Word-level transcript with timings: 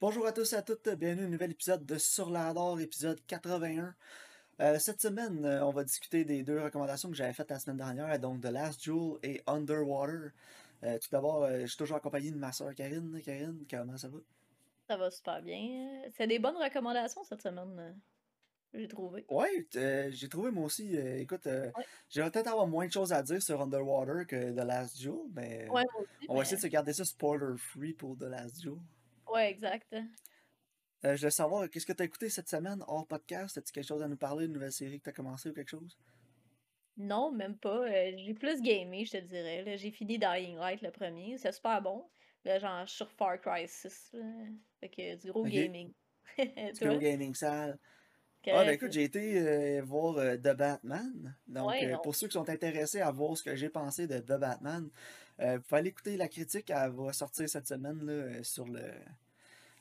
Bonjour 0.00 0.26
à 0.26 0.32
tous 0.32 0.52
et 0.52 0.56
à 0.56 0.62
toutes, 0.62 0.88
bienvenue 0.90 1.24
à 1.24 1.26
un 1.26 1.30
nouvel 1.30 1.50
épisode 1.50 1.84
de 1.84 1.98
Sur 1.98 2.30
l'Ador, 2.30 2.78
épisode 2.80 3.18
81. 3.26 3.94
Euh, 4.60 4.78
cette 4.78 5.00
semaine, 5.00 5.44
euh, 5.44 5.64
on 5.64 5.70
va 5.70 5.82
discuter 5.82 6.24
des 6.24 6.42
deux 6.44 6.60
recommandations 6.62 7.08
que 7.10 7.16
j'avais 7.16 7.32
faites 7.32 7.50
la 7.50 7.58
semaine 7.58 7.78
dernière, 7.78 8.16
donc 8.20 8.40
The 8.40 8.46
Last 8.46 8.82
Jewel 8.84 9.18
et 9.24 9.42
Underwater. 9.46 10.30
Euh, 10.84 10.98
tout 10.98 11.08
d'abord, 11.10 11.48
je 11.50 11.66
suis 11.66 11.76
toujours 11.76 11.96
accompagné 11.96 12.30
de 12.30 12.36
ma 12.36 12.52
soeur 12.52 12.74
Karine. 12.74 13.20
Karine, 13.24 13.64
comment 13.68 13.96
ça 13.96 14.08
va? 14.08 14.18
Ça 14.88 14.96
va 14.96 15.10
super 15.10 15.42
bien. 15.42 16.02
C'est 16.16 16.28
des 16.28 16.38
bonnes 16.38 16.56
recommandations 16.56 17.24
cette 17.24 17.42
semaine, 17.42 17.96
j'ai 18.74 18.86
trouvé. 18.86 19.24
Ouais, 19.30 19.66
euh, 19.76 20.10
j'ai 20.12 20.28
trouvé 20.28 20.50
moi 20.50 20.66
aussi. 20.66 20.96
euh, 20.96 21.18
écoute, 21.18 21.46
euh, 21.46 21.70
Ouais, 21.76 21.84
j'aimerais 22.10 22.30
peut-être 22.30 22.48
avoir 22.48 22.66
moins 22.66 22.86
de 22.86 22.92
choses 22.92 23.12
à 23.12 23.22
dire 23.22 23.42
sur 23.42 23.60
Underwater 23.60 24.26
que 24.26 24.52
The 24.52 24.64
Last 24.64 25.00
Jewel, 25.00 25.26
mais 25.34 25.68
ouais, 25.70 25.82
moi 25.82 25.82
aussi, 26.00 26.26
on 26.28 26.34
va 26.36 26.42
essayer 26.42 26.56
de 26.56 26.62
se 26.62 26.66
garder 26.68 26.92
ça 26.92 27.04
spoiler 27.04 27.56
free 27.56 27.94
pour 27.94 28.16
The 28.16 28.24
Last 28.24 28.62
Jewel. 28.62 28.78
Ouais, 29.38 29.50
exact. 29.50 29.92
Euh, 29.92 31.14
je 31.14 31.20
voulais 31.20 31.30
savoir, 31.30 31.70
qu'est-ce 31.70 31.86
que 31.86 31.92
tu 31.92 32.02
as 32.02 32.06
écouté 32.06 32.28
cette 32.28 32.48
semaine 32.48 32.82
hors 32.88 33.06
podcast? 33.06 33.56
As-tu 33.56 33.70
quelque 33.72 33.86
chose 33.86 34.02
à 34.02 34.08
nous 34.08 34.16
parler, 34.16 34.46
une 34.46 34.52
nouvelle 34.52 34.72
série 34.72 34.98
que 34.98 35.04
tu 35.04 35.10
as 35.10 35.12
commencé 35.12 35.48
ou 35.48 35.52
quelque 35.52 35.68
chose? 35.68 35.96
Non, 36.96 37.30
même 37.30 37.56
pas. 37.56 37.86
euh, 37.88 38.12
j'ai 38.16 38.34
plus 38.34 38.60
gamé, 38.60 39.04
je 39.04 39.12
te 39.12 39.16
dirais. 39.18 39.62
là. 39.62 39.76
J'ai 39.76 39.92
fini 39.92 40.18
Dying 40.18 40.56
Light 40.56 40.82
le 40.82 40.90
premier. 40.90 41.38
C'est 41.38 41.52
super 41.52 41.80
bon. 41.80 42.04
Là, 42.44 42.58
genre, 42.58 42.80
je 42.84 42.88
suis 42.88 42.96
sur 42.96 43.10
Far 43.12 43.40
Cry 43.40 43.68
6. 43.68 44.10
là. 44.14 44.24
Fait 44.80 44.88
que 44.88 45.14
du 45.16 45.30
gros 45.30 45.44
gaming. 45.44 45.92
Du 46.36 46.84
gros 46.88 46.98
gaming 46.98 47.34
sale. 47.34 47.78
Ah, 48.46 48.64
ben 48.64 48.70
écoute, 48.70 48.92
j'ai 48.92 49.04
été 49.04 49.38
euh, 49.40 49.82
voir 49.84 50.16
euh, 50.18 50.36
The 50.36 50.56
Batman. 50.56 51.36
Donc, 51.46 51.68
Ouais, 51.70 51.94
pour 52.02 52.14
ceux 52.14 52.26
qui 52.28 52.32
sont 52.32 52.48
intéressés 52.48 53.00
à 53.00 53.10
voir 53.10 53.36
ce 53.36 53.42
que 53.44 53.54
j'ai 53.54 53.68
pensé 53.68 54.06
de 54.06 54.18
The 54.18 54.38
Batman, 54.38 54.88
vous 55.38 55.60
pouvez 55.62 55.78
aller 55.78 55.90
écouter 55.90 56.16
la 56.16 56.26
critique. 56.28 56.70
Elle 56.70 56.90
va 56.90 57.12
sortir 57.12 57.48
cette 57.48 57.68
semaine 57.68 58.04
là, 58.04 58.42
sur 58.42 58.66
le. 58.66 58.82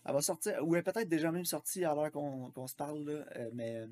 Elle 0.07 0.13
va 0.13 0.21
sortir, 0.21 0.65
ou 0.65 0.73
elle 0.73 0.79
est 0.79 0.83
peut-être 0.83 1.09
déjà 1.09 1.31
même 1.31 1.45
sortie 1.45 1.83
à 1.83 1.93
l'heure 1.93 2.11
qu'on 2.11 2.67
se 2.67 2.75
parle, 2.75 3.03
là, 3.03 3.25
euh, 3.35 3.49
mais 3.53 3.75
euh, 3.75 3.87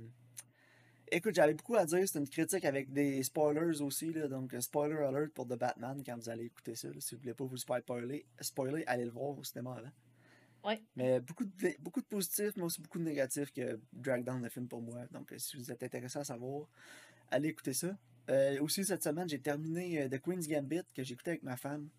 écoute, 1.12 1.36
j'avais 1.36 1.54
beaucoup 1.54 1.76
à 1.76 1.86
dire. 1.86 2.08
C'est 2.08 2.20
une 2.20 2.30
critique 2.30 2.64
avec 2.64 2.92
des 2.94 3.22
spoilers 3.22 3.82
aussi, 3.82 4.14
là, 4.14 4.30
donc 4.30 4.54
euh, 4.54 4.62
spoiler 4.62 4.96
alert 4.96 5.34
pour 5.34 5.46
The 5.46 5.58
Batman 5.58 6.02
quand 6.06 6.16
vous 6.16 6.30
allez 6.30 6.46
écouter 6.46 6.74
ça. 6.76 6.88
là. 6.88 6.96
si 7.00 7.16
vous 7.16 7.22
voulez 7.22 7.34
pas 7.34 7.44
vous 7.44 7.58
spoiler, 7.58 8.26
spoiler, 8.40 8.84
allez 8.88 9.04
le 9.04 9.12
voir 9.12 9.38
au 9.38 9.44
cinéma 9.44 9.76
avant. 9.78 9.92
Ouais. 10.64 10.82
Mais 10.96 11.20
beaucoup 11.20 11.44
de, 11.44 11.76
beaucoup 11.80 12.02
de 12.02 12.08
positifs, 12.08 12.54
mais 12.56 12.64
aussi 12.64 12.82
beaucoup 12.82 12.98
de 12.98 13.04
négatifs 13.04 13.52
que 13.52 13.80
drag 13.92 14.24
down 14.24 14.42
le 14.42 14.50
film 14.50 14.68
pour 14.68 14.82
moi. 14.82 15.02
Donc, 15.12 15.32
si 15.38 15.58
vous 15.58 15.70
êtes 15.70 15.84
intéressé 15.84 16.18
à 16.18 16.24
savoir, 16.24 16.68
allez 17.30 17.50
écouter 17.50 17.74
ça. 17.74 17.96
Euh, 18.30 18.60
aussi, 18.62 18.84
cette 18.84 19.04
semaine, 19.04 19.30
j'ai 19.30 19.40
terminé 19.40 20.10
The 20.10 20.20
Queen's 20.20 20.48
Gambit 20.48 20.82
que 20.96 21.04
j'ai 21.04 21.14
écouté 21.14 21.32
avec 21.32 21.44
ma 21.44 21.58
femme. 21.58 21.90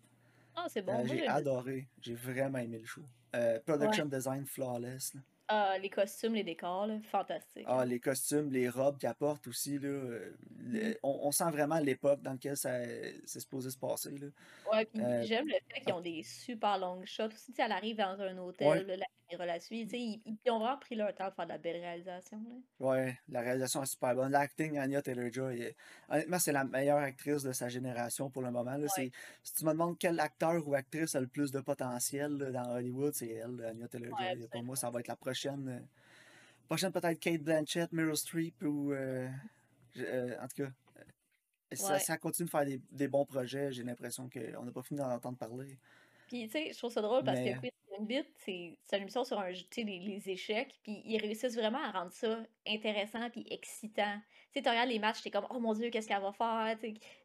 Ah, 0.55 0.65
c'est 0.69 0.81
bon. 0.81 0.99
Euh, 0.99 1.05
j'ai 1.07 1.27
adoré. 1.27 1.87
J'ai 2.01 2.15
vraiment 2.15 2.57
aimé 2.57 2.79
le 2.79 2.85
show. 2.85 3.03
Euh, 3.35 3.53
Ouais. 3.55 3.59
production 3.61 4.05
design 4.05 4.45
flawless. 4.45 5.13
là. 5.15 5.21
Ah, 5.49 5.77
les 5.77 5.89
costumes, 5.89 6.33
les 6.33 6.43
décors, 6.43 6.87
là, 6.87 6.99
fantastique. 7.01 7.65
Ah, 7.65 7.85
les 7.85 7.99
costumes, 8.01 8.51
les 8.51 8.67
robes 8.67 8.97
qu'elle 8.97 9.15
porte 9.15 9.47
aussi, 9.47 9.79
là, 9.79 9.87
euh, 9.87 10.37
Mhm. 10.49 10.95
on, 11.03 11.19
on 11.23 11.31
sent 11.31 11.49
vraiment 11.51 11.79
l'époque 11.79 12.21
dans 12.21 12.33
laquelle 12.33 12.57
ça 12.57 12.83
c'est 13.25 13.39
supposé 13.39 13.69
se 13.71 13.77
passer. 13.77 14.17
Là. 14.17 14.27
Ouais, 14.71 14.85
puis 14.85 15.01
Euh, 15.03 15.23
j'aime 15.23 15.47
le 15.47 15.53
fait 15.73 15.81
qu'ils 15.81 15.93
ont 15.93 16.01
des 16.01 16.23
super 16.23 16.77
longues 16.77 17.05
shots. 17.05 17.27
Aussi, 17.27 17.51
tu 17.51 17.55
sais, 17.55 17.63
elle 17.63 17.71
arrive 17.71 17.97
dans 17.97 18.19
un 18.19 18.37
ouais, 18.61 18.77
hôtel, 18.77 18.85
là, 18.85 18.97
la 18.97 19.05
suit. 19.59 19.83
Tu 19.85 19.89
sais, 19.89 19.99
ils, 19.99 20.21
ils 20.45 20.51
ont 20.51 20.59
vraiment 20.59 20.77
pris 20.77 20.95
leur 20.95 21.13
temps 21.13 21.29
de 21.29 21.33
faire 21.33 21.45
de 21.45 21.51
la 21.51 21.57
belle 21.57 21.79
réalisation, 21.81 22.37
là. 22.47 22.87
ouais, 22.87 23.19
la 23.29 23.41
réalisation 23.41 23.83
est 23.83 23.87
super 23.87 24.15
bonne. 24.15 24.31
L'acting, 24.31 24.77
Anya 24.77 25.01
Taylor-Joy, 25.01 25.61
est- 25.61 25.75
honnêtement, 26.09 26.39
c'est 26.39 26.51
la 26.51 26.63
meilleure 26.63 26.97
actrice 26.99 27.43
de 27.43 27.51
sa 27.51 27.69
génération 27.69 28.29
pour 28.29 28.41
le 28.41 28.51
moment. 28.51 28.77
Là. 28.77 28.87
Ouais. 28.97 29.11
Si 29.43 29.53
tu 29.53 29.65
me 29.65 29.71
demandes 29.71 29.97
quel 29.99 30.19
acteur 30.19 30.67
ou 30.67 30.73
actrice 30.75 31.15
a 31.15 31.21
le 31.21 31.27
plus 31.27 31.51
de 31.51 31.59
potentiel 31.59 32.33
là, 32.37 32.51
dans 32.51 32.71
Hollywood, 32.75 33.13
c'est 33.13 33.27
elle, 33.29 33.63
Anya 33.65 33.83
Ouais, 33.83 33.87
Taylor-Joy. 33.89 34.47
Pour 34.51 34.63
moi, 34.63 34.75
ça 34.75 34.89
va 34.89 34.99
être 34.99 35.07
la 35.07 35.15
prochaine. 35.15 35.67
euh, 35.69 35.79
prochaine 36.67 36.91
peut-être 36.91 37.19
Kate 37.19 37.41
Blanchett, 37.41 37.91
Meryl 37.91 38.15
Streep 38.17 38.61
ou... 38.63 38.91
euh, 38.93 39.27
euh, 39.97 40.35
en 40.41 40.47
tout 40.47 40.63
cas, 40.63 40.69
ça, 41.73 41.93
Ouais. 41.93 41.99
ça 41.99 42.17
continue 42.17 42.45
de 42.45 42.51
faire 42.51 42.65
des, 42.65 42.79
des 42.91 43.07
bons 43.07 43.25
projets. 43.25 43.71
J'ai 43.73 43.83
l'impression 43.83 44.29
qu'on 44.29 44.63
n'a 44.63 44.71
pas 44.71 44.83
fini 44.83 44.99
d'en 44.99 45.09
entendre 45.11 45.37
parler. 45.37 45.77
Puis, 46.27 46.45
tu 46.45 46.51
sais, 46.51 46.71
je 46.73 46.77
trouve 46.77 46.91
ça 46.91 47.01
drôle 47.01 47.23
parce 47.23 47.39
que 47.39 47.43
Mais... 47.61 47.71
Gambit, 47.97 48.25
c'est 48.35 48.77
une 48.93 49.01
émission 49.01 49.23
sur 49.23 49.39
un, 49.39 49.49
les, 49.49 49.63
les 49.99 50.29
échecs, 50.29 50.79
puis 50.83 51.01
ils 51.05 51.17
réussissent 51.17 51.55
vraiment 51.55 51.81
à 51.83 51.91
rendre 51.91 52.11
ça 52.11 52.43
intéressant 52.67 53.29
puis 53.29 53.45
excitant. 53.49 54.19
Tu 54.51 54.59
sais, 54.59 54.61
tu 54.61 54.69
regardes 54.69 54.89
les 54.89 54.99
matchs, 54.99 55.21
t'es 55.21 55.31
comme, 55.31 55.47
oh 55.49 55.59
mon 55.59 55.73
Dieu, 55.73 55.89
qu'est-ce 55.89 56.07
qu'elle 56.07 56.21
va 56.21 56.31
faire? 56.31 56.77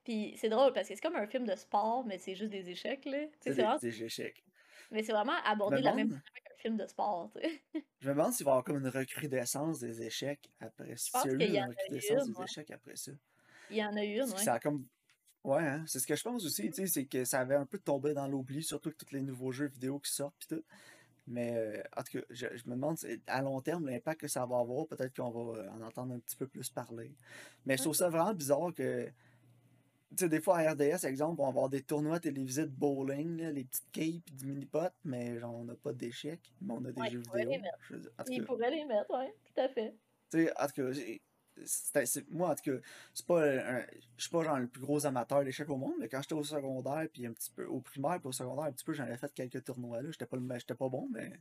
Puis 0.05 0.35
c'est 0.37 0.49
drôle 0.49 0.73
parce 0.73 0.89
que 0.89 0.95
c'est 0.95 1.01
comme 1.01 1.17
un 1.17 1.27
film 1.27 1.47
de 1.47 1.55
sport, 1.57 2.05
mais 2.07 2.19
c'est 2.19 2.35
juste 2.35 2.51
des 2.51 2.69
échecs, 2.69 3.05
là. 3.05 3.27
C'est 3.41 3.51
des, 3.51 3.63
vraiment, 3.63 3.79
des 3.79 4.03
échecs. 4.05 4.43
mais 4.91 5.03
c'est 5.03 5.13
vraiment 5.13 5.37
abordé 5.45 5.79
de 5.79 5.85
la 5.85 5.95
même 5.95 6.09
manière 6.09 6.23
qu'un 6.23 6.57
film 6.59 6.77
de 6.77 6.87
sport, 6.87 7.31
je 8.01 8.09
me 8.09 8.15
demande 8.15 8.33
s'il 8.33 8.45
va 8.45 8.51
y 8.51 8.53
avoir 8.53 8.65
comme 8.65 8.79
une 8.79 8.89
recrudescence 8.89 9.79
des 9.81 10.03
échecs 10.03 10.51
après. 10.61 10.91
Je 10.91 10.97
S'il 10.97 11.13
pense 11.13 11.25
y 11.25 11.29
a 11.29 11.33
eu 11.33 11.57
une 11.57 11.65
recrudescence 11.69 12.29
des 12.31 12.43
échecs 12.43 12.71
après 12.71 12.97
ça. 12.97 13.13
Il 13.71 13.77
y 13.77 13.85
en 13.85 13.95
a 13.97 14.05
eu 14.05 14.15
une, 14.15 14.19
Parce 14.19 14.33
que 14.33 14.39
ouais. 14.39 14.45
ça 14.45 14.55
a 14.55 14.61
comme. 14.61 14.87
Ouais, 15.45 15.63
hein, 15.67 15.85
c'est 15.89 15.99
ce 15.99 16.07
que 16.07 16.15
je 16.15 16.23
pense 16.23 16.45
aussi, 16.45 16.71
tu 16.71 16.75
sais, 16.83 16.87
c'est 16.87 17.07
que 17.07 17.25
ça 17.25 17.41
avait 17.41 17.57
un 17.57 17.67
peu 17.67 17.79
tombé 17.79 18.15
dans 18.15 18.29
l'oubli, 18.29 18.63
surtout 18.63 18.91
avec 18.91 18.99
tous 18.99 19.13
les 19.13 19.23
nouveaux 19.23 19.51
jeux 19.51 19.67
vidéo 19.67 19.99
qui 19.99 20.13
sortent 20.13 20.37
pis 20.39 20.47
tout. 20.47 20.63
Mais 21.27 21.57
euh, 21.57 21.83
en 21.97 22.03
tout 22.05 22.19
cas, 22.21 22.25
je, 22.31 22.47
je 22.57 22.65
me 22.69 22.73
demande 22.77 22.99
à 23.27 23.43
long 23.43 23.61
terme 23.63 23.87
l'impact 23.89 24.21
que 24.23 24.29
ça 24.29 24.47
va 24.47 24.59
avoir, 24.61 24.87
peut-être 24.89 25.17
qu'on 25.17 25.31
va 25.31 25.61
euh, 25.63 25.71
en 25.71 25.83
entendre 25.83 26.15
un 26.15 26.21
petit 26.21 26.37
peu 26.37 26.49
plus 26.49 26.71
parler. 26.71 27.17
Mais 27.67 27.77
je 27.77 27.83
trouve 27.83 27.95
ça 27.95 28.11
vraiment 28.11 28.35
bizarre 28.35 28.75
que, 28.75 29.07
tu 30.11 30.25
sais, 30.25 30.29
des 30.29 30.41
fois 30.41 30.59
à 30.59 30.73
RDS, 30.73 31.05
exemple, 31.07 31.41
on 31.41 31.45
va 31.45 31.49
avoir 31.49 31.69
des 31.71 31.83
tournois 31.83 32.21
télévisés 32.21 32.67
de 32.67 32.71
bowling, 32.73 33.41
là, 33.41 33.51
les 33.51 33.65
petites 33.65 33.91
quilles 33.93 34.21
pis 34.21 34.35
du 34.35 34.47
mini-pot, 34.47 34.93
mais 35.05 35.39
genre, 35.39 35.55
on 35.55 35.65
n'a 35.65 35.77
pas 35.77 35.93
d'échecs, 35.95 36.53
mais 36.61 36.75
on 36.75 36.85
a 36.85 36.93
des 36.93 37.01
Ouais, 37.03 37.09
jeux 37.09 37.23
pourrait 37.25 37.45
les 37.45 37.59
vidéo. 37.59 37.61
mettre. 37.61 37.79
Je 37.81 37.95
veux 37.95 38.01
dire, 38.01 38.11
en 38.19 38.25
tout 38.25 38.33
Il 38.33 38.45
pourrait 38.45 38.71
les 38.71 38.85
mettre, 38.87 39.11
ouais, 39.11 39.35
tout 39.45 39.61
à 39.61 39.69
fait. 39.69 39.95
tu 40.31 40.39
sais, 40.47 40.53
en 40.61 40.67
tout 40.67 40.73
cas, 40.75 40.93
moi, 42.31 42.51
en 42.51 42.55
tout 42.55 42.63
cas, 42.65 42.79
c'est 43.15 43.27
pas 43.27 43.43
un- 43.45 43.87
je 44.17 44.23
suis 44.23 44.31
pas 44.31 44.43
genre 44.43 44.59
le 44.59 44.67
plus 44.69 44.81
gros 44.81 45.05
amateur 45.07 45.45
d'échecs 45.45 45.69
au 45.71 45.77
monde, 45.77 45.95
mais 46.01 46.09
quand 46.09 46.23
j'étais 46.23 46.35
au 46.35 46.45
secondaire, 46.45 47.07
puis 47.13 47.27
un 47.27 47.33
petit 47.33 47.51
peu 47.51 47.67
au 47.67 47.81
primaire, 47.81 48.19
puis 48.21 48.29
au 48.29 48.33
secondaire, 48.33 48.65
un 48.65 48.73
petit 48.73 48.85
peu, 48.85 48.93
j'en 48.95 49.07
ai 49.07 49.17
fait 49.17 49.33
quelques 49.35 49.65
tournois 49.65 50.03
là. 50.03 50.11
J'étais 50.11 50.27
pas, 50.27 50.39
j'étais 50.59 50.75
pas 50.75 50.89
bon, 50.89 51.09
mais 51.13 51.33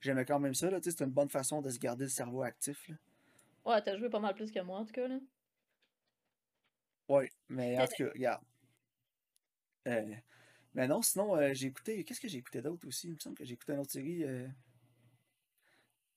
j'aimais 0.00 0.24
quand 0.24 0.40
même 0.40 0.54
ça, 0.54 0.68
c'est 0.82 1.00
une 1.00 1.10
bonne 1.10 1.30
façon 1.30 1.62
de 1.62 1.70
se 1.70 1.78
garder 1.78 2.04
le 2.04 2.10
cerveau 2.10 2.42
actif, 2.42 2.88
là. 2.88 2.96
Ouais, 3.64 3.80
t'as 3.82 3.96
joué 3.96 4.10
pas 4.10 4.20
mal 4.20 4.34
plus 4.34 4.50
que 4.50 4.60
moi, 4.60 4.78
en 4.78 4.84
tout 4.84 4.92
cas, 4.92 5.08
là. 5.08 5.18
Ouais, 7.08 7.30
mais 7.48 7.78
en 7.78 7.86
tout 7.86 8.04
cas, 8.04 8.10
regarde. 8.14 8.42
Euh, 9.88 10.14
mais 10.74 10.88
non, 10.88 11.02
sinon, 11.02 11.36
euh, 11.36 11.52
j'ai 11.54 11.68
écouté. 11.68 12.04
Qu'est-ce 12.04 12.20
que 12.20 12.28
j'ai 12.28 12.38
écouté 12.38 12.62
d'autre 12.62 12.86
aussi? 12.88 13.08
Il 13.08 13.14
me 13.14 13.18
semble 13.18 13.36
que 13.36 13.44
j'ai 13.44 13.54
écouté 13.54 13.72
une 13.72 13.80
autre 13.80 13.90
série. 13.92 14.24
euh, 14.24 14.46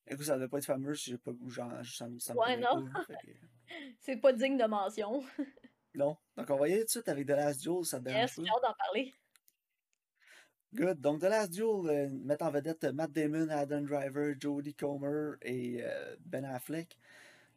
Écoute, 0.07 0.25
ça 0.25 0.35
devait 0.35 0.47
pas 0.49 0.57
être 0.57 0.65
fameux, 0.65 0.93
j'ai 0.93 1.17
pas, 1.17 1.31
genre, 1.47 1.71
ça, 1.85 2.07
me- 2.07 2.17
Ouais, 2.39 2.57
non. 2.57 2.85
que- 2.85 3.13
C'est 3.99 4.17
pas 4.17 4.33
digne 4.33 4.57
de 4.57 4.65
mention. 4.65 5.23
Non. 5.95 6.17
Donc, 6.35 6.49
on 6.49 6.57
va 6.57 6.67
y 6.69 6.71
aller 6.73 6.81
tout 6.81 6.85
de 6.87 6.91
suite 6.91 7.07
avec 7.07 7.27
The 7.27 7.31
Last 7.31 7.61
Duel, 7.61 7.85
ça 7.85 7.99
te 7.99 8.05
dérange 8.05 8.35
Yes, 8.39 8.47
d'en 8.47 8.73
parler. 8.73 9.13
Good. 10.73 10.99
Donc, 11.01 11.19
The 11.21 11.25
Last 11.25 11.51
Duel 11.51 11.87
euh, 11.87 12.09
met 12.09 12.41
en 12.41 12.49
vedette 12.49 12.83
Matt 12.85 13.11
Damon, 13.11 13.47
Adam 13.49 13.81
Driver, 13.81 14.33
Jodie 14.39 14.73
Comer 14.73 15.35
et 15.43 15.83
euh, 15.83 16.15
Ben 16.25 16.45
Affleck. 16.45 16.97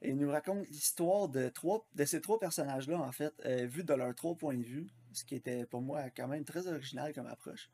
Et 0.02 0.10
il 0.10 0.18
nous 0.18 0.30
raconte 0.30 0.68
l'histoire 0.68 1.28
de 1.30 1.48
trois 1.48 1.86
de 1.94 2.04
ces 2.04 2.20
trois 2.20 2.38
personnages-là, 2.38 2.98
en 3.00 3.10
fait, 3.12 3.32
euh, 3.46 3.64
vus 3.66 3.84
de 3.84 3.94
leurs 3.94 4.14
trois 4.14 4.34
points 4.34 4.58
de 4.58 4.62
vue, 4.62 4.86
ce 5.14 5.24
qui 5.24 5.34
était 5.36 5.64
pour 5.64 5.80
moi 5.80 6.10
quand 6.14 6.28
même 6.28 6.44
très 6.44 6.66
original 6.68 7.14
comme 7.14 7.26
approche, 7.26 7.70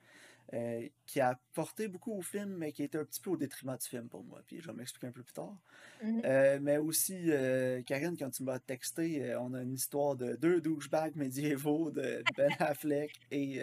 euh, 0.55 0.87
qui 1.07 1.21
a 1.21 1.31
apporté 1.31 1.89
beaucoup 1.89 2.13
au 2.13 2.21
film, 2.21 2.57
mais 2.59 2.73
qui 2.73 2.83
était 2.83 2.99
un 2.99 3.05
petit 3.05 3.21
peu 3.21 3.31
au 3.31 3.37
détriment 3.37 3.77
du 3.77 3.89
film 3.89 4.09
pour 4.09 4.23
moi. 4.23 4.43
Puis 4.47 4.61
je 4.61 4.67
vais 4.67 4.75
m'expliquer 4.75 5.07
un 5.07 5.13
peu 5.13 5.23
plus 5.23 5.33
tard. 5.33 5.57
Mhm. 6.03 6.23
Euh, 6.25 6.59
mais 6.61 6.77
aussi, 6.77 7.31
euh, 7.31 7.83
Karine, 7.83 8.17
quand 8.19 8.31
tu 8.31 8.43
m'as 8.43 8.59
texté, 8.59 9.25
euh, 9.25 9.41
on 9.41 9.55
a 9.55 9.63
une 9.63 9.73
histoire 9.73 10.15
de 10.15 10.37
deux 10.37 10.61
douchebags 10.61 11.17
médiévaux 11.17 11.91
de 11.91 12.23
Ben 12.37 12.51
Affleck 12.59 13.19
et 13.31 13.61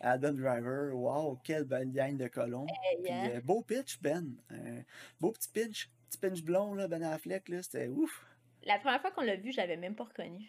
Adam 0.00 0.34
Driver. 0.34 0.94
Wow, 0.94 1.40
quelle 1.42 1.64
belle 1.64 1.90
gang 1.90 2.16
de 2.16 2.28
colons. 2.28 2.66
Hey, 2.68 3.02
Puis 3.02 3.12
hein? 3.12 3.40
beau 3.42 3.62
pitch, 3.62 4.00
Ben. 4.00 4.36
Beau 5.20 5.32
petit 5.32 5.48
pinch. 5.48 5.90
Petit 6.10 6.18
pinch 6.18 6.42
blond, 6.44 6.74
là, 6.74 6.86
Ben 6.86 7.02
Affleck, 7.02 7.48
là, 7.48 7.60
c'était 7.62 7.88
ouf. 7.88 8.24
La 8.62 8.78
première 8.78 9.00
fois 9.00 9.10
qu'on 9.10 9.22
l'a 9.22 9.36
vu, 9.36 9.52
je 9.52 9.56
l'avais 9.56 9.76
même 9.76 9.96
pas 9.96 10.04
reconnu. 10.04 10.48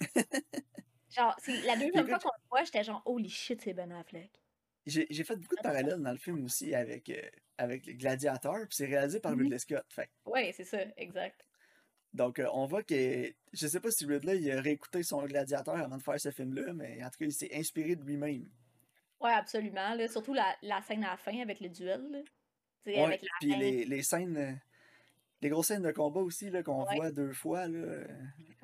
Genre, 1.10 1.34
c'est 1.38 1.62
la 1.62 1.76
deuxième 1.76 2.06
fois 2.08 2.18
qu'on 2.18 2.30
voit, 2.50 2.64
j'étais 2.64 2.84
genre, 2.84 3.02
holy 3.04 3.28
shit, 3.30 3.60
c'est 3.62 3.72
Ben 3.74 3.92
Affleck. 3.92 4.30
j'ai 4.86 5.06
j'ai 5.10 5.24
fait 5.24 5.36
beaucoup 5.36 5.56
de 5.56 5.60
parallèles 5.62 6.00
dans 6.02 6.12
le 6.12 6.18
film 6.18 6.44
aussi 6.44 6.74
avec, 6.74 7.10
euh, 7.10 7.20
avec 7.58 7.86
les 7.86 7.94
gladiateurs, 7.94 8.66
puis 8.68 8.76
c'est 8.76 8.86
réalisé 8.86 9.20
par 9.20 9.32
Mhm. 9.32 9.40
Ridley 9.42 9.58
Scott. 9.58 9.86
Fait. 9.92 10.10
Ouais, 10.26 10.52
c'est 10.56 10.64
ça, 10.64 10.78
exact. 10.96 11.44
Donc, 12.12 12.38
euh, 12.38 12.48
on 12.52 12.66
voit 12.66 12.82
que. 12.82 13.32
Je 13.52 13.66
sais 13.66 13.80
pas 13.80 13.90
si 13.90 14.06
Ridley 14.06 14.38
il 14.40 14.50
a 14.52 14.60
réécouté 14.60 15.02
son 15.02 15.22
gladiateur 15.26 15.76
avant 15.76 15.96
de 15.98 16.02
faire 16.02 16.20
ce 16.20 16.30
film-là, 16.30 16.72
mais 16.72 17.02
en 17.04 17.10
tout 17.10 17.18
cas, 17.18 17.24
il 17.26 17.32
s'est 17.32 17.54
inspiré 17.54 17.96
de 17.96 18.04
lui-même. 18.04 18.48
Ouais, 19.20 19.32
absolument. 19.32 19.94
Là, 19.94 20.08
surtout 20.08 20.34
la, 20.34 20.56
la 20.62 20.80
scène 20.82 21.04
à 21.04 21.10
la 21.12 21.16
fin 21.16 21.38
avec 21.40 21.60
le 21.60 21.68
duel. 21.68 22.02
Là. 22.10 22.20
Ouais, 22.86 22.98
avec 23.00 23.22
la 23.22 23.28
puis 23.40 23.54
les, 23.56 23.84
les 23.84 24.02
scènes 24.02 24.60
des 25.46 25.50
grosses 25.50 25.68
scènes 25.68 25.82
de 25.82 25.92
combat 25.92 26.20
aussi 26.20 26.50
qu'on 26.64 26.84
voit 26.84 27.12
deux 27.12 27.32
fois. 27.32 27.68
Là. 27.68 28.04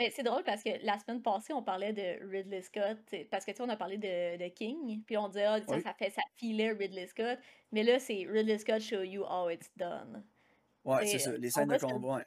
Mais 0.01 0.11
c'est 0.11 0.25
drôle 0.25 0.43
parce 0.43 0.65
que 0.65 0.71
la 0.85 0.99
semaine 0.99 1.23
passée, 1.23 1.53
on 1.53 1.63
parlait 1.63 1.93
de 1.93 2.29
Ridley 2.29 2.63
Scott, 2.63 2.99
parce 3.31 3.45
que 3.45 3.53
tu 3.53 3.59
sais, 3.59 3.63
on 3.63 3.69
a 3.69 3.77
parlé 3.77 3.99
de, 3.99 4.37
de, 4.37 4.49
King, 4.49 5.03
puis 5.07 5.17
on 5.17 5.29
dit 5.29 5.41
ah, 5.41 5.61
ça 5.67 5.95
fait 5.95 6.11
ça 6.11 6.23
filait 6.35 6.73
Ridley 6.73 7.07
Scott, 7.07 7.39
mais 7.71 7.85
là 7.85 8.01
c'est 8.01 8.27
Ridley 8.29 8.59
Scott 8.59 8.81
show 8.81 9.03
you 9.03 9.23
how 9.23 9.49
it's 9.49 9.71
done. 9.77 10.25
Ouais, 10.85 11.07
c'est 11.07 11.21
ça, 11.21 11.37
les 11.37 11.51
scènes 11.51 11.69
de 11.69 11.79
combat. 11.79 12.25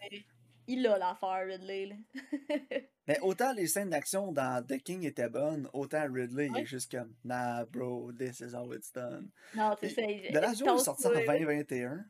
Il 0.68 0.88
a 0.88 0.98
l'affaire, 0.98 1.46
Ridley. 1.46 1.96
Mais 3.07 3.19
autant 3.19 3.54
les 3.54 3.68
scènes 3.68 3.92
d'action 3.92 4.31
dans 4.31 4.66
The 4.66 4.81
King 4.81 5.04
étaient 5.04 5.30
bonnes, 5.30 5.69
autant 5.74 6.12
Ridley, 6.12 6.50
est 6.57 6.66
juste 6.66 6.90
comme, 6.90 7.13
nah, 7.24 7.66
bro, 7.66 8.12
this 8.13 8.40
is 8.40 8.56
how 8.56 8.74
it's 8.74 8.92
done. 8.92 9.30
Non, 9.54 9.75
c'est 9.80 9.90
ça. 9.90 10.02
The 10.02 10.42
Last 10.42 10.66
Jour 10.66 10.75
est 10.78 10.84
sorti 10.84 11.06
en 11.06 11.12
2021. 11.12 12.04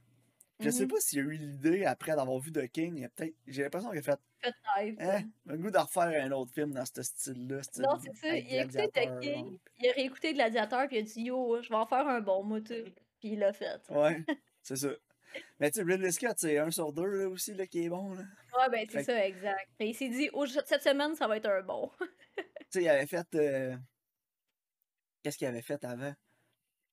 Je 0.59 0.69
sais 0.69 0.85
mm-hmm. 0.85 0.87
pas 0.87 0.99
s'il 0.99 1.19
y 1.19 1.21
a 1.21 1.25
eu 1.25 1.37
l'idée 1.37 1.85
après 1.85 2.15
d'avoir 2.15 2.39
vu 2.39 2.51
The 2.51 2.67
King. 2.67 3.07
Peut-être, 3.15 3.35
j'ai 3.45 3.63
l'impression 3.63 3.89
qu'il 3.89 3.99
a 3.99 4.03
fait. 4.03 4.19
Peut-être. 4.41 5.01
Hein, 5.01 5.23
le 5.45 5.57
goût 5.57 5.69
de 5.69 5.77
refaire 5.77 6.23
un 6.23 6.31
autre 6.31 6.53
film 6.53 6.71
dans 6.73 6.85
ce 6.85 7.01
style-là. 7.01 7.61
Non, 7.79 7.99
c'est 8.01 8.15
ça. 8.15 8.35
Il 8.37 8.57
a 8.57 8.63
écouté 8.63 8.87
The 8.87 9.19
King, 9.19 9.57
il 9.79 9.89
a 9.89 9.93
réécouté 9.93 10.33
Gladiator, 10.33 10.87
puis 10.87 10.97
il 10.97 10.99
a 10.99 11.01
dit 11.03 11.21
Yo, 11.23 11.61
je 11.61 11.69
vais 11.69 11.75
en 11.75 11.85
faire 11.85 12.07
un 12.07 12.21
bon, 12.21 12.43
moi, 12.43 12.61
Puis 12.61 12.93
il 13.23 13.39
l'a 13.39 13.51
fait. 13.51 13.81
Ouais, 13.89 14.23
c'est 14.61 14.77
ça. 14.77 14.89
Mais 15.59 15.69
tu 15.71 15.79
sais, 15.79 15.85
Ridley 15.85 16.11
Scott, 16.11 16.35
c'est 16.37 16.57
un 16.57 16.71
sur 16.71 16.93
deux 16.93 17.05
là, 17.05 17.29
aussi 17.29 17.55
qui 17.67 17.85
est 17.85 17.89
bon. 17.89 18.13
Là. 18.13 18.23
Ouais, 18.57 18.69
ben 18.71 18.87
c'est 18.89 19.03
ça, 19.03 19.25
exact. 19.25 19.67
Et 19.79 19.87
il 19.87 19.93
s'est 19.93 20.07
dit 20.07 20.29
Cette 20.65 20.83
semaine, 20.83 21.15
ça 21.15 21.27
va 21.27 21.37
être 21.37 21.49
un 21.49 21.61
bon. 21.61 21.91
tu 22.37 22.45
sais, 22.69 22.83
il 22.83 22.89
avait 22.89 23.07
fait. 23.07 23.27
Euh, 23.35 23.75
qu'est-ce 25.21 25.37
qu'il 25.37 25.47
avait 25.47 25.61
fait 25.61 25.83
avant? 25.83 26.13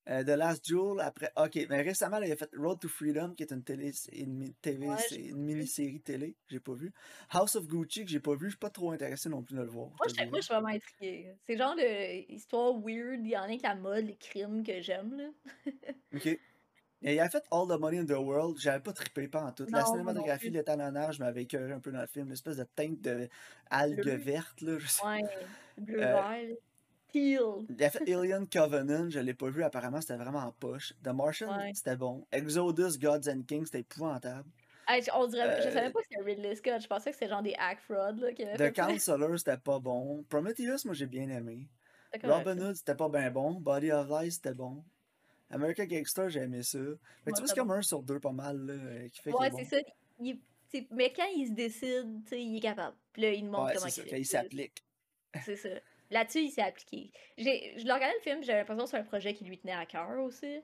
Euh, 0.08 0.24
The 0.24 0.36
Last 0.36 0.64
Duel, 0.64 1.00
après. 1.00 1.30
Ok, 1.36 1.58
mais 1.70 1.82
récemment, 1.82 2.18
là, 2.18 2.26
il 2.26 2.32
a 2.32 2.36
fait 2.36 2.50
Road 2.56 2.80
to 2.80 2.88
Freedom, 2.88 3.34
qui 3.36 3.44
est 3.44 3.52
une 3.52 3.62
télé, 3.62 3.92
une, 4.12 4.52
TV, 4.54 4.88
Ouais, 4.88 4.96
une 5.16 5.44
mini-série 5.44 6.00
télé, 6.00 6.34
j'ai 6.48 6.58
pas 6.58 6.74
vu. 6.74 6.92
House 7.30 7.54
of 7.54 7.68
Gucci, 7.68 8.04
que 8.04 8.10
j'ai 8.10 8.18
pas 8.18 8.34
vu, 8.34 8.46
je 8.46 8.50
suis 8.50 8.58
pas 8.58 8.70
trop 8.70 8.90
intéressé 8.90 9.28
non 9.28 9.42
plus 9.42 9.54
de 9.54 9.60
le 9.60 9.68
voir. 9.68 9.90
Moi, 9.90 10.06
je 10.08 10.24
moi, 10.24 10.38
je 10.40 10.44
suis 10.44 10.52
vraiment 10.52 10.68
intriguée. 10.68 11.34
C'est 11.46 11.52
le 11.52 11.58
genre 11.58 11.76
de 11.76 12.32
histoire 12.32 12.72
weird. 12.80 13.20
Il 13.24 13.28
y 13.30 13.36
en 13.36 13.42
a 13.44 13.56
que 13.56 13.62
la 13.62 13.76
mode, 13.76 14.06
les 14.06 14.16
crimes 14.16 14.64
que 14.64 14.80
j'aime, 14.80 15.16
là. 15.16 15.28
Ok. 16.14 16.26
Et 17.04 17.14
il 17.14 17.20
a 17.20 17.28
fait 17.28 17.42
All 17.50 17.66
the 17.66 17.80
Money 17.80 17.98
in 17.98 18.06
the 18.06 18.10
World, 18.12 18.58
j'avais 18.60 18.78
pas 18.80 18.92
trippé 18.92 19.26
pas 19.26 19.42
en 19.42 19.50
tout. 19.52 19.66
La 19.70 19.80
Non, 19.80 19.86
cinématographie, 19.86 20.50
l'étalonnage 20.50 21.18
m'avait 21.18 21.42
écœuré 21.42 21.72
un 21.72 21.80
peu 21.80 21.90
dans 21.90 22.00
le 22.00 22.06
film, 22.06 22.28
l'espèce 22.28 22.58
de 22.58 22.64
teinte 22.76 23.00
de 23.00 23.28
Bleu. 23.96 24.14
vertes, 24.14 24.60
là, 24.60 24.78
je 24.78 24.86
sais. 24.86 25.04
Ouais, 25.04 25.20
bleu 25.78 26.00
Euh, 26.00 26.12
vert. 26.12 26.56
Fait 27.12 28.12
Alien 28.14 28.48
Covenant, 28.48 29.10
je 29.10 29.18
l'ai 29.20 29.34
pas 29.34 29.50
vu, 29.50 29.62
apparemment 29.62 30.00
c'était 30.00 30.16
vraiment 30.16 30.40
en 30.40 30.52
poche. 30.52 30.94
The 31.04 31.08
Martian, 31.08 31.56
Ouais. 31.56 31.72
c'était 31.74 31.96
bon. 31.96 32.26
Exodus, 32.32 32.98
Gods 32.98 33.28
and 33.28 33.42
Kings, 33.46 33.66
c'était 33.66 33.80
épouvantable. 33.80 34.48
Hey, 34.88 35.02
on 35.14 35.26
dirait, 35.28 35.62
je 35.62 35.68
Euh, 35.68 35.72
savais 35.72 35.90
pas 35.90 36.00
que 36.00 36.06
c'était 36.10 36.22
Ridley 36.24 36.56
Scott. 36.56 36.80
Je 36.82 36.88
pensais 36.88 37.10
que 37.10 37.16
c'était 37.16 37.28
genre 37.28 37.42
des 37.42 37.54
hack 37.58 37.80
fraud, 37.80 38.18
là, 38.20 38.32
qui 38.32 38.44
The 38.44 38.56
fait. 38.56 38.72
Counselor, 38.72 39.38
c'était 39.38 39.56
pas 39.58 39.78
bon. 39.78 40.24
Prometheus, 40.28 40.84
moi 40.84 40.94
j'ai 40.94 41.06
bien 41.06 41.28
aimé. 41.28 41.68
Robin. 42.24 42.58
Hood, 42.58 42.74
c'était 42.76 42.94
pas 42.96 43.08
bien 43.08 43.30
bon. 43.30 43.52
Body 43.60 43.90
of 43.92 44.08
Lies, 44.08 44.32
c'était 44.32 44.54
bon. 44.54 44.82
American 45.50 45.84
Gangster, 45.84 46.28
j'ai 46.30 46.40
aimé 46.40 46.62
ça. 46.62 46.78
Mais 46.78 46.84
Ouais, 46.86 46.98
tu 47.26 47.40
vois, 47.40 47.46
c'est 47.46 47.54
comme 47.56 47.70
un 47.70 47.82
sur 47.82 48.02
deux 48.02 48.18
pas 48.20 48.32
mal, 48.32 48.58
là, 48.66 48.72
euh, 48.72 49.08
qui 49.08 49.20
fait 49.20 49.32
Ouais, 49.32 49.50
bon. 49.50 49.58
c'est 49.58 49.64
ça. 49.64 49.76
Il- 50.18 50.40
mais 50.90 51.12
quand 51.12 51.26
il 51.36 51.48
se 51.48 51.52
décide, 51.52 52.22
il 52.32 52.56
est 52.56 52.60
capable. 52.60 52.96
Puis 53.12 53.22
là, 53.22 53.32
il 53.32 53.44
nous 53.44 53.50
montre 53.52 53.66
Ouais, 53.66 53.74
comment 53.74 53.88
c'est 53.90 54.08
ça, 54.08 54.16
il 54.18 54.26
s'applique. 54.26 54.82
C'est 55.44 55.56
ça. 55.56 55.68
Là-dessus, 56.12 56.40
il 56.44 56.50
s'est 56.50 56.62
appliqué. 56.62 57.10
Je 57.38 57.82
regardais 57.82 58.14
le 58.14 58.20
film, 58.22 58.42
j'avais 58.44 58.60
l'impression 58.60 58.84
que 58.84 58.90
c'est 58.90 58.98
un 58.98 59.04
projet 59.04 59.34
qui 59.34 59.44
lui 59.44 59.58
tenait 59.58 59.72
à 59.72 59.86
cœur 59.86 60.20
aussi. 60.20 60.60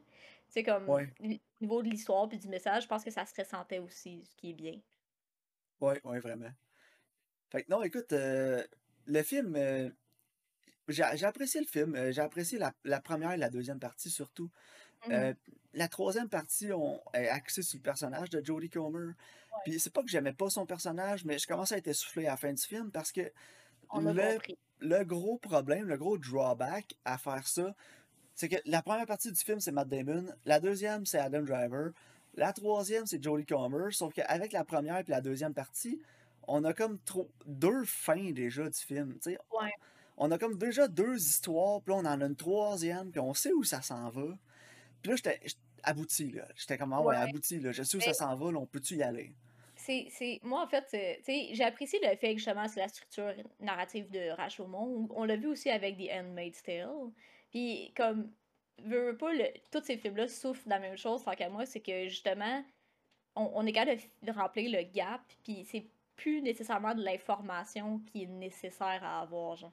C'est 0.48 0.62
comme, 0.62 0.88
Ouais, 0.88 1.12
au 1.20 1.26
niveau 1.60 1.82
de 1.82 1.88
l'histoire 1.88 2.28
puis 2.28 2.38
du 2.38 2.48
message, 2.48 2.84
je 2.84 2.88
pense 2.88 3.04
que 3.04 3.10
ça 3.10 3.26
se 3.26 3.34
ressentait 3.40 3.80
aussi, 3.80 4.24
ce 4.24 4.36
qui 4.36 4.50
est 4.50 4.54
bien. 4.54 4.78
ouais, 5.80 6.00
ouais, 6.04 6.20
vraiment. 6.20 6.50
Fait 7.50 7.64
que 7.64 7.70
non, 7.70 7.82
écoute, 7.82 8.12
euh, 8.12 8.62
le 9.06 9.22
film, 9.22 9.56
euh, 9.56 9.90
j'ai 10.88 11.02
apprécié 11.24 11.60
le 11.60 11.66
film. 11.66 11.94
euh, 11.96 12.12
j'ai 12.12 12.20
apprécié 12.22 12.58
la, 12.58 12.72
la 12.84 13.00
première 13.00 13.32
et 13.32 13.36
la 13.36 13.50
deuxième 13.50 13.78
partie 13.80 14.10
surtout. 14.10 14.50
Mhm. 15.06 15.12
Euh, 15.12 15.34
la 15.74 15.88
troisième 15.88 16.28
partie, 16.28 16.72
on 16.72 17.00
est 17.14 17.28
axé 17.28 17.62
sur 17.62 17.78
le 17.78 17.82
personnage 17.82 18.30
de 18.30 18.44
Jodie 18.44 18.70
Comer. 18.70 19.12
Puis 19.64 19.78
c'est 19.80 19.92
pas 19.92 20.02
que 20.02 20.08
j'aimais 20.08 20.32
pas 20.32 20.50
son 20.50 20.66
personnage, 20.66 21.24
mais 21.24 21.38
je 21.38 21.46
commençais 21.46 21.76
à 21.76 21.78
être 21.78 21.88
essoufflé 21.88 22.26
à 22.26 22.30
la 22.30 22.36
fin 22.36 22.52
du 22.52 22.62
film 22.62 22.90
parce 22.90 23.12
que 23.12 23.32
On 23.90 24.06
a 24.06 24.12
le, 24.12 24.32
compris. 24.35 24.58
le 24.81 25.05
gros 25.05 25.38
problème, 25.38 25.87
le 25.88 25.96
gros 25.96 26.19
drawback 26.19 26.94
à 27.05 27.19
faire 27.19 27.46
ça, 27.46 27.75
c'est 28.35 28.49
que 28.49 28.56
la 28.67 28.82
première 28.82 29.06
partie 29.06 29.32
du 29.32 29.38
film, 29.40 29.61
c'est 29.61 29.73
Matt 29.73 29.88
Damon. 29.88 30.26
La 30.44 30.61
deuxième, 30.61 31.06
c'est 31.06 31.19
Adam 31.19 31.43
Driver. 31.43 31.90
La 32.35 32.52
troisième, 32.52 33.06
c'est 33.06 33.23
Jodie 33.23 33.46
Comer. 33.46 33.90
Sauf 33.93 34.12
qu'avec 34.14 34.52
la 34.52 34.64
première 34.64 34.99
et 34.99 35.05
la 35.08 35.20
deuxième 35.20 35.55
partie, 35.55 36.00
on 36.46 36.62
a 36.64 36.73
comme 36.73 36.99
trop 37.00 37.29
deux 37.46 37.85
fins 37.85 38.31
déjà 38.31 38.69
du 38.69 38.79
film. 38.79 39.19
Ouais. 39.26 39.73
On 40.17 40.31
a 40.31 40.38
comme 40.38 40.56
déjà 40.56 40.88
deux 40.88 41.17
histoires, 41.17 41.81
puis 41.82 41.93
là, 41.94 42.00
on 42.00 42.05
en 42.06 42.20
a 42.20 42.26
une 42.26 42.37
troisième, 42.37 43.11
puis 43.11 43.20
on 43.20 43.35
sait 43.35 43.52
où 43.52 43.64
ça 43.64 43.82
s'en 43.82 44.08
va. 44.11 44.37
Puis 45.02 45.11
là, 45.11 45.17
j'étais 45.17 45.40
j'étais 45.44 45.61
abouti, 45.82 46.31
là. 46.32 46.46
J'étais 46.56 46.76
comme, 46.79 46.93
ah 46.93 47.00
ouais, 47.00 47.17
Ouais. 47.17 47.23
abouti, 47.23 47.61
là. 47.61 47.73
Je 47.73 47.82
sais 47.82 47.96
où 47.96 48.00
Mais- 48.00 48.06
ça 48.06 48.14
s'en 48.14 48.37
va, 48.37 48.50
là, 48.52 48.58
on 48.58 48.67
peut-tu 48.67 48.96
y 48.96 49.02
aller? 49.02 49.32
C'est, 49.88 50.40
moi, 50.43 50.62
en 50.62 50.69
fait, 50.69 50.85
c'est- 50.88 51.17
tu 51.19 51.25
sais, 51.25 51.49
j'ai 51.52 51.64
apprécié 51.64 51.99
le 52.02 52.14
fait 52.17 52.32
que 52.32 52.38
justement, 52.38 52.69
c'est 52.69 52.81
la 52.81 52.88
structure 52.88 53.32
narrative 53.61 54.11
de 54.11 54.31
Rashomon. 54.31 55.08
On 55.14 55.25
l'a 55.25 55.37
vu 55.37 55.46
aussi 55.46 55.70
avec 55.70 55.96
The 55.96 56.11
Handmaid's 56.12 56.62
Tale. 56.62 57.11
Puis, 57.50 57.93
comme, 57.96 58.31
veux, 58.85 59.12
veux 59.12 59.17
pas, 59.17 59.32
le, 59.32 59.46
tous 59.70 59.82
ces 59.82 59.96
films-là 59.96 60.29
souffrent 60.29 60.64
de 60.64 60.70
la 60.70 60.79
même 60.79 60.96
chose, 60.96 61.25
tant 61.25 61.35
qu'à 61.35 61.49
moi, 61.49 61.64
c'est 61.64 61.81
que 61.81 62.08
justement, 62.08 62.62
on, 63.35 63.50
on 63.55 63.67
est 63.67 63.73
capable 63.73 64.00
de, 64.23 64.32
remplir 64.32 64.70
le 64.70 64.82
gap, 64.93 65.23
puis 65.44 65.64
c'est 65.64 65.87
plus 66.17 66.43
nécessairement 66.43 66.94
de 66.94 67.02
l'information 67.02 68.00
qui 68.00 68.25
est 68.25 68.26
nécessaire 68.26 69.00
à 69.02 69.23
avoir, 69.23 69.56
genre. 69.56 69.73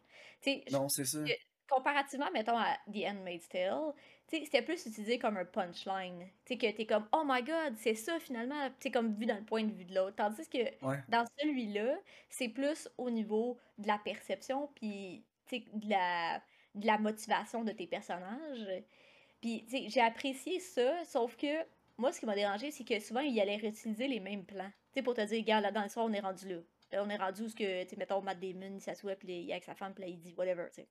Non, 0.72 0.88
c'est 0.90 1.06
ça. 1.06 1.20
Comparativement, 1.68 2.30
mettons, 2.32 2.58
à 2.58 2.78
The 2.92 3.06
Handmaid's 3.08 3.48
Tale, 3.50 3.94
c'était 4.28 4.62
plus 4.62 4.86
utilisé 4.86 5.20
comme 5.20 5.38
un 5.38 5.46
punchline. 5.46 6.28
Tu 6.46 6.54
sais, 6.54 6.58
que 6.58 6.72
t'es 6.76 6.86
comme, 6.86 7.08
oh 7.12 7.24
my 7.26 7.42
god, 7.44 7.76
c'est 7.78 7.96
ça 7.96 8.20
finalement, 8.20 8.68
tu 8.70 8.76
sais, 8.80 8.92
comme 8.92 9.14
vu 9.16 9.26
dans 9.26 9.36
le 9.38 9.44
point 9.46 9.64
de 9.64 9.72
vue 9.72 9.86
de 9.86 9.94
l'autre. 9.96 10.16
Tandis 10.16 10.48
que 10.50 10.58
Ouais. 10.86 11.00
dans 11.10 11.26
celui-là, 11.40 11.98
c'est 12.30 12.50
plus 12.50 12.90
au 12.98 13.10
niveau 13.10 13.58
de 13.78 13.88
la 13.88 13.98
perception, 13.98 14.70
puis, 14.76 15.26
de 15.52 15.90
la, 15.90 16.42
de 16.76 16.86
la 16.88 16.98
motivation 16.98 17.64
de 17.64 17.72
tes 17.72 17.88
personnages. 17.88 18.68
Puis, 19.42 19.66
tu 19.66 19.78
sais, 19.78 19.90
j'ai 19.90 20.02
apprécié 20.02 20.60
ça, 20.60 21.04
sauf 21.06 21.36
que 21.38 21.66
moi, 21.98 22.12
ce 22.12 22.20
qui 22.20 22.26
m'a 22.26 22.36
dérangé, 22.36 22.72
c'est 22.72 22.84
que 22.84 23.00
souvent, 23.00 23.22
il 23.22 23.40
allait 23.40 23.56
réutiliser 23.58 24.08
les 24.08 24.20
mêmes 24.20 24.46
plans. 24.46 24.70
Tu 24.92 25.00
sais, 25.00 25.02
pour 25.04 25.14
te 25.14 25.22
dire, 25.22 25.40
regarde, 25.40 25.64
là, 25.64 25.72
dans 25.72 25.84
l'histoire, 25.84 26.06
on 26.06 26.14
est 26.14 26.20
rendu 26.20 26.48
là. 26.50 26.62
Là, 26.92 27.04
on 27.04 27.10
est 27.10 27.18
rendu 27.18 27.44
où, 27.44 27.50
ce 27.50 27.56
que, 27.56 27.84
tu 27.84 27.90
sais, 27.90 27.96
mettons, 27.98 28.22
Matt 28.22 28.40
Damon, 28.40 28.76
il 28.76 28.82
s'assoit, 28.82 29.16
puis 29.16 29.28
il 29.30 29.50
est 29.50 29.54
avec 29.54 29.64
sa 29.64 29.76
femme, 29.76 29.94
puis 29.94 30.04
là, 30.04 30.10
il 30.10 30.20
dit 30.20 30.34
whatever, 30.38 30.66
tu 30.74 30.82
sais. 30.82 30.88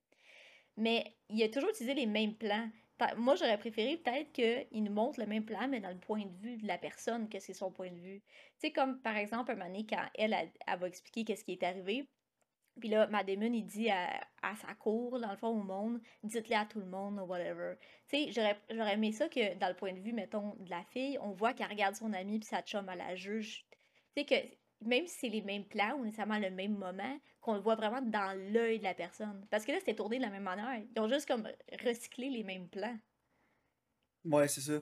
Mais 0.77 1.17
il 1.29 1.43
a 1.43 1.49
toujours 1.49 1.71
utilisé 1.71 1.95
les 1.95 2.07
mêmes 2.07 2.35
plans. 2.35 2.69
Moi, 3.17 3.35
j'aurais 3.35 3.59
préféré 3.59 3.97
peut-être 3.97 4.33
qu'il 4.33 4.83
nous 4.83 4.93
montre 4.93 5.21
le 5.21 5.27
même 5.27 5.45
plan, 5.45 5.69
mais 5.69 5.81
dans 5.81 5.91
le 5.91 5.99
point 5.99 6.25
de 6.25 6.37
vue 6.39 6.57
de 6.57 6.67
la 6.67 6.79
personne, 6.79 7.29
que 7.29 7.41
c'est 7.41 7.53
son 7.53 7.71
point 7.71 7.91
de 7.91 7.99
vue. 7.99 8.23
Tu 8.61 8.69
sais, 8.69 8.73
comme 8.73 9.01
par 9.01 9.17
exemple, 9.17 9.51
un 9.51 9.55
moment 9.55 9.67
donné, 9.67 9.87
quand 9.87 10.05
elle, 10.15 10.33
elle, 10.33 10.51
elle 10.67 10.79
va 10.79 10.89
expliquer 10.89 11.25
qu'est-ce 11.25 11.45
qui 11.45 11.53
est 11.53 11.63
arrivé, 11.63 12.09
puis 12.81 12.89
là, 12.89 13.07
Matt 13.07 13.27
Damon, 13.27 13.53
il 13.53 13.65
dit 13.65 13.89
à, 13.89 14.21
à 14.43 14.57
sa 14.57 14.75
cour, 14.75 15.21
dans 15.21 15.31
le 15.31 15.37
fond, 15.37 15.49
au 15.49 15.63
monde, 15.63 16.01
dites-le 16.25 16.57
à 16.57 16.67
tout 16.67 16.81
le 16.81 16.87
monde, 16.87 17.21
ou 17.21 17.23
whatever. 17.23 17.75
Tu 18.09 18.33
sais, 18.33 18.57
j'aurais 18.71 18.95
aimé 18.95 19.13
ça 19.13 19.29
que, 19.29 19.55
dans 19.59 19.69
le 19.69 19.77
point 19.77 19.93
de 19.93 20.01
vue, 20.01 20.13
mettons, 20.13 20.57
de 20.59 20.71
la 20.71 20.83
fille, 20.85 21.19
on 21.21 21.31
voit 21.31 21.55
qu'elle 21.55 21.69
regarde 21.69 21.95
son 21.95 22.13
ami 22.13 22.41
puis 22.41 22.49
sa 22.49 22.63
chum 22.63 22.89
à 22.89 22.97
la 22.97 23.15
juge. 23.15 23.65
Tu 24.17 24.23
sais, 24.23 24.25
que 24.25 24.35
même 24.85 25.07
si 25.07 25.17
c'est 25.21 25.29
les 25.29 25.43
mêmes 25.43 25.65
plans 25.65 25.97
ou 25.99 26.05
nécessairement 26.05 26.39
le 26.39 26.51
même 26.51 26.77
moment, 26.77 27.19
qu'on 27.41 27.55
le 27.55 27.61
voit 27.61 27.75
vraiment 27.77 28.01
dans 28.03 28.33
l'œil 28.53 28.79
de 28.79 28.85
la 28.85 28.95
personne. 28.95 29.47
Parce 29.51 29.65
que 29.65 29.73
là, 29.73 29.79
c'était 29.79 29.95
tourné 29.95 30.17
de 30.19 30.23
la 30.23 30.31
même 30.31 30.43
manière. 30.45 30.83
Ils 30.95 31.01
ont 31.01 31.09
juste 31.09 31.27
comme 31.27 31.49
recyclé 31.85 32.31
les 32.31 32.43
mêmes 32.43 32.69
plans. 32.69 32.97
Ouais, 34.25 34.49
c'est 34.49 34.63
ça. 34.63 34.81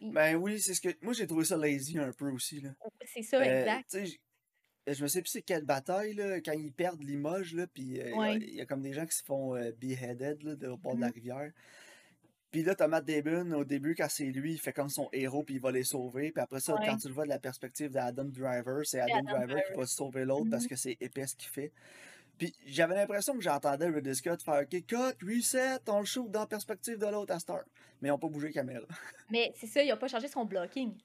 Il- 0.00 0.12
Ben 0.12 0.36
oui, 0.36 0.60
c'est 0.60 0.74
ce 0.74 0.80
que. 0.80 0.88
Moi, 1.02 1.12
j'ai 1.14 1.26
trouvé 1.26 1.44
ça 1.44 1.56
lazy 1.56 1.98
un 1.98 2.12
peu 2.12 2.30
aussi, 2.30 2.60
là. 2.60 2.70
C'est 3.04 3.22
ça, 3.22 3.38
Euh, 3.40 3.60
exact. 3.60 3.96
je 4.86 5.02
me 5.02 5.08
sais 5.08 5.20
plus 5.20 5.30
c'est 5.30 5.42
quelle 5.42 5.64
bataille, 5.64 6.14
là, 6.14 6.40
quand 6.40 6.52
ils 6.52 6.72
perdent 6.72 7.02
Limoges, 7.02 7.54
là, 7.54 7.66
puis 7.66 8.00
euh, 8.00 8.04
il 8.04 8.10
y 8.10 8.12
a- 8.12 8.16
Ouais. 8.16 8.36
il 8.36 8.54
y, 8.54 8.60
a 8.60 8.66
comme 8.66 8.82
des 8.82 8.92
gens 8.92 9.06
qui 9.06 9.16
se 9.16 9.24
font 9.24 9.56
euh, 9.56 9.72
beheaded, 9.72 10.42
là, 10.44 10.54
de- 10.54 10.68
au 10.68 10.76
bord 10.76 10.94
de 10.94 11.00
la 11.00 11.08
Mhm. 11.08 11.12
rivière. 11.14 11.52
Puis 12.54 12.62
là, 12.62 12.76
Matt 12.86 13.04
Damon, 13.04 13.50
au 13.58 13.64
début, 13.64 13.96
quand 13.96 14.06
c'est 14.08 14.26
lui, 14.26 14.52
il 14.52 14.58
fait 14.60 14.72
comme 14.72 14.88
son 14.88 15.08
héros, 15.12 15.42
puis 15.42 15.56
il 15.56 15.60
va 15.60 15.72
les 15.72 15.82
sauver. 15.82 16.30
Puis 16.30 16.40
après 16.40 16.60
ça, 16.60 16.74
Ouais. 16.76 16.86
quand 16.86 16.96
tu 16.98 17.08
le 17.08 17.14
vois 17.14 17.24
de 17.24 17.28
la 17.30 17.40
perspective 17.40 17.90
d'Adam 17.90 18.26
Driver, 18.26 18.86
c'est 18.86 19.00
Adam, 19.00 19.26
Adam 19.26 19.38
Driver 19.44 19.60
qui 19.66 19.72
va 19.76 19.86
sauver 19.86 20.24
l'autre 20.24 20.48
parce 20.50 20.62
Mhm. 20.62 20.68
que 20.68 20.76
c'est 20.76 20.96
épais 21.00 21.26
ce 21.26 21.34
qu'il 21.34 21.48
fait. 21.48 21.72
Puis 22.38 22.54
j'avais 22.64 22.94
l'impression 22.94 23.34
que 23.34 23.40
j'entendais 23.40 23.88
Ridley 23.88 24.14
Scott 24.14 24.40
faire 24.40 24.62
OK, 24.62 24.86
cut, 24.86 25.26
reset, 25.26 25.78
on 25.88 25.98
le 25.98 26.04
shoot 26.04 26.30
dans 26.30 26.40
la 26.42 26.46
perspective 26.46 26.96
de 26.96 27.06
l'autre 27.06 27.34
à 27.34 27.40
Star. 27.40 27.64
Mais 28.00 28.08
ils 28.08 28.12
n'ont 28.12 28.18
pas 28.20 28.28
bougé 28.28 28.52
caméra. 28.52 28.86
Mais 29.32 29.52
c'est 29.56 29.66
ça, 29.66 29.82
ils 29.82 29.90
n'ont 29.90 29.96
pas 29.96 30.06
changé 30.06 30.28
son 30.28 30.44
blocking. 30.44 30.96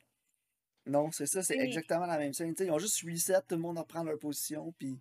Non, 0.86 1.12
c'est 1.12 1.25
ça, 1.25 1.41
c'est 1.41 1.58
Oui. 1.58 1.63
exactement 1.65 2.06
la 2.06 2.20
même 2.20 2.34
scène. 2.34 2.53
Ils 2.60 2.70
ont 2.72 2.77
juste 2.77 3.01
reset, 3.03 3.41
tout 3.48 3.56
le 3.56 3.62
monde 3.62 3.79
reprend 3.79 4.03
leur 4.03 4.20
position, 4.20 4.72
puis 4.77 5.00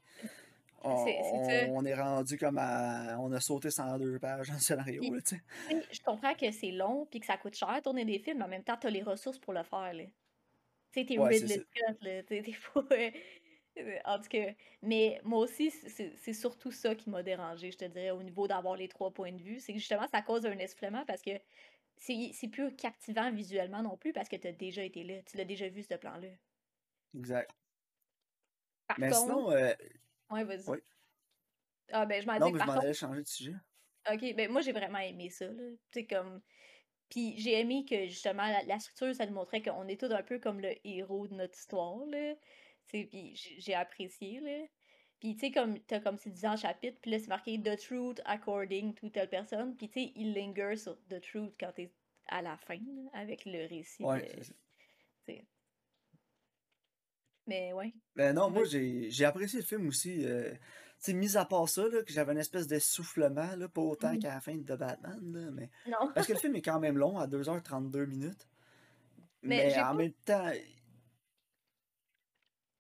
on, 0.85 1.85
est 1.85 1.95
rendu 1.95 2.39
comme 2.39 2.59
à. 2.59 3.17
On 3.19 3.33
a 3.33 3.41
sauté 3.41 3.71
102 3.71 4.19
pages 4.19 4.49
dans 4.49 4.55
le 4.55 4.61
scénario, 4.61 5.01
Puis- 5.01 5.11
là, 5.11 5.21
tu. 5.21 5.43
Tu 5.69 5.83
Je 5.93 6.01
comprends 6.03 6.35
que 6.35 6.51
c'est 6.51 6.71
long 6.73 7.07
puis 7.07 7.21
que 7.21 7.27
ça 7.27 7.37
coûte 7.37 7.55
cher 7.57 7.81
tourner 7.83 8.05
des 8.05 8.19
films, 8.19 8.39
mais 8.39 8.45
en 8.45 8.49
même 8.49 8.65
temps, 8.65 8.77
tu 8.77 8.87
as 8.87 8.91
les 8.91 9.03
ressources 9.03 9.39
pour 9.39 9.53
le 9.53 9.63
faire. 9.63 9.93
Tu 9.95 10.07
sais, 11.01 11.05
t'es 11.07 11.19
Ouais, 11.19 11.29
Ridley. 11.29 11.55
Scott, 11.57 11.97
là. 12.03 12.23
T'es 12.23 12.43
pas. 12.75 12.85
euh, 12.93 13.99
En 14.05 14.19
tout 14.19 14.29
cas, 14.29 14.53
mais 14.83 15.21
moi 15.25 15.41
aussi, 15.41 15.71
c'est 15.71 16.33
surtout 16.33 16.73
ça 16.73 16.95
qui 16.95 17.11
m'a 17.11 17.23
dérangé, 17.23 17.71
je 17.71 17.79
te 17.79 17.85
dirais, 17.85 18.11
au 18.11 18.23
niveau 18.23 18.49
d'avoir 18.49 18.77
les 18.77 18.89
trois 18.89 19.11
points 19.13 19.33
de 19.33 19.43
vue. 19.43 19.61
C'est 19.61 19.73
que 19.73 19.79
justement, 19.79 20.07
ça 20.09 20.23
cause 20.23 20.47
un 20.47 20.59
essoufflement 20.59 21.05
parce 21.07 21.23
que 21.23 21.33
c'est 21.97 22.49
plus 22.51 22.75
captivant 22.77 23.31
visuellement 23.33 23.83
non 23.83 23.97
plus 23.97 24.13
parce 24.13 24.29
que 24.29 24.37
t'as 24.37 24.53
déjà 24.53 24.83
été 24.83 25.05
là. 25.05 25.23
Tu 25.23 25.37
l'as 25.37 25.45
déjà 25.45 25.69
vu, 25.69 25.83
ce 25.83 25.95
plan-là. 25.95 26.29
Exact. 27.17 27.51
Par 28.87 28.99
Mais 28.99 29.11
contre, 29.11 29.21
sinon, 29.21 29.51
euh, 29.53 29.73
ouais, 30.31 30.45
vas-y. 30.45 30.65
oui. 30.67 30.79
Ah, 31.93 32.07
ben, 32.07 32.23
je 32.23 32.27
m'en 32.27 32.39
Non, 32.39 32.47
dis 32.47 32.53
mais 32.53 32.59
je 32.61 32.65
m'en 32.65 32.77
allais 32.79 32.95
changer 32.95 33.23
de 33.23 33.29
sujet. 33.29 33.55
ok, 34.11 34.35
ben, 34.35 34.51
moi, 34.51 34.61
j'ai 34.61 34.73
vraiment 34.73 34.99
aimé 34.99 35.31
ça, 35.31 35.47
là. 35.47 35.71
Tu 35.93 36.01
sais, 36.01 36.07
comme. 36.07 36.43
Puis 37.11 37.39
j'ai 37.39 37.61
aimé 37.61 37.85
que 37.89 38.07
justement 38.09 38.47
la, 38.49 38.63
la 38.65 38.81
structure, 38.81 39.15
ça 39.15 39.27
nous 39.27 39.35
montrait 39.35 39.63
qu'on 39.63 39.89
est 39.89 40.01
tous 40.01 40.13
un 40.13 40.23
peu 40.23 40.39
comme 40.41 40.61
le 40.61 40.75
héros 40.87 41.29
de 41.29 41.35
notre 41.35 41.59
histoire, 41.59 42.07
là. 42.07 42.37
Tu 42.89 43.01
sais, 43.03 43.05
puis 43.07 43.35
j'ai 43.37 43.75
apprécié, 43.75 44.41
là. 44.41 44.67
Puis 45.21 45.35
tu 45.37 45.41
sais, 45.49 45.53
comme 45.53 45.81
t'as 45.85 46.01
comme 46.01 46.19
c'est 46.19 46.31
dit 46.31 46.43
dans 46.43 46.53
le 46.53 46.59
chapitre, 46.59 46.99
puis 47.03 47.11
là 47.13 47.19
c'est 47.21 47.29
marqué 47.29 47.61
The 47.63 47.77
Truth 47.79 48.21
according 48.27 48.95
to 48.95 49.11
telle 49.11 49.31
personne, 49.31 49.77
puis 49.77 49.89
tu 49.91 50.01
sais, 50.07 50.13
il 50.17 50.35
linger 50.35 50.77
sur 50.77 50.97
The 51.09 51.21
Truth 51.21 51.55
quand 51.61 51.73
t'es 51.75 51.95
à 52.29 52.43
la 52.43 52.57
fin, 52.59 52.77
là, 52.77 53.11
avec 53.15 53.45
le 53.47 53.67
récit. 53.69 54.05
Ouais. 54.05 54.29
Mais 57.49 57.73
ouais. 57.73 57.93
Ben 58.15 58.35
non, 58.35 58.51
moi 58.51 58.65
j'ai 58.65 59.11
j'ai 59.11 59.25
apprécié 59.25 59.59
le 59.61 59.65
film 59.65 59.89
aussi. 59.89 60.25
Euh, 60.25 60.53
tu 60.53 60.59
sais, 60.99 61.13
mis 61.15 61.37
à 61.37 61.45
part 61.45 61.69
ça, 61.69 61.89
là, 61.89 62.03
que 62.03 62.13
j'avais 62.13 62.33
une 62.33 62.39
espèce 62.39 62.67
d'essoufflement, 62.67 63.57
là, 63.57 63.69
pas 63.69 63.81
autant 63.81 64.19
qu'à 64.19 64.35
la 64.35 64.41
fin 64.41 64.55
de 64.57 64.77
Batman, 64.77 65.19
là, 65.33 65.51
mais. 65.53 65.71
Non. 65.87 66.13
Parce 66.15 66.27
que 66.27 66.35
le 66.35 66.39
film 66.41 66.55
est 66.57 66.63
quand 66.63 66.79
même 66.81 66.99
long, 66.99 67.19
à 67.19 67.27
2h32 67.27 68.05
minutes. 68.07 68.47
Mais 69.43 69.67
Mais 69.67 69.79
en 69.81 69.83
pas. 69.83 69.95
même 69.95 70.13
temps. 70.25 70.51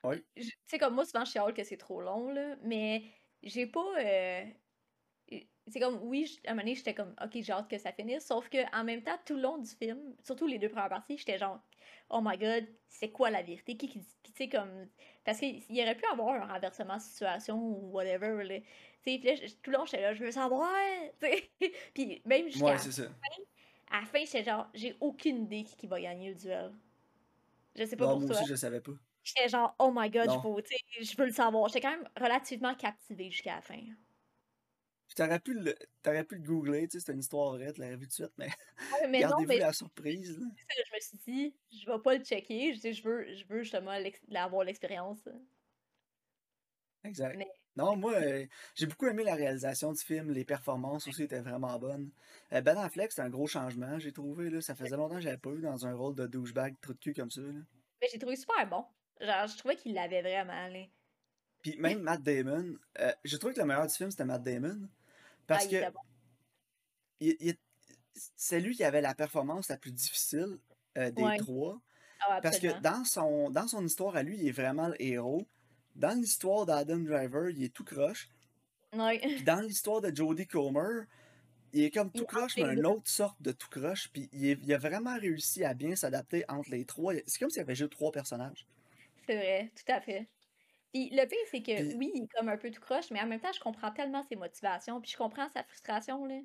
Oui. 0.05 0.25
Tu 0.37 0.49
sais, 0.67 0.79
comme 0.79 0.95
moi, 0.95 1.05
souvent, 1.05 1.25
je 1.25 1.33
chiale 1.33 1.55
que 1.55 1.65
c'est 1.65 1.77
trop 1.77 2.01
long, 2.01 2.31
là, 2.31 2.57
mais 2.63 3.03
j'ai 3.43 3.67
pas. 3.67 3.85
euh, 4.01 4.45
C'est 5.71 5.81
comme, 5.81 5.99
oui, 6.03 6.41
à 6.47 6.51
un 6.51 6.55
moment 6.55 6.63
donné, 6.63 6.75
j'étais 6.75 6.95
comme, 6.95 7.15
ok, 7.23 7.31
j'ai 7.35 7.53
hâte 7.53 7.69
que 7.69 7.79
ça 7.79 7.93
finisse, 7.93 8.27
sauf 8.27 8.49
que 8.49 8.59
en 8.77 8.85
même 8.85 9.03
temps, 9.03 9.19
tout 9.27 9.35
le 9.37 9.43
long 9.43 9.59
du 9.59 9.71
film, 9.71 10.15
surtout 10.25 10.47
les 10.47 10.59
deux 10.59 10.69
premières 10.69 10.89
parties, 10.89 11.19
j'étais 11.19 11.39
genre, 11.39 11.61
oh 12.11 12.21
my 12.23 12.37
god, 12.39 12.67
c'est 12.89 13.11
quoi 13.11 13.31
la 13.31 13.43
vérité? 13.43 13.77
Qui, 13.77 13.89
qui, 13.89 14.01
tu 14.01 14.33
sais, 14.37 14.49
comme. 14.49 14.89
Parce 15.25 15.39
qu'il 15.41 15.65
y 15.71 15.83
aurait 15.83 15.97
pu 15.97 16.05
avoir 16.07 16.35
un 16.43 16.47
renversement 16.53 16.97
de 16.97 17.03
situation 17.03 17.59
ou 17.59 17.91
whatever, 17.93 18.45
là. 18.45 18.61
Tu 19.03 19.21
sais, 19.23 19.47
tout 19.63 19.71
le 19.71 19.79
long, 19.79 19.85
j'étais 19.85 20.03
là, 20.03 20.15
je 20.15 20.25
veux 20.25 20.31
savoir, 20.33 20.71
tu. 21.61 21.71
Puis 21.95 22.23
même 22.25 22.49
jusqu'à 22.49 22.73
Ouais, 22.73 22.77
la 22.77 22.79
c'est 22.79 22.93
ça. 22.93 23.05
à 23.91 24.01
la 24.01 24.07
fin, 24.07 24.21
j'étais 24.25 24.45
genre, 24.45 24.69
j'ai 24.75 24.97
aucune 25.01 25.45
idée 25.45 25.65
qui, 25.65 25.77
qui 25.77 25.87
va 25.87 26.01
gagner 26.01 26.31
le 26.31 26.35
duel. 26.37 26.73
Je 27.75 27.85
sais 27.85 27.97
pas 27.97 28.07
Non, 28.07 28.09
pour 28.09 28.21
moi 28.21 28.27
toi. 28.27 28.43
aussi, 28.43 28.47
je 28.47 28.55
savais 28.55 28.81
pas. 28.81 28.93
J'étais 29.25 29.49
genre, 29.49 29.75
oh 29.79 29.93
my 29.95 30.11
god, 30.11 30.31
je 30.33 30.39
veux, 30.39 30.63
je 31.03 31.17
veux 31.17 31.27
le 31.27 31.33
savoir. 31.33 31.69
J'étais 31.69 31.81
quand 31.83 31.91
même 31.97 32.09
relativement 32.17 32.75
captivée 32.75 33.31
jusqu'à 33.31 33.57
la 33.57 33.63
fin. 33.63 33.81
T'aurais 35.19 35.41
pu 35.41 35.55
le, 35.55 35.75
t'aurais 36.03 36.23
pu 36.25 36.37
le 36.37 36.43
googler, 36.43 36.87
tu 36.87 36.93
sais, 36.93 37.01
c'était 37.01 37.13
une 37.13 37.19
histoire 37.21 37.51
vraie, 37.53 37.73
tu 37.73 37.81
l'aurais 37.81 37.97
vu 37.97 38.03
tout 38.07 38.09
de 38.09 38.13
suite, 38.13 38.33
mais 38.39 38.47
Ouais, 38.47 39.09
mais 39.09 39.21
gardez-vous 39.21 39.49
mais 39.49 39.59
la 39.59 39.73
surprise, 39.73 40.39
là. 40.39 40.47
c'est 40.71 40.85
je 40.87 40.95
me 40.95 41.01
suis 41.01 41.19
dit, 41.27 41.57
je 41.73 41.91
vais 41.91 41.99
pas 41.99 42.15
le 42.15 42.25
checker. 42.25 42.73
Je, 42.75 42.81
dis, 42.81 42.93
je 42.93 43.03
veux, 43.03 43.35
je 43.35 43.45
veux 43.47 43.63
justement 43.65 43.99
l'ex- 43.99 44.21
avoir 44.35 44.63
l'expérience. 44.65 45.29
Exact. 47.05 47.37
Mais 47.37 47.49
Non, 47.77 47.97
moi, 47.97 48.13
euh, 48.15 48.47
j'ai 48.75 48.87
beaucoup 48.87 49.07
aimé 49.07 49.25
la 49.25 49.35
réalisation 49.35 49.93
du 49.93 50.01
film, 50.03 50.31
les 50.31 50.45
performances 50.45 51.07
aussi 51.09 51.23
étaient 51.25 51.41
vraiment 51.41 51.79
bonnes. 51.79 52.11
Euh, 52.53 52.61
ben 52.61 52.77
Affleck, 52.77 53.13
c'est 53.13 53.23
un 53.23 53.31
gros 53.31 53.47
changement, 53.47 53.99
j'ai 53.99 54.13
trouvé, 54.13 54.51
là. 54.51 54.61
Ça 54.61 54.75
faisait 54.75 54.97
longtemps 54.97 55.17
que 55.17 55.21
j'avais 55.21 55.39
pas 55.39 55.51
vu 55.53 55.63
dans 55.63 55.87
un 55.87 55.95
rôle 55.95 56.15
de 56.15 56.27
douchebag 56.27 56.75
trou 56.81 56.93
de 56.95 56.99
cul 56.99 57.15
comme 57.15 57.31
ça, 57.31 57.41
là. 57.41 57.61
mais 58.01 58.09
j'ai 58.13 58.19
trouvé 58.19 58.37
super 58.37 58.69
bon. 58.69 58.85
Genre, 59.21 59.47
je 59.49 59.57
trouvais 59.59 59.77
qu'il 59.77 59.95
l'avait 59.95 60.23
vraiment, 60.23 60.69
là. 60.69 60.85
Puis 61.63 61.77
même 61.77 62.03
Matt 62.03 62.23
Damon, 62.23 62.77
euh, 63.01 63.13
j'ai 63.25 63.39
trouvé 63.39 63.55
que 63.55 63.61
le 63.61 63.67
meilleur 63.67 63.87
du 63.87 63.95
film, 63.95 64.11
c'était 64.11 64.25
Matt 64.25 64.43
Damon. 64.43 64.89
Parce 65.49 65.65
il 65.65 65.71
que 65.71 65.85
il- 67.21 67.37
il- 67.41 67.57
c'est 68.37 68.61
lui 68.61 68.77
qui 68.77 68.85
avait 68.85 69.01
la 69.01 69.15
performance 69.15 69.69
la 69.69 69.77
plus 69.77 69.93
difficile 69.93 70.59
euh, 70.97 71.11
des 71.11 71.23
Ouais. 71.23 71.37
trois. 71.39 71.81
Ah, 72.21 72.41
Parce 72.43 72.59
que 72.59 72.81
dans 72.81 73.05
son, 73.05 73.49
dans 73.51 73.69
son 73.69 73.85
histoire 73.87 74.17
à 74.17 74.23
lui, 74.25 74.37
il 74.39 74.49
est 74.49 74.53
vraiment 74.53 74.89
le 74.89 75.01
héros. 75.01 75.47
Dans 75.95 76.19
l'histoire 76.19 76.67
d'Adam 76.67 76.99
Driver, 76.99 77.51
il 77.51 77.63
est 77.65 77.73
tout 77.73 77.85
croche. 77.85 78.29
Ouais. 78.93 79.19
Puis 79.21 79.43
dans 79.45 79.61
l'histoire 79.61 80.01
de 80.01 80.15
Jodie 80.15 80.47
Comer, 80.47 81.05
il 81.73 81.85
est 81.85 81.91
comme 81.91 82.11
tout 82.11 82.25
croche, 82.25 82.57
mais 82.57 82.75
une 82.75 82.87
autre 82.87 83.09
sorte 83.09 83.41
de 83.41 83.53
tout 83.53 83.69
croche. 83.69 84.09
Puis 84.13 84.29
il, 84.33 84.47
est- 84.47 84.59
il 84.63 84.73
a 84.75 84.79
vraiment 84.79 85.17
réussi 85.17 85.65
à 85.65 85.75
bien 85.75 85.95
s'adapter 85.95 86.45
entre 86.49 86.71
les 86.71 86.85
trois. 86.85 87.15
C'est 87.27 87.39
comme 87.39 87.51
s'il 87.51 87.61
avait 87.63 87.75
joué 87.77 87.89
trois 87.89 88.11
personnages. 88.11 88.67
C'est 89.27 89.37
vrai, 89.37 89.71
tout 89.77 89.93
à 89.93 90.01
fait. 90.01 90.27
Puis 90.93 91.09
le 91.11 91.27
pire, 91.27 91.39
c'est 91.51 91.63
que 91.63 91.73
Puis, 91.75 91.97
oui, 91.97 92.11
il 92.15 92.25
est 92.25 92.29
comme 92.37 92.49
un 92.51 92.57
peu 92.59 92.71
tout 92.71 92.81
croche, 92.81 93.11
mais 93.11 93.21
en 93.23 93.27
même 93.27 93.41
temps, 93.41 93.53
je 93.53 93.61
comprends 93.61 93.91
tellement 93.93 94.23
ses 94.25 94.37
motivations, 94.37 95.01
puis 95.01 95.11
je 95.11 95.17
comprends 95.17 95.49
sa 95.51 95.63
frustration, 95.65 96.25
là. 96.27 96.41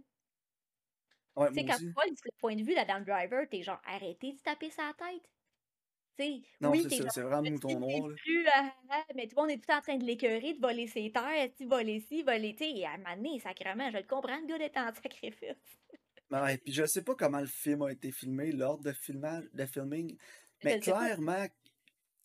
ouais, 1.36 1.50
Tu 1.52 1.60
sais, 1.62 1.66
quand 1.66 1.78
tu 1.78 1.92
vois 1.96 2.06
le 2.06 2.12
le 2.26 2.32
point 2.40 2.56
de 2.56 2.64
vue 2.64 2.74
d'Adam 2.76 3.02
Driver, 3.02 3.48
t'es 3.50 3.64
genre, 3.64 3.82
arrêtez 3.86 4.34
de 4.34 4.40
taper 4.40 4.70
sa 4.70 4.94
tête. 4.94 5.24
Tu 6.18 6.24
sais, 6.26 6.44
Non, 6.62 6.72
oui, 6.72 6.82
c'est 6.82 6.90
ça, 6.90 7.10
c'est 7.10 7.22
vraiment 7.22 7.44
mouton 7.44 7.80
noir, 7.80 8.08
là. 8.08 8.16
plus, 8.24 8.46
ah, 8.54 8.72
mais 9.16 9.28
tout 9.28 9.36
le 9.36 9.42
monde 9.42 9.52
est 9.52 9.64
tout 9.64 9.72
en 9.74 9.82
train 9.82 9.98
de 9.98 10.04
l'écœurer, 10.06 10.54
de 10.54 10.60
voler 10.60 10.88
ses 10.88 11.12
terres, 11.12 11.50
de 11.60 11.66
voler 11.66 12.00
ci, 12.02 12.24
voler, 12.24 12.56
tu 12.56 12.64
sais, 12.66 12.72
et 12.72 12.86
à 12.86 12.92
un 12.94 12.98
moment 12.98 13.16
donné, 13.16 13.40
sacrément, 13.40 13.90
je 13.92 13.98
le 13.98 14.04
comprends, 14.04 14.40
le 14.40 14.48
gars 14.48 14.58
d'être 14.58 14.78
en 14.78 14.94
sacrifice. 15.04 15.80
Ouais, 16.32 16.58
puis 16.58 16.74
je 16.74 16.86
sais 16.86 17.04
pas 17.04 17.16
comment 17.16 17.40
le 17.40 17.46
film 17.48 17.84
a 17.84 17.92
été 17.92 18.12
filmé, 18.12 18.52
l'ordre 18.52 18.84
de 18.84 18.92
filmage, 18.92 19.46
de 19.54 19.66
filming, 19.66 20.18
mais 20.64 20.76
le 20.76 20.80
clairement, 20.80 21.46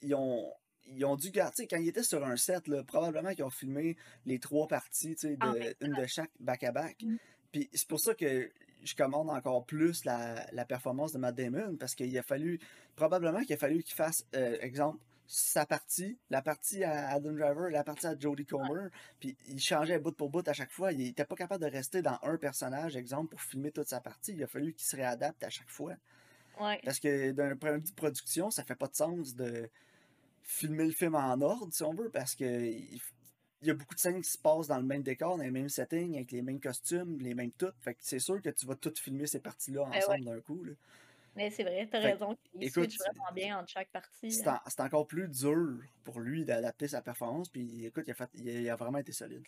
ils 0.02 0.14
ont, 0.14 0.52
ils 0.88 1.04
ont 1.04 1.16
dû 1.16 1.30
garder, 1.30 1.66
quand 1.66 1.76
ils 1.76 1.88
étaient 1.88 2.02
sur 2.02 2.24
un 2.24 2.36
set, 2.36 2.68
là, 2.68 2.82
probablement 2.84 3.32
qu'ils 3.34 3.44
ont 3.44 3.50
filmé 3.50 3.96
les 4.26 4.38
trois 4.38 4.68
parties, 4.68 5.14
de, 5.14 5.84
une 5.84 5.94
de 5.94 6.06
chaque 6.06 6.30
back-à-back. 6.40 7.02
Mm. 7.02 7.16
Puis 7.52 7.70
c'est 7.72 7.88
pour 7.88 8.00
ça 8.00 8.14
que 8.14 8.50
je 8.82 8.94
commande 8.94 9.30
encore 9.30 9.64
plus 9.64 10.04
la, 10.04 10.46
la 10.52 10.64
performance 10.64 11.12
de 11.12 11.18
Matt 11.18 11.34
Damon, 11.34 11.76
parce 11.76 11.94
qu'il 11.94 12.16
a 12.16 12.22
fallu, 12.22 12.60
probablement 12.96 13.40
qu'il 13.40 13.54
a 13.54 13.58
fallu 13.58 13.82
qu'il 13.82 13.94
fasse, 13.94 14.24
euh, 14.34 14.56
exemple, 14.60 14.98
sa 15.26 15.66
partie, 15.66 16.18
la 16.30 16.40
partie 16.40 16.82
à 16.84 17.10
Adam 17.10 17.32
Driver, 17.32 17.70
la 17.70 17.84
partie 17.84 18.06
à 18.06 18.18
Jodie 18.18 18.46
Comer, 18.46 18.88
puis 19.20 19.36
il 19.46 19.60
changeait 19.60 19.98
bout 19.98 20.16
pour 20.16 20.30
bout 20.30 20.46
à 20.48 20.54
chaque 20.54 20.72
fois. 20.72 20.92
Il 20.92 21.06
était 21.06 21.26
pas 21.26 21.36
capable 21.36 21.62
de 21.64 21.70
rester 21.70 22.00
dans 22.00 22.18
un 22.22 22.38
personnage, 22.38 22.96
exemple, 22.96 23.28
pour 23.30 23.42
filmer 23.42 23.70
toute 23.70 23.88
sa 23.88 24.00
partie. 24.00 24.32
Il 24.32 24.42
a 24.42 24.46
fallu 24.46 24.72
qu'il 24.72 24.86
se 24.86 24.96
réadapte 24.96 25.44
à 25.44 25.50
chaque 25.50 25.68
fois. 25.68 25.94
Ouais. 26.58 26.80
Parce 26.82 26.98
que 26.98 27.32
d'un 27.32 27.56
point 27.56 27.72
de 27.72 27.84
vue 27.84 27.90
de 27.90 27.94
production, 27.94 28.50
ça 28.50 28.64
fait 28.64 28.74
pas 28.74 28.88
de 28.88 28.96
sens 28.96 29.34
de 29.34 29.68
filmer 30.48 30.86
le 30.86 30.92
film 30.92 31.14
en 31.14 31.40
ordre, 31.42 31.68
si 31.72 31.82
on 31.82 31.92
veut, 31.92 32.08
parce 32.08 32.34
que 32.34 32.44
il, 32.44 32.98
il 33.60 33.68
y 33.68 33.70
a 33.70 33.74
beaucoup 33.74 33.94
de 33.94 34.00
scènes 34.00 34.20
qui 34.22 34.30
se 34.30 34.38
passent 34.38 34.68
dans 34.68 34.78
le 34.78 34.84
même 34.84 35.02
décor, 35.02 35.36
dans 35.36 35.42
les 35.44 35.50
mêmes 35.50 35.68
settings, 35.68 36.14
avec 36.16 36.32
les 36.32 36.42
mêmes 36.42 36.58
costumes, 36.60 37.18
les 37.20 37.34
mêmes 37.34 37.52
tout. 37.52 37.72
Fait 37.80 37.94
que 37.94 38.00
c'est 38.02 38.18
sûr 38.18 38.40
que 38.40 38.48
tu 38.48 38.66
vas 38.66 38.74
tout 38.74 38.92
filmer 38.96 39.26
ces 39.26 39.40
parties-là 39.40 39.82
ouais. 39.82 39.98
ensemble 39.98 40.24
d'un 40.24 40.40
coup. 40.40 40.64
là. 40.64 40.72
Mais 41.36 41.50
c'est 41.50 41.62
vrai, 41.62 41.86
t'as 41.90 42.00
raison, 42.00 42.36
il 42.54 42.64
écoute, 42.64 42.90
switch 42.90 42.98
vraiment 42.98 43.32
bien 43.32 43.58
entre 43.58 43.68
chaque 43.68 43.90
partie. 43.90 44.32
c'est 44.32 44.48
en- 44.48 44.58
c'est 44.66 44.80
encore 44.80 45.06
plus 45.06 45.28
dur 45.28 45.78
pour 46.02 46.18
lui 46.18 46.44
d'adapter 46.44 46.88
sa 46.88 47.02
performance. 47.02 47.48
Puis 47.48 47.84
écoute, 47.86 48.04
il 48.06 48.10
a, 48.10 48.14
fait- 48.14 48.30
il 48.34 48.48
a- 48.48 48.60
il 48.60 48.70
a 48.70 48.74
vraiment 48.76 48.98
été 48.98 49.12
solide. 49.12 49.44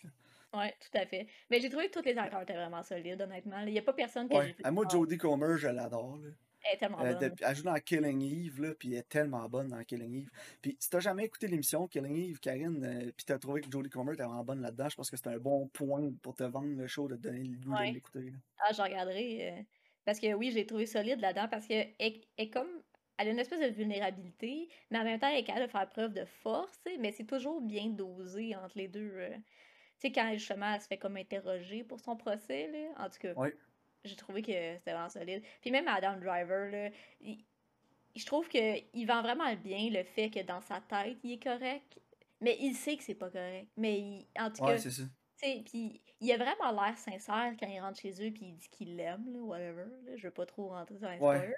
Ouais, 0.53 0.73
tout 0.79 0.97
à 0.97 1.05
fait. 1.05 1.27
Mais 1.49 1.59
j'ai 1.59 1.69
trouvé 1.69 1.89
que 1.89 1.99
tous 1.99 2.05
les 2.05 2.17
acteurs 2.17 2.41
étaient 2.43 2.53
vraiment 2.53 2.83
solides, 2.83 3.21
honnêtement. 3.21 3.59
Il 3.61 3.71
n'y 3.73 3.79
a 3.79 3.81
pas 3.81 3.93
personne 3.93 4.27
que 4.29 4.35
j'ai 4.35 4.39
Ouais, 4.39 4.53
fait. 4.53 4.65
à 4.65 4.71
moi, 4.71 4.85
Jodie 4.89 5.17
Comer, 5.17 5.57
je 5.57 5.67
l'adore. 5.69 6.17
là. 6.17 6.29
Elle 6.63 6.75
est 6.75 6.77
tellement 6.77 7.01
Euh, 7.01 7.13
bonne. 7.13 7.35
elle 7.41 7.55
joue 7.55 7.63
dans 7.63 7.75
Killing 7.79 8.21
Eve, 8.21 8.61
là, 8.61 8.73
puis 8.75 8.93
elle 8.93 8.99
est 8.99 9.09
tellement 9.09 9.47
bonne 9.49 9.69
dans 9.69 9.83
Killing 9.83 10.13
Eve. 10.23 10.29
Puis 10.61 10.77
si 10.79 10.89
t'as 10.89 10.99
jamais 10.99 11.25
écouté 11.25 11.47
l'émission 11.47 11.87
Killing 11.87 12.15
Eve, 12.15 12.39
Karine, 12.39 12.83
euh, 12.83 13.11
puis 13.15 13.25
t'as 13.25 13.37
trouvé 13.39 13.61
que 13.61 13.71
Jodie 13.71 13.89
Comer 13.89 14.13
était 14.13 14.23
vraiment 14.23 14.43
bonne 14.43 14.61
là-dedans, 14.61 14.89
je 14.89 14.95
pense 14.95 15.09
que 15.09 15.17
c'est 15.17 15.27
un 15.27 15.37
bon 15.39 15.67
point 15.69 16.11
pour 16.21 16.35
te 16.35 16.43
vendre 16.43 16.75
le 16.75 16.87
show, 16.87 17.07
de 17.07 17.15
te 17.15 17.21
donner 17.21 17.43
le 17.43 17.57
goût 17.57 17.71
de 17.71 17.75
Ouais. 17.79 17.91
l'écouter. 17.91 18.31
là. 18.31 18.37
Ah, 18.59 18.73
je 18.73 18.81
regarderai. 18.81 19.49
euh, 19.59 19.63
parce 20.05 20.19
que 20.19 20.33
oui, 20.33 20.51
j'ai 20.51 20.65
trouvé 20.65 20.85
solide 20.85 21.19
là-dedans 21.19 21.47
parce 21.49 21.67
que 21.67 21.73
elle, 21.73 21.93
elle 21.99 22.21
est 22.37 22.49
comme. 22.49 22.69
Elle 23.17 23.27
a 23.27 23.31
une 23.31 23.39
espèce 23.39 23.59
de 23.61 23.67
vulnérabilité, 23.75 24.67
mais 24.89 24.97
en 24.97 25.03
même 25.03 25.19
temps, 25.19 25.27
elle 25.29 25.39
est 25.39 25.43
capable 25.43 25.67
de 25.67 25.71
faire 25.71 25.87
preuve 25.89 26.13
de 26.13 26.25
force, 26.25 26.79
mais 26.99 27.11
c'est 27.11 27.25
toujours 27.25 27.61
bien 27.61 27.87
dosé 27.89 28.55
entre 28.55 28.77
les 28.77 28.87
deux. 28.87 29.11
euh. 29.13 29.35
Tu 29.99 30.07
sais, 30.07 30.11
quand 30.11 30.31
justement 30.33 30.73
elle 30.73 30.81
se 30.81 30.87
fait 30.87 30.97
comme 30.97 31.17
interroger 31.17 31.83
pour 31.83 31.99
son 31.99 32.15
procès, 32.17 32.67
là. 32.71 33.05
En 33.05 33.09
tout 33.09 33.19
cas, 33.19 33.35
Ouais. 33.35 33.55
J'ai 34.03 34.15
trouvé 34.15 34.41
que 34.41 34.51
c'était 34.77 34.91
vraiment 34.93 35.09
solide. 35.09 35.43
Puis 35.61 35.71
même 35.71 35.87
Adam 35.87 36.17
Driver, 36.17 36.69
là, 36.71 36.89
il- 37.21 37.43
je 38.15 38.25
trouve 38.25 38.47
qu'il 38.49 39.07
vend 39.07 39.21
vraiment 39.21 39.53
bien 39.55 39.89
le 39.89 40.03
fait 40.03 40.29
que 40.29 40.41
dans 40.41 40.61
sa 40.61 40.81
tête, 40.81 41.17
il 41.23 41.33
est 41.33 41.43
correct, 41.43 41.99
mais 42.41 42.57
il 42.59 42.73
sait 42.75 42.97
que 42.97 43.03
c'est 43.03 43.15
pas 43.15 43.29
correct. 43.29 43.69
Mais 43.77 43.99
il- 43.99 44.27
en 44.39 44.51
tout 44.51 44.63
Ouais, 44.63 44.73
cas, 44.73 44.77
c'est 44.79 44.91
ça. 44.91 45.03
puis 45.65 46.01
il 46.19 46.31
a 46.31 46.37
vraiment 46.37 46.71
l'air 46.71 46.97
sincère 46.97 47.53
quand 47.59 47.67
il 47.67 47.79
rentre 47.79 47.99
chez 47.99 48.11
eux 48.25 48.31
puis 48.31 48.45
il 48.47 48.55
dit 48.55 48.69
qu'il 48.69 48.95
l'aime, 48.95 49.31
là, 49.33 49.39
whatever. 49.39 49.85
Là, 50.05 50.15
je 50.17 50.23
veux 50.27 50.33
pas 50.33 50.45
trop 50.45 50.69
rentrer 50.69 50.95
dans 50.99 51.11
les 51.11 51.19
Ouais. 51.19 51.53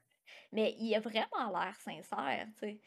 Mais 0.52 0.76
il 0.80 0.94
a 0.96 1.00
vraiment 1.00 1.50
l'air 1.52 1.80
sincère, 1.82 2.48
tu 2.54 2.60
sais. 2.60 2.80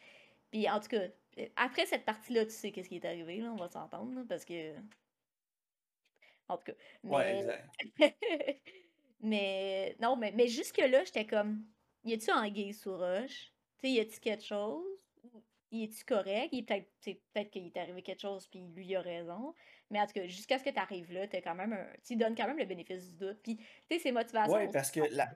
Puis 0.51 0.69
en 0.69 0.79
tout 0.79 0.89
cas, 0.89 1.07
après 1.55 1.85
cette 1.85 2.05
partie-là, 2.05 2.45
tu 2.45 2.51
sais 2.51 2.71
qu'est-ce 2.71 2.89
qui 2.89 2.95
est 2.97 3.05
arrivé, 3.05 3.37
là, 3.41 3.51
on 3.51 3.57
va 3.57 3.69
s'entendre, 3.69 4.23
parce 4.27 4.45
que... 4.45 4.73
En 6.49 6.57
tout 6.57 6.63
cas, 6.65 6.73
Ouais, 7.03 7.33
mais... 7.33 7.39
exact. 7.39 7.69
mais 9.19 9.95
non, 10.01 10.15
mais, 10.15 10.31
mais 10.31 10.47
jusque-là, 10.47 11.03
j'étais 11.03 11.25
comme, 11.25 11.65
y 12.03 12.13
a-tu 12.13 12.31
anguille 12.31 12.73
sous 12.73 12.95
roche? 12.95 13.53
Tu 13.79 13.89
y 13.89 13.99
a-tu 13.99 14.19
quelque 14.19 14.43
chose? 14.43 15.07
Il 15.69 15.83
est-tu 15.83 16.05
correct? 16.05 16.49
Il 16.53 16.65
peut-être 16.65 16.87
peut-être 17.03 17.49
qu'il 17.51 17.65
est 17.65 17.77
arrivé 17.77 18.01
quelque 18.01 18.21
chose 18.21 18.47
puis 18.47 18.61
lui 18.73 18.85
il 18.85 18.95
a 18.95 19.01
raison. 19.01 19.53
Mais 19.89 19.99
en 19.99 20.05
tout 20.05 20.13
cas, 20.13 20.25
jusqu'à 20.25 20.59
ce 20.59 20.63
que 20.63 20.69
tu 20.69 20.79
arrives 20.79 21.11
là, 21.11 21.27
t'as 21.27 21.41
quand 21.41 21.55
même 21.55 21.73
un. 21.73 21.87
Tu 22.05 22.15
donnes 22.15 22.35
quand 22.35 22.47
même 22.47 22.57
le 22.57 22.65
bénéfice 22.65 23.09
du 23.09 23.17
doute. 23.17 23.39
Puis, 23.43 23.57
tu 23.57 23.65
sais, 23.91 23.99
ses 23.99 24.11
motivations 24.11 24.53
Ouais, 24.53 24.63
aussi 24.63 24.71
parce 24.71 24.91
que 24.91 25.01
la... 25.11 25.29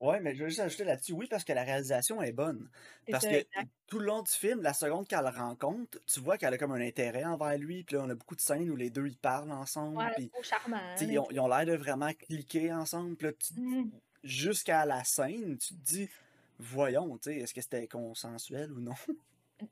Ouais, 0.00 0.20
mais 0.20 0.34
je 0.34 0.42
veux 0.44 0.48
juste 0.48 0.60
ajouter 0.60 0.84
là-dessus, 0.84 1.12
oui, 1.12 1.26
parce 1.28 1.44
que 1.44 1.52
la 1.52 1.62
réalisation 1.62 2.22
est 2.22 2.32
bonne. 2.32 2.70
Parce 3.10 3.26
que 3.26 3.44
tout 3.86 3.98
le 3.98 4.06
long 4.06 4.22
du 4.22 4.30
film, 4.32 4.62
la 4.62 4.72
seconde 4.72 5.06
qu'elle 5.06 5.20
le 5.24 5.28
rencontre, 5.28 5.98
tu 6.06 6.20
vois 6.20 6.38
qu'elle 6.38 6.54
a 6.54 6.58
comme 6.58 6.72
un 6.72 6.80
intérêt 6.80 7.24
envers 7.24 7.58
lui, 7.58 7.84
puis 7.84 7.96
là, 7.96 8.04
on 8.04 8.08
a 8.10 8.14
beaucoup 8.14 8.36
de 8.36 8.40
scènes 8.40 8.70
où 8.70 8.76
les 8.76 8.88
deux, 8.90 9.06
ils 9.08 9.18
parlent 9.18 9.52
ensemble, 9.52 10.10
Ouais, 10.10 10.10
puis 10.10 10.32
trop 10.32 10.42
charmant, 10.42 10.78
là, 11.06 11.14
ils 11.14 11.18
ont, 11.18 11.28
tu 11.28 11.34
ils 11.34 11.40
ont 11.40 11.48
l'air 11.48 11.66
de 11.66 11.74
vraiment 11.76 12.12
cliquer 12.14 12.72
ensemble, 12.72 13.16
puis 13.16 13.28
là, 13.28 13.34
tu- 13.34 13.54
Mhm. 13.54 14.00
jusqu'à 14.24 14.86
la 14.86 15.04
scène, 15.04 15.58
tu 15.58 15.74
te 15.76 15.82
dis, 15.82 16.10
voyons, 16.58 17.18
tu 17.18 17.30
sais, 17.32 17.36
est-ce 17.38 17.54
que 17.54 17.62
c'était 17.62 17.88
consensuel 17.88 18.72
ou 18.72 18.80
non? 18.80 18.94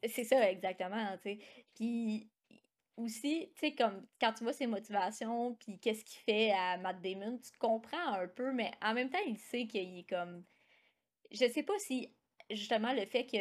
C'est 0.08 0.25
ça, 0.25 0.50
exactement. 0.50 1.16
Puis 1.75 2.30
aussi, 2.99 3.50
tu 3.55 3.61
sais, 3.61 3.75
comme 3.75 4.07
quand 4.21 4.33
tu 4.33 4.45
vois 4.45 4.52
ses 4.52 4.67
motivations, 4.67 5.55
puis 5.55 5.78
qu'est-ce 5.78 6.05
qu'il 6.05 6.21
fait 6.21 6.50
à 6.50 6.76
Matt 6.78 7.00
Damon, 7.00 7.38
tu 7.38 7.57
comprends 7.59 8.12
un 8.12 8.28
peu, 8.28 8.52
mais 8.52 8.71
en 8.83 8.95
même 8.95 9.11
temps, 9.11 9.19
il 9.26 9.38
sait 9.38 9.67
qu'il 9.67 9.99
est 9.99 10.09
comme. 10.09 10.45
Je 11.31 11.47
sais 11.49 11.62
pas 11.62 11.78
si, 11.78 12.12
justement, 12.50 12.93
le 12.93 13.07
fait 13.07 13.26
qu'il 13.26 13.40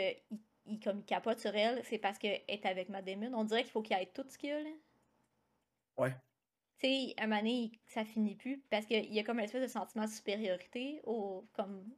il, 0.65 0.79
comme, 0.79 0.99
il 0.99 1.05
capote 1.05 1.39
sur 1.39 1.55
elle, 1.55 1.83
c'est 1.85 1.97
parce 1.97 2.17
qu'elle 2.17 2.43
est 2.47 2.65
avec 2.65 2.89
Matt 2.89 3.05
Damon. 3.05 3.33
On 3.33 3.43
dirait 3.45 3.63
qu'il 3.63 3.71
faut 3.71 3.81
qu'il 3.81 3.95
ait 3.95 4.11
tout 4.13 4.25
ce 4.29 4.37
qu'il 4.37 4.51
a, 4.51 4.61
là. 4.61 4.69
Ouais. 5.97 6.13
Tu 6.79 6.87
sais, 6.87 7.13
un 7.17 7.27
moment 7.27 7.39
donné, 7.41 7.71
ça 7.87 8.05
finit 8.05 8.35
plus, 8.35 8.59
parce 8.69 8.85
qu'il 8.85 9.11
y 9.11 9.19
a 9.19 9.23
comme 9.23 9.39
une 9.39 9.45
espèce 9.45 9.63
de 9.63 9.67
sentiment 9.67 10.05
de 10.05 10.11
supériorité 10.11 11.01
au, 11.05 11.47
comme, 11.53 11.89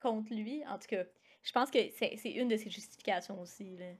contre 0.00 0.34
lui. 0.34 0.66
En 0.66 0.78
tout 0.78 0.88
cas, 0.88 1.04
je 1.42 1.52
pense 1.52 1.70
que 1.70 1.78
c'est 1.90 2.16
c'est 2.16 2.32
une 2.32 2.48
de 2.48 2.56
ses 2.56 2.70
justifications 2.70 3.40
aussi, 3.40 3.76
là. 3.76 3.92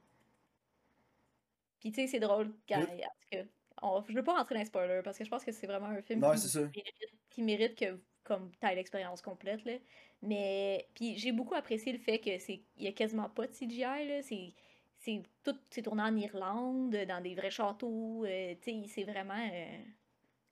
Puis 1.84 1.92
tu 1.92 2.00
sais, 2.00 2.06
c'est 2.06 2.18
drôle 2.20 2.50
quand. 2.66 2.80
Oui. 2.90 3.02
cas, 3.30 3.42
on- 3.82 4.02
je 4.08 4.14
veux 4.14 4.24
pas 4.24 4.32
rentrer 4.38 4.54
dans 4.54 4.60
les 4.62 4.66
spoilers 4.66 5.02
parce 5.04 5.18
que 5.18 5.24
je 5.24 5.28
pense 5.30 5.44
que 5.44 5.52
c'est 5.52 5.66
vraiment 5.66 5.88
un 5.88 6.00
film 6.00 6.20
Non, 6.20 6.32
qui, 6.32 6.82
mérite, 6.82 7.14
qui 7.28 7.42
mérite 7.42 7.78
que 7.78 8.00
comme 8.22 8.50
t'aies 8.56 8.74
l'expérience 8.74 9.20
complète 9.20 9.62
là. 9.66 9.74
Mais 10.22 10.88
puis 10.94 11.18
j'ai 11.18 11.30
beaucoup 11.32 11.54
apprécié 11.54 11.92
le 11.92 11.98
fait 11.98 12.18
que 12.20 12.38
c'est 12.38 12.62
il 12.78 12.84
y 12.84 12.86
a 12.86 12.92
quasiment 12.92 13.28
pas 13.28 13.46
de 13.46 13.52
CGI 13.52 14.08
là, 14.08 14.22
c'est 14.22 14.54
c'est 14.98 15.22
tout 15.42 15.54
c'est 15.68 15.82
tourné 15.82 16.02
en 16.04 16.16
Irlande, 16.16 16.96
dans 17.06 17.22
des 17.22 17.34
vrais 17.34 17.50
châteaux, 17.50 18.24
euh, 18.24 18.54
tu 18.62 18.82
sais, 18.84 18.88
c'est 18.88 19.04
vraiment 19.04 19.34
euh, 19.52 19.78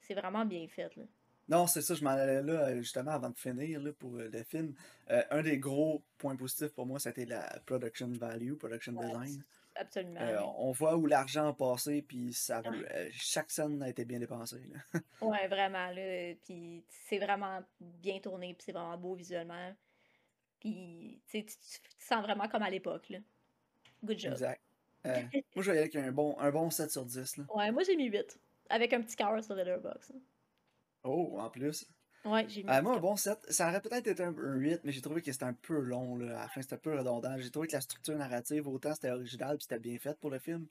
c'est 0.02 0.14
vraiment 0.14 0.44
bien 0.44 0.68
fait 0.68 0.94
là. 0.96 1.04
Non, 1.48 1.66
c'est 1.66 1.82
ça, 1.82 1.94
je 1.94 2.04
m'en 2.04 2.10
allais 2.10 2.42
là, 2.42 2.68
euh, 2.68 2.76
justement, 2.78 3.10
avant 3.12 3.28
de 3.30 3.36
finir, 3.38 3.80
là, 3.80 3.92
pour 3.92 4.16
euh, 4.16 4.28
le 4.32 4.42
film. 4.44 4.74
Euh, 5.10 5.22
un 5.30 5.42
des 5.42 5.58
gros 5.58 6.02
points 6.16 6.36
positifs 6.36 6.72
pour 6.72 6.86
moi, 6.86 6.98
c'était 7.00 7.26
la 7.26 7.60
production 7.66 8.08
value, 8.08 8.54
production 8.54 8.94
Ouais, 8.94 9.06
design. 9.06 9.44
Absolument. 9.76 10.20
Euh, 10.20 10.40
on 10.58 10.72
voit 10.72 10.96
où 10.96 11.06
l'argent 11.06 11.48
a 11.48 11.52
passé, 11.52 12.02
puis 12.02 12.32
ça, 12.32 12.60
Ouais. 12.60 12.86
euh, 12.92 13.08
chaque 13.12 13.50
scène 13.50 13.82
a 13.82 13.88
été 13.88 14.04
bien 14.04 14.18
dépensée. 14.18 14.62
Ouais, 15.20 15.46
vraiment, 15.48 15.90
là. 15.90 16.34
Puis 16.44 16.84
c'est 16.88 17.18
vraiment 17.18 17.60
bien 17.80 18.18
tourné, 18.20 18.54
puis 18.54 18.64
c'est 18.66 18.72
vraiment 18.72 18.96
beau 18.98 19.14
visuellement. 19.14 19.74
Puis 20.60 21.20
tu 21.26 21.38
sais, 21.40 21.44
tu 21.44 21.56
tu- 21.56 21.80
tu 21.90 21.96
te 21.96 22.04
sens 22.04 22.22
vraiment 22.22 22.48
comme 22.48 22.62
à 22.62 22.70
l'époque, 22.70 23.08
là. 23.08 23.18
Good 24.04 24.18
job. 24.18 24.32
Exact. 24.32 24.60
Euh, 25.06 25.20
moi, 25.56 25.62
je 25.64 25.70
vais 25.70 25.76
y 25.76 25.80
aller 25.80 25.80
avec 25.80 25.96
un 25.96 26.12
bon, 26.12 26.38
un 26.38 26.50
bon 26.50 26.70
7 26.70 26.90
sur 26.90 27.04
10. 27.04 27.36
Là. 27.38 27.44
Ouais, 27.54 27.70
moi 27.72 27.82
j'ai 27.82 27.96
mis 27.96 28.06
8. 28.06 28.38
Avec 28.68 28.92
un 28.92 29.02
petit 29.02 29.16
cœur 29.16 29.42
sur 29.42 29.54
Letterboxd. 29.54 30.14
Oh, 31.04 31.36
en 31.40 31.50
plus. 31.50 31.86
Ouais, 32.24 32.48
j'ai 32.48 32.62
mis 32.62 32.70
Euh, 32.70 32.82
moi, 32.82 32.94
un 32.96 33.00
bon 33.00 33.16
7. 33.16 33.38
Ça 33.50 33.68
aurait 33.68 33.80
peut-être 33.80 34.06
été 34.06 34.22
un, 34.22 34.28
un 34.28 34.54
8, 34.54 34.82
mais 34.84 34.92
j'ai 34.92 35.00
trouvé 35.00 35.22
que 35.22 35.32
c'était 35.32 35.44
un 35.44 35.54
peu 35.54 35.80
long. 35.80 36.16
Là. 36.16 36.38
À 36.38 36.42
la 36.42 36.48
fin, 36.48 36.62
c'était 36.62 36.76
un 36.76 36.78
peu 36.78 36.96
redondant. 36.96 37.36
J'ai 37.36 37.50
trouvé 37.50 37.66
que 37.66 37.72
la 37.72 37.80
structure 37.80 38.16
narrative, 38.16 38.68
autant 38.68 38.94
c'était 38.94 39.10
original 39.10 39.56
puis 39.56 39.64
c'était 39.64 39.80
bien 39.80 39.98
fait 39.98 40.16
pour 40.20 40.30
le 40.30 40.38
film, 40.38 40.66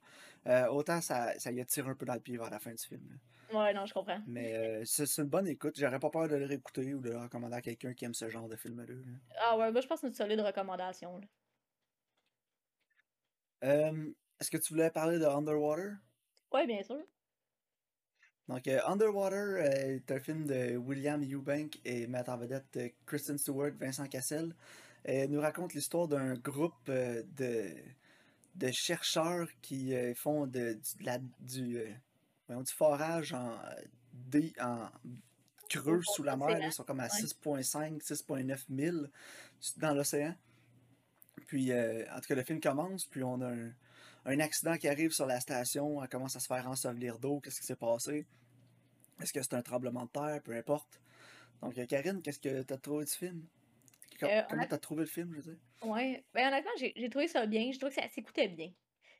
euh, 0.47 0.67
autant 0.67 1.01
ça, 1.01 1.37
ça 1.39 1.51
y 1.51 1.59
a 1.59 1.65
tiré 1.65 1.89
un 1.89 1.95
peu 1.95 2.05
dans 2.05 2.13
le 2.13 2.21
pied 2.21 2.37
vers 2.37 2.49
la 2.49 2.59
fin 2.59 2.71
du 2.71 2.83
film. 2.83 3.01
là. 3.09 3.15
Ouais, 3.59 3.73
non, 3.73 3.85
je 3.85 3.93
comprends. 3.93 4.21
Mais 4.27 4.55
euh, 4.55 4.85
c'est 4.85 5.03
une 5.17 5.25
bonne 5.27 5.45
écoute. 5.47 5.75
J'aurais 5.77 5.99
pas 5.99 6.09
peur 6.09 6.29
de 6.29 6.37
le 6.37 6.45
réécouter 6.45 6.93
ou 6.93 7.01
de 7.01 7.09
le 7.09 7.17
recommander 7.17 7.55
à 7.57 7.61
quelqu'un 7.61 7.93
qui 7.93 8.05
aime 8.05 8.13
ce 8.13 8.29
genre 8.29 8.47
de 8.47 8.55
film-là. 8.55 8.85
là. 8.87 8.93
Ah 9.41 9.57
ouais, 9.57 9.71
moi 9.73 9.81
je 9.81 9.87
pense 9.87 9.99
que 9.99 10.07
c'est 10.07 10.07
une 10.07 10.13
solide 10.13 10.39
recommandation, 10.39 11.17
là. 11.17 11.25
Euh, 13.63 14.11
Est-ce 14.39 14.49
que 14.49 14.57
tu 14.57 14.73
voulais 14.73 14.89
parler 14.89 15.19
de 15.19 15.25
Underwater? 15.25 15.97
Ouais, 16.53 16.65
bien 16.65 16.81
sûr. 16.81 17.01
Donc, 18.47 18.67
euh, 18.67 18.79
Underwater 18.85 19.55
euh, 19.57 19.95
est 19.97 20.11
un 20.11 20.19
film 20.19 20.45
de 20.45 20.75
William 20.77 21.21
Eubank 21.23 21.79
et 21.85 22.07
met 22.07 22.27
en 22.29 22.37
vedette 22.37 22.75
euh, 22.77 22.89
Kristen 23.05 23.37
Stewart, 23.37 23.71
Vincent 23.79 24.07
Cassel. 24.07 24.53
Euh, 25.07 25.27
nous 25.27 25.39
raconte 25.39 25.73
l'histoire 25.73 26.07
d'un 26.07 26.33
groupe 26.35 26.85
de, 26.87 27.73
de 28.55 28.71
chercheurs 28.71 29.47
qui 29.61 29.93
font 30.15 30.45
de, 30.47 30.77
la- 31.01 31.17
du, 31.39 31.79
du 32.49 32.65
forage 32.75 33.33
en, 33.33 33.57
en 34.59 34.89
creux 35.69 36.01
sous 36.03 36.23
la 36.23 36.35
mer. 36.35 36.59
Ils 36.61 36.73
sont 36.73 36.83
comme 36.83 36.99
à 36.99 37.03
Ouais. 37.05 37.09
6.5, 37.63 38.01
6.9 38.03 38.65
milles 38.69 39.09
dans 39.77 39.93
l'océan. 39.93 40.35
Puis, 41.47 41.71
euh, 41.71 42.03
en 42.13 42.19
tout 42.19 42.27
cas, 42.27 42.35
le 42.35 42.43
film 42.43 42.59
commence, 42.59 43.05
puis 43.05 43.23
on 43.23 43.39
a 43.41 43.47
un, 43.47 43.71
un 44.25 44.39
accident 44.39 44.77
qui 44.77 44.87
arrive 44.87 45.11
sur 45.11 45.25
la 45.25 45.39
station, 45.39 46.01
elle 46.03 46.09
commence 46.09 46.35
à 46.35 46.39
se 46.39 46.47
faire 46.47 46.67
ensevelir 46.67 47.19
d'eau, 47.19 47.39
qu'est-ce 47.39 47.59
qui 47.59 47.65
s'est 47.65 47.75
passé? 47.75 48.25
Est-ce 49.21 49.33
que 49.33 49.41
c'est 49.41 49.53
un 49.53 49.61
tremblement 49.61 50.05
de 50.05 50.09
terre? 50.11 50.41
Peu 50.43 50.55
importe. 50.55 51.01
Donc, 51.61 51.77
euh, 51.77 51.85
Karine, 51.85 52.21
qu'est-ce 52.21 52.39
que 52.39 52.63
t'as 52.63 52.77
trouvé 52.77 53.05
du 53.05 53.11
film? 53.11 53.47
Euh, 54.23 54.41
Comment 54.49 54.65
t'as 54.67 54.77
trouvé 54.77 55.01
le 55.01 55.07
film, 55.07 55.31
je 55.33 55.37
veux 55.41 55.53
dire? 55.53 55.61
Ouais, 55.83 56.23
ben 56.33 56.47
honnêtement, 56.47 56.71
j'ai 56.77 56.93
j'ai 56.95 57.09
trouvé 57.09 57.27
ça 57.27 57.45
bien. 57.47 57.71
Je 57.71 57.79
trouve 57.79 57.89
que 57.93 58.01
ça 58.01 58.07
s'écoutait 58.07 58.47
bien. 58.47 58.71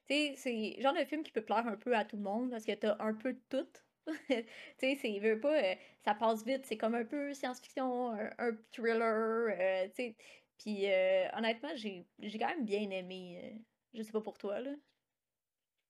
Tu 0.08 0.14
sais, 0.16 0.34
c'est 0.38 0.74
le 0.78 0.82
genre 0.84 0.94
de 0.94 1.06
film 1.06 1.24
qui 1.24 1.32
peut 1.32 1.44
plaire 1.44 1.66
un 1.68 1.78
peu 1.78 1.96
à 1.96 2.06
tout 2.06 2.18
le 2.18 2.24
monde 2.24 2.52
parce 2.52 2.66
que 2.66 2.74
t'as 2.74 2.96
un 3.00 3.14
peu 3.16 3.34
de 3.34 3.42
tout. 3.50 3.68
tu 4.28 4.46
sais, 4.78 4.96
c'est, 5.02 5.20
veut 5.20 5.40
pas, 5.40 5.56
euh, 5.64 5.76
ça 6.04 6.14
passe 6.16 6.44
vite. 6.46 6.66
C'est 6.66 6.78
comme 6.78 6.96
un 6.96 7.06
peu 7.06 7.34
science-fiction, 7.34 8.12
un, 8.14 8.30
un 8.40 8.52
thriller, 8.72 9.56
euh, 9.60 9.88
tu 9.90 9.96
sais. 9.96 10.16
Puis 10.60 10.92
euh, 10.92 11.28
honnêtement, 11.34 11.70
j'ai 11.76 12.06
j'ai 12.20 12.38
quand 12.40 12.48
même 12.50 12.66
bien 12.66 12.90
aimé. 12.92 13.62
Je 13.94 14.04
sais 14.04 14.12
pas 14.12 14.22
pour 14.22 14.38
toi, 14.38 14.60
là. 14.60 14.72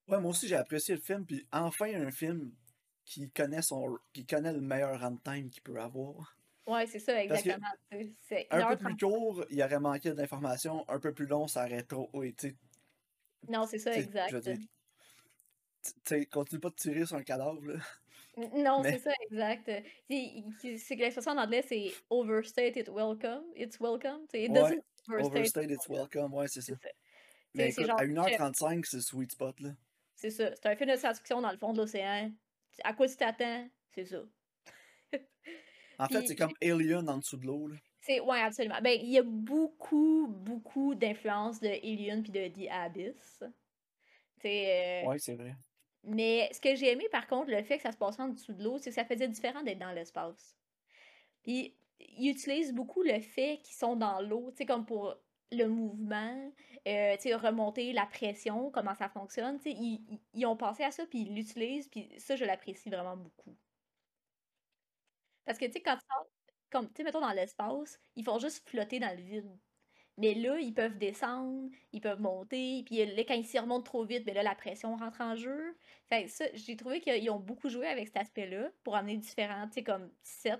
Ouais, 0.08 0.20
moi 0.20 0.32
aussi, 0.32 0.48
j'ai 0.48 0.56
apprécié 0.56 0.96
le 0.96 1.02
film, 1.02 1.26
puis 1.26 1.48
enfin, 1.52 1.94
un 1.94 2.12
film 2.12 2.52
qui 3.06 3.30
connaît 3.30 3.62
son, 3.62 3.98
qui 4.14 4.26
connaît 4.26 4.54
le 4.54 4.62
meilleur 4.62 5.00
runtime 5.00 5.50
qu'il 5.50 5.64
peut 5.64 5.80
avoir. 5.80 6.38
Ouais, 6.68 6.86
c'est 6.86 7.00
ça, 7.00 7.22
exactement. 7.24 7.68
C'est 8.20 8.48
un 8.52 8.76
peu 8.76 8.76
1h30. 8.76 8.78
plus 8.78 8.98
court, 8.98 9.46
il 9.50 9.62
aurait 9.64 9.80
manqué 9.80 10.14
d'informations, 10.14 10.88
un 10.90 11.00
peu 11.00 11.14
plus 11.14 11.26
long, 11.26 11.48
ça 11.48 11.66
aurait 11.66 11.84
trop. 11.84 12.10
Oui, 12.14 12.34
tu 12.34 12.50
sais, 12.50 12.56
Non, 13.50 13.66
c'est 13.66 13.80
ça, 13.80 13.94
exact. 13.96 14.36
dire, 14.36 14.58
tu 15.84 15.92
sais, 16.06 16.26
continue 16.28 16.60
pas 16.60 16.70
de 16.70 16.76
tirer 16.76 17.06
sur 17.06 17.18
un 17.18 17.24
cadavre, 17.24 17.66
là. 17.66 17.76
Non, 18.56 18.82
c'est 18.84 19.00
ça, 19.00 19.12
exact. 19.30 19.70
C'est 20.10 20.96
que 20.96 21.02
l'expression 21.02 21.32
en 21.32 21.38
anglais, 21.38 21.64
c'est 21.68 21.92
overstate 22.10 22.78
it 22.78 22.90
welcome. 22.90 23.44
It's 23.56 23.80
welcome. 23.80 24.26
It 24.34 24.50
ouais, 24.52 24.60
doesn't 24.60 24.84
overstate 25.10 25.26
overstayed, 25.26 25.72
its 25.72 25.78
it's 25.78 25.90
welcome. 25.90 26.22
welcome, 26.22 26.34
ouais, 26.34 26.48
c'est 26.48 26.62
ça. 26.62 26.74
Mais 27.54 27.70
écoute, 27.70 27.86
genre, 27.86 28.00
à 28.00 28.04
chef, 28.04 28.40
1h35, 28.40 28.86
c'est 28.86 29.02
sweet 29.02 29.32
spot, 29.32 29.60
là. 29.60 29.70
c'est 30.16 30.30
ça. 30.30 30.56
C'est 30.56 30.66
un 30.68 30.76
film 30.76 30.92
de 30.92 30.96
science-fiction 30.98 31.42
dans 31.42 31.52
le 31.52 31.58
fond 31.58 31.74
de 31.74 31.78
l'océan. 31.80 32.32
À 32.84 32.94
quoi 32.94 33.08
tu 33.08 33.16
t'attends? 33.18 33.68
C'est 33.94 34.06
ça. 34.06 34.22
En 36.00 36.08
fait, 36.08 36.26
c'est 36.26 36.36
comme 36.36 36.54
Alien 36.64 37.08
en 37.10 37.18
dessous 37.20 37.38
de 37.38 37.46
l'eau, 37.46 37.68
là. 37.68 37.76
ouais, 38.08 38.40
absolument. 38.42 38.80
Ben, 38.82 38.98
il 39.00 39.10
y 39.12 39.20
a 39.20 39.24
beaucoup, 39.24 40.28
beaucoup 40.28 40.96
d'influence 40.96 41.60
de 41.60 41.68
Alien 41.68 42.24
puis 42.24 42.32
de 42.32 42.48
The 42.48 42.70
Abyss. 42.72 43.44
Euh, 44.44 45.04
Ouais, 45.06 45.20
c'est 45.20 45.36
vrai. 45.36 45.56
mais 46.04 46.50
ce 46.52 46.60
que 46.60 46.74
j'ai 46.76 46.92
aimé, 46.94 47.06
par 47.12 47.28
contre, 47.28 47.52
le 47.52 47.62
fait 47.62 47.78
que 47.78 47.84
ça 47.84 47.92
se 47.92 47.98
passait 47.98 48.22
en 48.24 48.30
dessous 48.30 48.54
de 48.54 48.64
l'eau, 48.64 48.80
c'est 48.80 48.90
que 48.90 48.96
ça 48.96 49.06
faisait 49.06 49.28
différent 49.28 49.62
d'être 49.62 49.78
dans 49.78 49.92
l'espace. 49.92 50.58
Puis, 51.44 51.78
ils 52.00 52.30
utilisent 52.32 52.74
beaucoup 52.74 53.04
le 53.04 53.20
fait 53.20 53.60
qu'ils 53.64 53.76
sont 53.76 53.96
dans 53.96 54.22
l'eau, 54.22 54.50
tu 54.52 54.58
sais, 54.58 54.66
comme 54.66 54.86
pour 54.88 55.16
le 55.52 55.68
mouvement, 55.68 56.52
euh, 56.88 57.16
remonter 57.38 57.94
la 57.94 58.06
pression, 58.06 58.72
comment 58.72 58.96
ça 58.96 59.10
fonctionne, 59.10 59.60
ils, 59.66 60.22
ils- 60.34 60.46
ont 60.46 60.58
pensé 60.58 60.84
à 60.84 60.92
ça, 60.92 61.06
puis 61.06 61.22
ils 61.22 61.36
l'utilisent, 61.36 61.88
puis 61.90 62.10
ça, 62.20 62.36
je 62.36 62.46
l'apprécie 62.46 62.90
vraiment 62.90 63.18
beaucoup. 63.18 63.56
Parce 65.46 65.58
que, 65.58 65.66
tu 65.66 65.74
sais, 65.74 65.82
quand 65.82 65.98
tu 65.98 66.06
comme, 66.72 66.88
tu 66.90 66.94
sais, 66.98 67.04
mettons 67.04 67.20
dans 67.22 67.32
l'espace, 67.34 68.00
ils 68.16 68.24
font 68.24 68.40
juste 68.40 68.68
flotter 68.70 69.00
dans 69.00 69.16
le 69.18 69.22
vide. 69.24 69.60
Mais 70.18 70.36
là, 70.36 70.60
ils 70.60 70.74
peuvent 70.74 70.98
descendre, 70.98 71.70
ils 71.94 72.02
peuvent 72.02 72.22
monter, 72.22 72.84
puis 72.86 73.06
là, 73.06 73.24
quand 73.26 73.36
ils 73.36 73.46
s'y 73.46 73.60
remontent 73.60 73.84
trop 73.84 74.06
vite, 74.06 74.26
ben 74.26 74.36
là, 74.36 74.44
la 74.44 74.56
pression 74.56 74.96
rentre 74.98 75.22
en 75.22 75.36
jeu. 75.36 75.78
Fait 76.10 76.28
ça, 76.30 76.46
j'ai 76.54 76.76
trouvé 76.78 77.02
qu'ils 77.02 77.30
ont 77.32 77.40
beaucoup 77.40 77.70
joué 77.70 77.88
avec 77.88 78.08
cet 78.08 78.18
aspect-là 78.18 78.72
pour 78.84 78.96
amener 78.96 79.18
différents, 79.18 79.68
tu 79.68 79.76
sais, 79.76 79.84
comme 79.84 80.12
sets. 80.24 80.58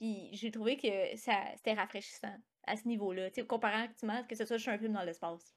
Puis 0.00 0.30
j'ai 0.34 0.50
trouvé 0.52 0.76
que 0.78 1.16
ça 1.18 1.34
c'était 1.56 1.74
rafraîchissant 1.74 2.36
à 2.68 2.76
ce 2.76 2.86
niveau-là, 2.88 3.30
comparativement 3.48 4.24
que 4.24 4.34
ce 4.36 4.44
soit 4.44 4.56
juste 4.58 4.68
un 4.68 4.78
film 4.78 4.92
dans 4.94 5.02
l'espace. 5.04 5.56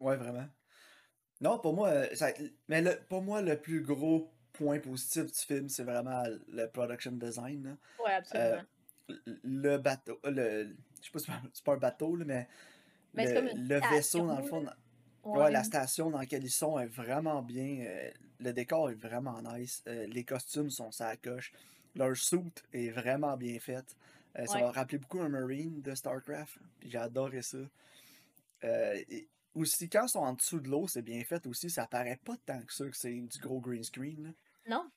Ouais, 0.00 0.16
vraiment. 0.16 0.46
Non, 1.40 1.58
pour 1.60 1.74
moi, 1.74 1.88
euh, 1.90 2.16
ça- 2.16 2.32
mais 2.68 2.82
le, 2.82 2.98
pour 3.08 3.22
moi, 3.22 3.42
le 3.42 3.60
plus 3.60 3.82
gros 3.82 4.32
point 4.52 4.80
positif 4.80 5.26
du 5.26 5.38
film, 5.38 5.68
c'est 5.68 5.84
vraiment 5.84 6.24
le 6.48 6.66
production 6.68 7.12
design, 7.12 7.64
là. 7.64 7.76
Ouais, 7.98 8.12
Euh, 8.36 8.58
absolument. 8.58 8.62
le 9.08 9.40
le 9.44 9.78
bateau, 9.78 10.20
le, 10.24 10.76
je 11.00 11.06
sais 11.06 11.10
pas 11.12 11.18
si 11.20 11.32
c'est 11.54 11.64
pas 11.64 11.74
un 11.74 11.78
bateau, 11.78 12.16
là, 12.16 12.24
mais 12.26 12.48
Mais 13.14 13.26
c'est 13.26 13.34
le, 13.34 13.40
comme 13.40 13.48
une 13.48 13.62
le 13.68 13.80
vaisseau, 13.80 14.26
dans 14.26 14.36
le 14.38 14.42
fond. 14.44 14.66
Ouais, 15.34 15.50
la 15.50 15.64
station 15.64 16.10
dans 16.10 16.18
laquelle 16.18 16.44
ils 16.44 16.50
sont 16.50 16.78
est 16.78 16.86
vraiment 16.86 17.42
bien. 17.42 17.80
euh, 17.86 18.10
le 18.40 18.52
décor 18.52 18.90
est 18.90 18.94
vraiment 18.94 19.40
nice. 19.42 19.82
euh, 19.88 20.06
les 20.06 20.24
costumes 20.24 20.70
sont 20.70 20.90
ça 20.92 21.16
coche. 21.16 21.52
Leur 21.96 22.16
suit 22.16 22.40
est 22.72 22.90
vraiment 22.90 23.36
bien 23.36 23.58
fait. 23.60 23.84
Euh, 24.38 24.46
ça 24.46 24.54
Ouais. 24.56 24.62
m'a 24.62 24.70
rappelé 24.70 24.98
beaucoup 24.98 25.20
un 25.20 25.28
Marine 25.28 25.82
de 25.82 25.94
StarCraft. 25.94 26.58
Puis 26.80 26.90
j'ai 26.90 26.98
adoré 26.98 27.42
ça. 27.42 27.58
Euh, 28.64 29.02
et 29.08 29.28
aussi, 29.54 29.88
quand 29.88 30.04
ils 30.06 30.08
sont 30.10 30.20
en 30.20 30.34
dessous 30.34 30.60
de 30.60 30.68
l'eau, 30.68 30.86
c'est 30.88 31.02
bien 31.02 31.22
fait 31.24 31.46
aussi. 31.46 31.70
Ça 31.70 31.86
paraît 31.86 32.20
pas 32.24 32.36
tant 32.46 32.62
que 32.62 32.72
ça 32.72 32.84
que 32.88 32.96
c'est 32.96 33.12
du 33.20 33.38
gros 33.38 33.60
green 33.60 33.82
screen. 33.84 34.22
là. 34.24 34.30
Non. 34.68 34.90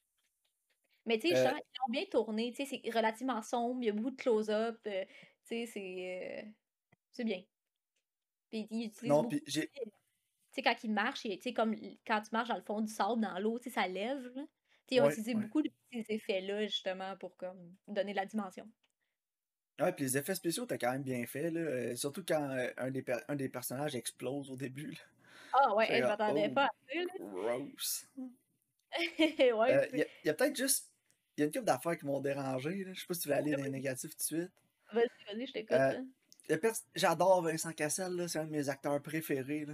Mais 1.06 1.18
tu 1.18 1.30
sais, 1.30 1.36
Euh, 1.48 1.52
ils 1.52 1.82
ont 1.88 1.92
bien 1.92 2.06
tourné. 2.12 2.52
Tu 2.54 2.66
sais, 2.66 2.80
c'est 2.84 2.92
relativement 2.92 3.42
sombre. 3.42 3.82
Il 3.82 3.88
y 3.88 3.90
a 3.90 3.94
beaucoup 3.94 4.12
de 4.12 4.16
close-up. 4.22 4.80
tu 4.84 4.92
sais, 5.44 5.66
c'est. 5.66 6.54
c'est 7.12 7.24
bien. 7.24 7.44
Puis 8.50 8.68
ils 8.70 8.86
utilisent 8.88 9.10
non, 9.10 9.24
beaucoup. 9.24 9.30
puis 9.30 9.44
j'ai. 9.48 9.68
Tu 9.70 10.56
sais, 10.56 10.62
quand 10.62 10.76
ils 10.84 10.92
marchent, 10.92 11.22
tu 11.24 11.40
sais, 11.42 11.54
comme 11.54 11.74
quand 12.06 12.22
tu 12.22 12.30
marches 12.34 12.50
dans 12.50 12.58
le 12.58 12.62
fond 12.64 12.82
du 12.82 12.92
sable, 12.94 13.22
dans 13.22 13.40
l'eau, 13.40 13.58
tu 13.58 13.66
sais, 13.70 13.70
ça 13.76 13.88
lève. 13.88 14.22
là. 14.36 14.44
Tu 14.44 14.48
sais, 14.90 14.96
ils 14.96 15.02
ont 15.02 15.06
Ouais, 15.06 15.12
utilisé 15.12 15.34
ouais. 15.34 15.42
beaucoup 15.42 15.62
de 15.62 15.72
petits 15.90 16.06
effets-là, 16.14 16.66
justement, 16.68 17.16
pour 17.18 17.36
comme 17.38 17.76
donner 17.88 18.12
de 18.12 18.18
la 18.18 18.26
dimension. 18.26 18.70
Ouais, 19.82 19.92
puis 19.94 20.06
les 20.06 20.18
effets 20.18 20.36
spéciaux 20.36 20.66
étaient 20.66 20.78
quand 20.78 20.92
même 20.92 21.04
bien 21.04 21.26
faits, 21.26 21.54
là. 21.54 21.60
euh, 21.60 21.96
surtout 21.96 22.24
quand 22.28 22.50
euh, 22.52 22.70
un, 22.78 22.92
des 22.92 23.04
un 23.28 23.36
des 23.36 23.50
personnages 23.50 23.96
explose 23.96 24.52
au 24.52 24.56
début. 24.56 24.98
Ah 25.54 25.76
ouais, 25.76 25.86
J'étais 25.86 25.96
hey, 25.98 26.02
je 26.04 26.08
m'attendais 26.08 26.48
oh, 26.50 26.54
pas 26.54 26.66
à 26.66 26.70
ça, 26.94 27.00
gross. 27.20 28.08
ouais, 28.98 29.74
Euh, 29.74 29.88
Il 29.94 30.08
y 30.26 30.30
a, 30.30 30.34
peut-être 30.34 30.56
juste. 30.56 30.92
Il 31.38 31.42
y 31.42 31.44
a 31.44 31.46
une 31.48 31.52
couple 31.54 31.66
d'affaires 31.66 31.98
qui 31.98 32.06
m'ont 32.06 32.20
dérangé. 32.20 32.84
Là. 32.84 32.94
Je 32.94 33.00
sais 33.02 33.08
pas 33.08 33.14
si 33.14 33.22
tu 33.22 33.30
veux 33.30 33.36
aller 33.36 33.52
dans 33.56 33.64
les 33.64 33.70
négatifs 33.70 34.12
tout 34.12 34.18
de 34.18 34.24
suite. 34.24 34.52
vas-y, 34.94 35.08
vas-y, 35.34 35.48
je 35.48 35.54
t'écoute. 35.54 36.82
J'adore 36.96 37.42
Vincent 37.42 37.72
Cassel, 37.72 38.14
là, 38.14 38.28
c'est 38.28 38.40
un 38.40 38.46
de 38.46 38.52
mes 38.52 38.68
acteurs 38.70 39.02
préférés. 39.02 39.66
Là. 39.66 39.74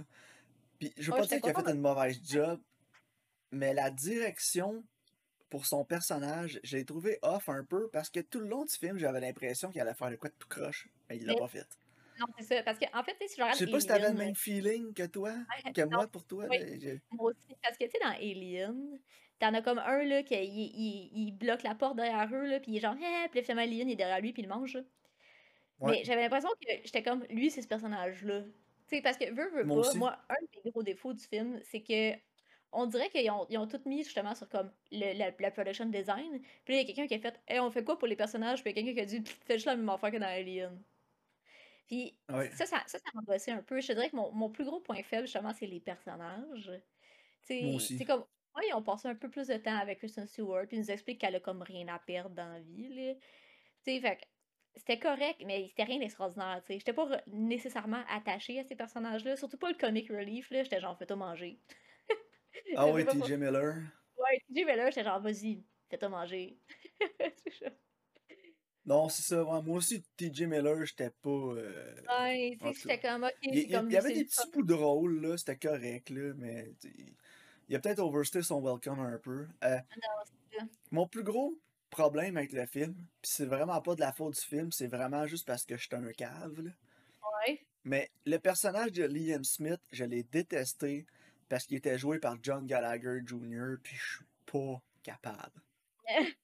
Puis 0.78 0.92
je 0.96 1.06
veux 1.10 1.12
Ouais, 1.14 1.20
pas 1.20 1.26
dire 1.26 1.40
qu'il 1.40 1.50
a 1.50 1.54
fait 1.62 1.70
une 1.70 1.80
mauvaise 1.80 2.20
job, 2.24 2.60
mais 3.50 3.74
la 3.74 3.90
direction 3.90 4.84
pour 5.50 5.66
son 5.66 5.84
personnage, 5.84 6.60
je 6.64 6.76
l'ai 6.76 6.84
trouvé 6.84 7.18
off 7.22 7.48
un 7.48 7.64
peu 7.64 7.88
parce 7.90 8.10
que 8.10 8.20
tout 8.20 8.40
le 8.40 8.48
long 8.48 8.64
du 8.64 8.74
film, 8.74 8.98
j'avais 8.98 9.20
l'impression 9.20 9.70
qu'il 9.70 9.80
allait 9.80 9.94
faire 9.94 10.10
de 10.10 10.16
quoi 10.16 10.30
de 10.30 10.34
tout 10.38 10.48
croche, 10.48 10.88
mais 11.08 11.16
il 11.18 11.26
l'a 11.26 11.34
Mais 11.34 11.36
pas 11.36 11.48
fait. 11.48 11.66
non, 12.20 12.26
c'est 12.38 12.44
ça. 12.44 12.62
Parce 12.64 12.78
qu'en 12.78 13.04
fait, 13.04 13.12
tu 13.14 13.18
sais, 13.20 13.28
si 13.28 13.36
je 13.38 13.42
Je 13.50 13.56
regarde 13.56 13.58
sais 13.58 13.66
pas 13.68 13.80
si 13.80 13.86
t'avais 13.86 14.08
le 14.10 14.14
même 14.16 14.34
feeling 14.36 14.94
que 14.94 15.06
toi, 15.06 15.34
ouais, 15.64 15.72
que 15.74 15.82
non, 15.90 15.98
moi 15.98 16.06
pour 16.08 16.24
toi. 16.26 16.46
oui, 16.50 16.58
je- 16.80 16.98
moi 17.12 17.30
aussi. 17.32 17.56
Parce 17.62 17.78
que, 17.78 17.84
tu 17.84 17.90
sais, 17.92 17.98
dans 18.00 18.10
Alien, 18.12 19.00
t'en 19.38 19.54
as 19.54 19.62
comme 19.62 19.78
un, 19.78 20.04
là, 20.04 20.22
qui 20.22 20.34
il, 20.36 21.32
bloque 21.32 21.62
la 21.62 21.74
porte 21.74 21.96
derrière 21.96 22.28
eux, 22.34 22.46
là, 22.46 22.60
puis 22.60 22.72
il 22.72 22.76
est 22.78 22.80
genre, 22.80 22.96
hé, 22.96 23.28
puis 23.30 23.42
finalement, 23.42 23.62
Alien 23.62 23.88
est 23.90 23.96
derrière 23.96 24.20
lui, 24.20 24.32
puis 24.32 24.42
il 24.42 24.48
le 24.48 24.54
mange. 24.54 24.78
Ouais, 25.80 25.94
Mais 25.94 26.02
j'avais 26.04 26.22
l'impression 26.22 26.48
que 26.60 26.68
j'étais 26.84 27.02
comme, 27.02 27.24
lui, 27.30 27.50
c'est 27.50 27.62
ce 27.62 27.68
personnage-là. 27.68 28.42
Tu 28.88 28.96
sais, 28.96 29.02
parce 29.02 29.16
que, 29.16 29.32
veux, 29.32 29.50
veux 29.50 29.66
moi 29.66 29.78
pas, 29.84 29.92
aussi. 29.92 29.94
moi, 29.94 30.18
un 30.28 30.34
des 30.64 30.70
gros 30.70 30.82
défauts 30.82 31.12
du 31.14 31.24
film, 31.24 31.60
c'est 31.62 31.82
que 31.82 32.14
on 32.72 32.86
dirait 32.86 33.10
qu'ils 33.10 33.30
ont, 33.30 33.46
ils 33.50 33.58
ont 33.58 33.66
tout 33.68 33.80
mis 33.86 34.04
justement 34.04 34.34
sur 34.34 34.48
comme 34.48 34.72
le, 34.92 35.16
la, 35.18 35.32
la 35.38 35.50
production 35.50 35.86
design. 35.86 36.40
Puis 36.64 36.74
là, 36.74 36.80
il 36.82 36.88
y 36.88 36.92
a 36.92 36.94
quelqu'un 36.94 37.06
qui 37.06 37.14
a 37.14 37.18
fait, 37.20 37.40
hey, 37.48 37.60
on 37.60 37.70
fait 37.70 37.84
quoi 37.84 37.98
pour 37.98 38.08
les 38.08 38.16
personnages? 38.16 38.62
Puis 38.62 38.72
il 38.72 38.76
y 38.76 38.80
a 38.80 38.82
quelqu'un 38.84 38.94
qui 39.06 39.16
a 39.16 39.20
dit, 39.20 39.30
fais 39.30 39.54
juste 39.54 39.66
la 39.66 39.76
même 39.76 39.88
affaire 39.88 40.10
que 40.12 40.16
dans 40.18 40.26
Alien. 40.26 40.84
Puis 41.86 42.20
Ouais. 42.28 42.50
ça, 42.50 42.66
ça, 42.66 42.82
ça, 42.86 42.98
ça 42.98 43.52
un 43.54 43.62
peu. 43.62 43.80
Je 43.80 43.92
dirais 43.92 44.10
que 44.10 44.16
mon, 44.16 44.32
mon 44.32 44.50
plus 44.50 44.64
gros 44.64 44.80
point 44.80 45.02
faible, 45.02 45.26
justement, 45.26 45.52
c'est 45.52 45.66
les 45.66 45.80
personnages. 45.80 46.70
Moi 47.60 47.80
c'est 47.96 48.04
comme, 48.04 48.22
ouais, 48.56 48.68
ils 48.68 48.74
ont 48.74 48.82
passé 48.82 49.08
un 49.08 49.14
peu 49.16 49.30
plus 49.30 49.48
de 49.48 49.56
temps 49.56 49.76
avec 49.78 49.98
Kristen 49.98 50.26
Stewart, 50.26 50.66
puis 50.68 50.76
ils 50.76 50.80
nous 50.80 50.90
expliquent 50.90 51.20
qu'elle 51.20 51.36
a 51.36 51.40
comme 51.40 51.62
rien 51.62 51.88
à 51.88 51.98
perdre 51.98 52.34
dans 52.34 52.52
la 52.52 52.60
vie. 52.60 53.16
Tu 53.84 54.00
sais, 54.00 54.18
c'était 54.76 54.98
correct, 55.00 55.42
mais 55.46 55.68
c'était 55.68 55.84
rien 55.84 55.98
d'extraordinaire, 56.00 56.62
tu 56.62 56.74
sais. 56.74 56.78
J'étais 56.80 56.92
pas 56.94 57.06
re- 57.06 57.22
nécessairement 57.28 58.04
attachée 58.08 58.60
à 58.60 58.64
ces 58.64 58.76
personnages-là, 58.76 59.36
surtout 59.36 59.58
pas 59.58 59.70
le 59.70 59.76
comic 59.78 60.08
relief, 60.10 60.50
là. 60.50 60.62
J'étais 60.64 60.80
genre, 60.80 60.98
fais-toi 60.98 61.16
manger. 61.16 61.62
Ah 62.76 62.86
Je 62.88 62.92
ouais, 62.92 63.04
TJ 63.04 63.32
Miller. 63.36 63.76
Ouais, 64.16 64.38
TJ 64.48 64.64
Miller, 64.66 64.86
j'étais 64.90 65.04
genre, 65.04 65.20
vas-y, 65.20 65.62
fais-toi 65.90 66.08
manger. 66.08 66.58
Non, 68.84 69.10
c'est 69.10 69.22
ça. 69.22 69.44
ouais, 69.44 69.62
moi 69.62 69.76
aussi, 69.76 70.02
TJ 70.16 70.42
Miller, 70.46 70.82
j'étais 70.86 71.10
pas. 71.10 71.28
euh, 71.28 71.94
Ouais, 72.08 72.56
tu 72.58 72.66
sais, 72.68 72.74
j'étais 72.74 73.00
comme, 73.00 73.24
ok, 73.24 73.32
Il, 73.42 73.70
comme 73.70 73.90
y 73.90 73.96
avait 73.96 74.14
des 74.14 74.24
petits 74.24 74.50
bouts 74.50 74.62
de 74.62 74.72
rôle, 74.72 75.20
là, 75.20 75.36
c'était 75.36 75.58
correct, 75.58 76.08
là, 76.08 76.32
mais 76.36 76.72
il 77.68 77.76
a 77.76 77.80
peut-être 77.80 77.98
overstay 77.98 78.42
son 78.42 78.62
welcome 78.62 79.00
un 79.00 79.18
peu. 79.18 79.46
Euh, 79.62 79.76
Non, 79.76 80.24
ça. 80.58 80.64
mon 80.90 81.06
plus 81.06 81.22
gros 81.22 81.58
problème 81.90 82.38
avec 82.38 82.52
le 82.52 82.64
film, 82.64 82.94
pis 83.20 83.30
c'est 83.30 83.44
vraiment 83.44 83.80
pas 83.82 83.94
de 83.94 84.00
la 84.00 84.12
faute 84.12 84.34
du 84.34 84.40
film, 84.40 84.72
c'est 84.72 84.86
vraiment 84.86 85.26
juste 85.26 85.46
parce 85.46 85.66
que 85.66 85.76
j'étais 85.76 85.96
un 85.96 86.12
cave, 86.12 86.58
là. 86.62 86.70
Ouais. 87.46 87.60
Mais 87.84 88.10
le 88.24 88.38
personnage 88.38 88.92
de 88.92 89.04
Liam 89.04 89.44
Smith, 89.44 89.80
je 89.92 90.04
l'ai 90.04 90.22
détesté 90.22 91.04
parce 91.48 91.64
qu'il 91.66 91.76
était 91.76 91.98
joué 91.98 92.18
par 92.18 92.36
John 92.42 92.66
Gallagher 92.66 93.20
Jr., 93.26 93.76
puis 93.82 93.96
je 93.96 94.16
suis 94.16 94.24
pas 94.46 94.80
capable. 95.02 95.62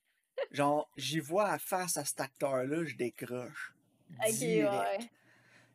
Genre, 0.50 0.88
j'y 0.96 1.20
vois 1.20 1.48
à 1.50 1.58
face 1.58 1.96
à 1.96 2.04
cet 2.04 2.20
acteur-là, 2.20 2.84
je 2.84 2.94
décroche. 2.96 3.74
Ok, 4.20 4.34
Direct. 4.34 4.70
ouais. 5.00 5.10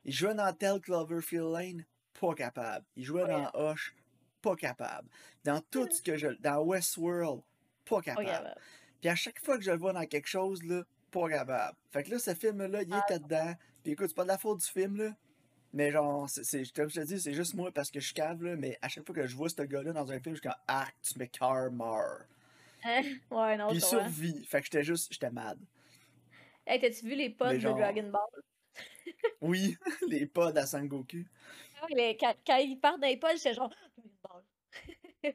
Il 0.06 0.14
jouait 0.14 0.36
dans 0.36 0.54
Tel 0.54 0.80
Cloverfield 0.80 1.52
Lane, 1.52 1.86
pas 2.20 2.34
capable. 2.34 2.86
Il 2.96 3.04
jouait 3.04 3.24
Ouais. 3.24 3.30
dans 3.54 3.72
Hush, 3.74 3.94
pas 4.42 4.56
capable. 4.56 5.10
Dans 5.44 5.62
tout 5.62 5.88
ce 5.92 6.02
que 6.02 6.18
je. 6.18 6.28
Dans 6.40 6.62
Westworld, 6.64 7.42
pas 7.86 7.98
Pas 7.98 8.02
capable. 8.02 8.28
capable. 8.28 8.62
Puis 9.02 9.10
à 9.10 9.16
chaque 9.16 9.44
fois 9.44 9.58
que 9.58 9.64
je 9.64 9.72
le 9.72 9.78
vois 9.78 9.94
dans 9.94 10.06
quelque 10.06 10.28
chose, 10.28 10.64
là, 10.64 10.84
pas 11.12 11.28
capable. 11.30 11.78
Fait 11.92 12.04
que 12.04 12.12
là, 12.12 12.20
ce 12.20 12.34
film-là, 12.34 12.84
il 12.84 12.94
Ah, 12.94 13.04
était 13.08 13.20
dedans. 13.20 13.54
Puis 13.84 13.94
écoute, 13.94 14.10
c'est 14.10 14.16
pas 14.16 14.24
de 14.24 14.28
la 14.30 14.38
faute 14.38 14.60
du 14.60 14.68
film, 14.68 14.98
là. 14.98 15.16
Mais 15.74 15.92
genre, 15.92 16.30
c'est, 16.30 16.44
c'est- 16.44 16.72
comme 16.74 16.90
je 16.90 17.00
te 17.02 17.06
dis, 17.06 17.20
c'est 17.20 17.34
juste 17.34 17.54
moi 17.54 17.72
parce 17.72 17.92
que 17.92 18.00
je 18.00 18.06
suis 18.06 18.14
cave, 18.14 18.44
là. 18.44 18.56
Mais 18.56 18.78
à 18.82 18.90
chaque 18.90 19.06
fois 19.06 19.16
que 19.16 19.28
je 19.28 19.36
vois 19.36 19.50
ce 19.50 19.62
gars-là 19.62 19.94
dans 19.94 20.12
un 20.12 20.20
film, 20.20 20.36
je 20.36 20.42
suis 20.42 20.50
comme, 20.50 20.58
ah, 20.68 20.88
tu 21.04 21.18
m'écœures, 21.20 21.72
meurs. 21.72 22.26
Hein? 22.84 23.02
Ouais, 23.32 23.58
non, 23.58 23.68
Puis 23.70 23.80
je 23.80 23.86
il 23.86 23.88
survit. 23.88 24.46
Fait 24.46 24.60
que 24.60 24.66
j'étais 24.66 24.84
juste, 24.84 25.12
j'étais 25.14 25.30
mad. 25.32 25.60
Hey, 26.66 26.80
t'as-tu 26.80 27.06
vu 27.06 27.16
les 27.16 27.30
pods 27.30 27.54
de 27.54 27.60
Dragon 27.60 28.10
Ball? 28.12 28.44
oui, 29.42 29.76
les 30.08 30.26
pods 30.26 30.56
à 30.56 30.66
Sangoku. 30.66 31.26
Ah 31.82 31.86
les- 31.90 32.18
quand, 32.18 32.34
quand 32.46 32.58
ils 32.58 32.80
partent 32.80 33.02
dans 33.02 33.08
les 33.08 33.18
pods, 33.18 33.36
j'étais 33.38 33.54
genre, 33.54 33.70
Dragon 33.70 34.10
Ball. 35.24 35.34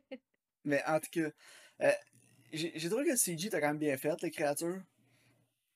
Mais 0.65 0.83
en 0.87 0.99
tout 1.01 1.11
cas, 1.11 1.31
euh, 1.83 1.93
j'ai 2.53 2.89
trouvé 2.89 3.05
que 3.05 3.11
le 3.11 3.17
CG 3.17 3.49
était 3.49 3.61
quand 3.61 3.69
même 3.69 3.79
bien 3.79 3.97
fait, 3.97 4.21
les 4.23 4.31
créatures. 4.31 4.81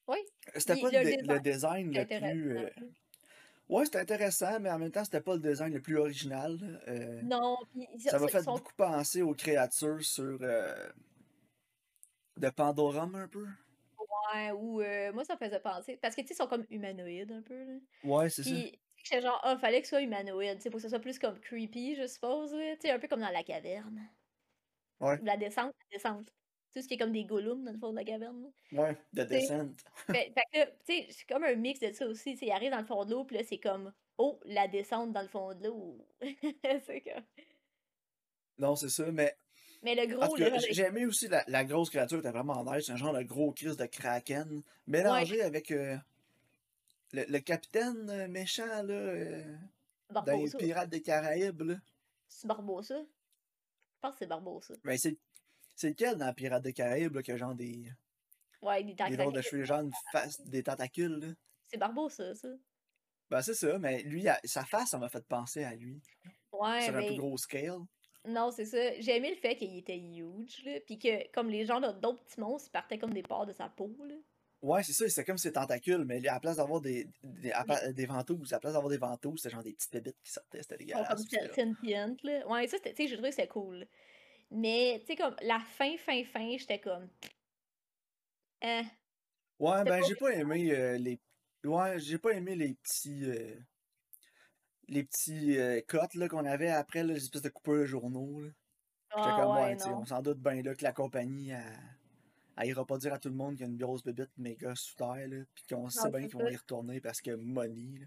Oui. 0.07 0.19
C'était 0.57 0.77
pas 0.81 0.91
le 0.91 0.99
le, 0.99 1.05
dé- 1.05 1.17
le 1.23 1.41
design, 1.41 1.93
le 1.95 2.05
plus. 2.07 2.57
euh. 2.59 2.71
Ouais, 3.69 3.85
c'était 3.85 3.99
intéressant, 4.01 4.59
mais 4.61 4.71
en 4.71 4.79
même 4.79 4.91
temps, 4.91 5.05
c'était 5.05 5.21
pas 5.21 5.35
le 5.35 5.41
design 5.41 5.73
le 5.75 5.81
plus 5.83 5.97
original. 5.99 6.83
Euh, 6.89 7.21
Non, 7.23 7.57
ils 7.75 8.01
ça 8.01 8.19
m'a 8.19 8.29
fait 8.29 8.43
sont. 8.43 8.55
beaucoup 8.55 8.73
penser 8.77 9.23
aux 9.23 9.35
créatures 9.35 10.03
sur. 10.03 10.39
euh, 10.43 10.89
de 12.37 12.51
Pandorum 12.51 13.15
un 13.17 13.29
peu. 13.29 13.47
Ouais, 14.35 14.53
ou 14.53 14.81
euh, 14.81 15.13
moi, 15.13 15.25
ça 15.25 15.35
me 15.35 15.39
faisait 15.39 15.61
penser. 15.61 15.97
Parce 16.01 16.15
que, 16.15 16.21
tu 16.23 16.29
sais, 16.29 16.35
ils 16.35 16.37
sont 16.37 16.47
comme 16.47 16.65
humanoïdes 16.71 17.33
un 17.33 17.43
peu, 17.43 17.65
là. 17.65 17.75
Ouais, 18.05 18.31
c'est 18.31 18.43
ça. 18.45 18.51
J'étais 19.05 19.21
genre, 19.23 19.41
ah, 19.43 19.57
fallait 19.59 19.81
que 19.81 19.87
ce 19.87 19.91
soit 19.91 20.03
humanoïde, 20.03 20.63
pour 20.65 20.75
que 20.75 20.81
ce 20.81 20.89
soit 20.89 20.99
plus 21.01 21.19
comme 21.19 21.39
creepy, 21.41 21.97
je 21.97 22.07
suppose, 22.07 22.53
là. 22.55 22.75
Tu 22.77 22.83
sais, 22.83 22.91
un 22.91 22.99
peu 22.99 23.09
comme 23.09 23.21
dans 23.21 23.31
la 23.31 23.43
caverne. 23.43 24.09
Ouais, 25.01 25.19
La 25.23 25.37
descente, 25.37 25.75
la 25.91 25.97
descente. 25.99 26.29
Tu 26.71 26.75
sais, 26.75 26.83
ce 26.83 26.89
qui 26.89 26.95
est 26.95 26.99
comme 26.99 27.13
des 27.13 27.25
golems 27.25 27.65
dans 27.65 27.73
le 27.73 27.79
fond 27.79 27.91
de 27.91 27.97
la 27.97 28.05
caverne, 28.05 28.43
là. 28.73 28.83
ouais, 28.83 28.97
de 29.15 29.23
Tu 29.23 29.29
sais, 29.29 29.41
Descent. 29.41 29.69
fait, 30.07 30.33
fait 30.35 30.45
que 30.53 30.71
tu 30.71 30.77
sais, 30.87 31.07
c'est 31.11 31.27
comme 31.27 31.45
un 31.45 31.55
mix 31.55 31.81
de 31.81 31.93
ça 31.93 32.07
aussi. 32.07 32.33
Tu 32.33 32.39
sais, 32.41 32.47
il 32.47 32.53
arrive 32.53 32.71
dans 32.71 32.81
le 32.81 32.85
fond 32.85 33.05
de 33.05 33.13
l'eau, 33.13 33.25
puis 33.25 33.37
là, 33.37 33.43
c'est 33.49 33.59
comme, 33.59 33.93
oh, 34.19 34.39
la 34.45 34.69
descente 34.69 35.13
dans 35.13 35.23
le 35.23 35.29
fond 35.29 35.55
de 35.55 35.67
l'eau. 35.67 35.99
c'est 36.21 37.01
comme... 37.01 37.25
Non, 38.59 38.77
c'est 38.77 38.91
ça, 38.91 39.11
mais. 39.11 39.37
Mais 39.83 39.95
le 39.95 40.21
En 40.21 40.27
gros, 40.27 40.37
j'ai 40.71 40.83
aimé 40.83 41.07
aussi 41.07 41.29
la, 41.29 41.45
la 41.47 41.65
grosse 41.65 41.91
créature, 41.91 42.19
était 42.19 42.31
vraiment 42.33 42.65
nice. 42.65 42.87
C'est 42.87 42.93
un 42.93 42.97
genre 42.97 43.15
de 43.15 43.23
gros 43.23 43.53
crise 43.53 43.77
de 43.77 43.87
kraken. 43.87 44.63
Mélangé 44.89 45.41
avec 45.41 45.71
euh, 45.71 45.97
le, 47.13 47.25
le 47.29 47.39
capitaine 47.39 48.11
euh, 48.11 48.27
méchant, 48.27 48.83
là. 48.83 48.93
euh, 48.93 49.57
dans 50.11 50.25
les. 50.25 50.51
Pirates 50.51 50.91
des 50.91 51.01
Caraïbes, 51.01 51.63
là. 51.63 51.75
C'est 52.27 52.49
Barbossa? 52.49 52.99
Je 52.99 54.01
pense 54.01 54.13
que 54.13 54.19
c'est 54.19 54.27
Barbossa. 54.27 54.75
Ben, 54.83 54.99
c'est. 54.99 55.17
C'est 55.79 55.91
lequel 55.91 56.17
dans 56.17 56.35
Pirates 56.35 56.65
des 56.65 56.73
Caraïbes, 56.73 57.15
là, 57.15 57.23
a 57.25 57.37
genre 57.37 57.55
des. 57.55 57.85
Ouais, 58.61 58.83
il 58.83 58.91
est 58.91 58.95
Des 58.95 59.17
de 59.17 59.41
cheveux, 59.41 59.63
genre 59.63 59.79
une 59.79 59.93
face, 60.11 60.41
des 60.41 60.65
tentacules, 60.65 61.21
là? 61.21 61.29
C'est 61.69 61.77
Barbossa, 61.77 62.35
ça. 62.35 62.49
Ben, 63.31 63.41
c'est 63.43 63.55
ça, 63.55 63.79
mais 63.79 64.03
lui, 64.03 64.27
sa 64.43 64.65
face, 64.65 64.91
ça 64.91 64.99
m'a 64.99 65.09
fait 65.09 65.25
penser 65.29 65.63
à 65.63 65.77
lui. 65.77 66.01
Ouais, 66.51 66.81
Sur 66.81 66.97
un 66.97 67.05
plus 67.05 67.17
gros 67.17 67.37
scale. 67.37 67.79
non, 68.25 68.51
c'est 68.51 68.65
ça. 68.65 68.99
J'ai 68.99 69.19
aimé 69.19 69.31
le 69.31 69.37
fait 69.37 69.55
qu'il 69.55 69.79
était 69.79 69.97
huge, 69.97 70.65
là. 70.65 70.81
Puis 70.85 70.99
que, 70.99 71.31
comme 71.31 71.49
les 71.49 71.65
gens 71.65 71.81
d'autres 71.81 72.25
petits 72.25 72.41
monstres, 72.41 72.71
ils 72.71 72.73
partaient 72.73 72.99
comme 72.99 73.15
des 73.15 73.23
parts 73.23 73.47
de 73.47 73.53
sa 73.53 73.69
peau, 73.69 73.95
là. 74.05 74.17
Ouais, 74.61 74.83
c'est 74.83 74.95
ça, 74.95 75.09
c'est 75.09 75.25
comme 75.25 75.39
ses 75.39 75.53
tentacules, 75.53 76.05
mais 76.05 76.27
à 76.27 76.35
la 76.35 76.41
place 76.41 76.57
d'avoir 76.57 76.81
des, 76.81 77.07
des, 77.23 77.53
à 77.53 77.93
des 77.93 78.07
ventouses, 78.07 78.53
à 78.53 78.57
la 78.57 78.61
place 78.61 78.73
d'avoir 78.73 78.91
des 78.91 78.99
ventouses, 78.99 79.43
c'était 79.43 79.55
genre 79.55 79.63
des 79.63 79.75
petites 79.75 79.93
bébites 79.93 80.17
qui 80.25 80.33
sortaient, 80.33 80.61
c'était 80.61 80.77
comme 80.79 80.87
dégueulasse. 80.87 81.23
sen- 81.55 81.75
sentient, 81.77 82.17
là. 82.25 82.49
Ouais, 82.49 82.67
ça, 82.67 82.81
tu 82.81 82.91
sais, 82.97 83.07
j'ai 83.07 83.15
trouvé 83.15 83.29
que 83.29 83.37
c'était 83.37 83.47
cool. 83.47 83.87
Mais, 84.51 84.99
tu 85.01 85.07
sais, 85.07 85.17
comme, 85.17 85.37
la 85.43 85.61
fin, 85.61 85.97
fin, 85.99 86.25
fin, 86.25 86.57
j'étais 86.57 86.81
comme... 86.81 87.09
Hein? 88.63 88.83
Ouais, 89.61 89.85
ben 89.85 90.03
j'ai 90.05 90.15
pas 90.17 90.33
aimé 90.35 90.71
euh, 90.73 90.99
les. 90.99 91.21
Ouais, 91.65 91.99
j'ai 91.99 92.19
pas 92.19 92.31
aimé 92.33 92.55
les 92.57 92.75
petits. 92.75 93.25
euh, 93.25 93.55
les 94.89 95.05
petits 95.05 95.59
euh, 95.59 95.81
cotes 95.87 96.15
là, 96.15 96.29
qu'on 96.29 96.45
avait 96.45 96.71
après, 96.71 97.03
là, 97.05 97.13
les 97.15 97.23
espèces 97.23 97.43
de 97.43 97.49
coupeurs 97.51 97.81
de 97.81 97.85
journaux. 97.85 98.41
là. 98.41 98.49
J'étais 99.17 99.29
Ah 99.31 99.37
comme, 99.41 99.57
ouais, 99.57 99.75
ouais, 99.75 99.93
on 99.93 100.05
s'en 100.07 100.23
doute 100.23 100.39
bien 100.39 100.63
là 100.63 100.75
que 100.75 100.83
la 100.83 100.93
compagnie, 100.93 101.51
elle, 101.51 101.63
elle 102.57 102.69
ira 102.69 102.85
pas 102.87 102.99
dire 102.99 103.13
à 103.13 103.19
tout 103.19 103.29
le 103.29 103.35
monde 103.35 103.53
qu'il 103.57 103.67
y 103.67 103.69
a 103.69 103.71
une 103.71 103.79
grosse 103.79 104.03
bébête 104.05 104.31
méga 104.37 104.75
sous 104.75 104.95
terre, 104.97 105.29
là, 105.29 105.45
puis 105.55 105.65
qu'on 105.71 105.89
sait 105.91 106.11
bien 106.11 106.21
qu'ils 106.23 106.37
vont 106.37 106.49
y 106.49 106.57
retourner 106.57 107.01
parce 107.01 107.21
que 107.21 107.31
money. 107.33 107.99
là. 108.01 108.07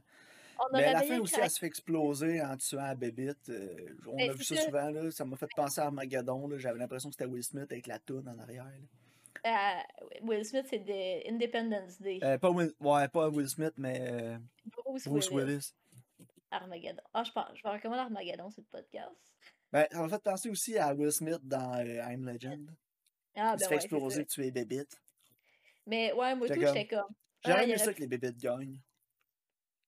On 0.64 0.78
Mais 0.78 0.86
à 0.86 0.94
la 0.94 1.02
fin 1.02 1.20
aussi, 1.20 1.36
elle 1.42 1.50
se 1.50 1.60
fait 1.60 1.66
exploser 1.68 2.42
en 2.42 2.56
tuant 2.58 2.82
la 2.84 2.96
bébite. 2.96 3.50
euh, 3.50 3.96
on 4.08 4.16
Ben, 4.18 4.30
a 4.30 4.34
vu 4.34 4.44
c'est 4.44 4.56
ça 4.56 4.62
ça. 4.62 4.66
souvent, 4.68 4.90
là. 4.90 5.12
Ça 5.12 5.26
m'a 5.26 5.36
fait 5.38 5.50
penser 5.56 5.82
à 5.82 5.86
Armageddon. 5.86 6.50
J'avais 6.58 6.78
l'impression 6.80 7.10
que 7.10 7.16
c'était 7.16 7.30
Will 7.30 7.44
Smith 7.44 7.72
avec 7.72 7.88
la 7.88 8.00
toune 8.00 8.28
en 8.30 8.38
arrière, 8.40 8.66
là. 8.66 8.72
Euh, 9.44 9.82
Will 10.22 10.46
Smith, 10.46 10.66
c'est 10.70 10.80
de 10.80 11.30
Independence 11.34 12.00
Day. 12.00 12.20
Euh, 12.24 12.38
pas 12.38 12.52
Will... 12.52 12.72
Ouais, 12.80 13.08
pas 13.08 13.30
Will 13.30 13.50
Smith, 13.50 13.74
mais 13.78 14.00
euh, 14.02 14.38
Bruce 14.66 15.08
Bruce 15.08 15.30
Willis. 15.32 15.46
Willis. 15.48 15.74
Armageddon. 16.52 17.02
Ah, 17.14 17.24
je 17.24 17.32
pense, 17.32 17.48
je 17.56 17.64
vais 17.64 17.70
recommander 17.70 18.02
Armageddon 18.02 18.52
sur 18.52 18.62
le 18.62 18.68
podcast. 18.80 19.16
Ben, 19.72 19.88
ça 19.90 20.00
m'a 20.00 20.10
fait 20.10 20.22
penser 20.22 20.50
aussi 20.50 20.78
à 20.78 20.94
Will 20.94 21.12
Smith 21.12 21.40
dans 21.44 21.74
euh, 21.76 22.04
I'm 22.12 22.28
Legend. 22.28 22.70
Ah, 23.36 23.56
Il 23.58 23.64
se 23.64 23.64
ben 23.64 23.70
fait 23.70 23.76
ouais, 23.76 23.80
c'est 23.80 23.86
exploser, 23.86 24.26
tuer 24.26 24.44
les 24.44 24.52
bébites. 24.52 25.02
Mais 25.88 26.12
ouais, 26.14 26.36
moi, 26.36 26.48
tout, 26.48 26.54
J'étais 26.54 26.86
comme, 26.88 27.08
j'aurais 27.44 27.60
Ah, 27.62 27.64
aimé 27.64 27.78
ça 27.78 27.94
que 27.94 28.00
les 28.02 28.08
bébites 28.08 28.38
gagnent. 28.38 28.78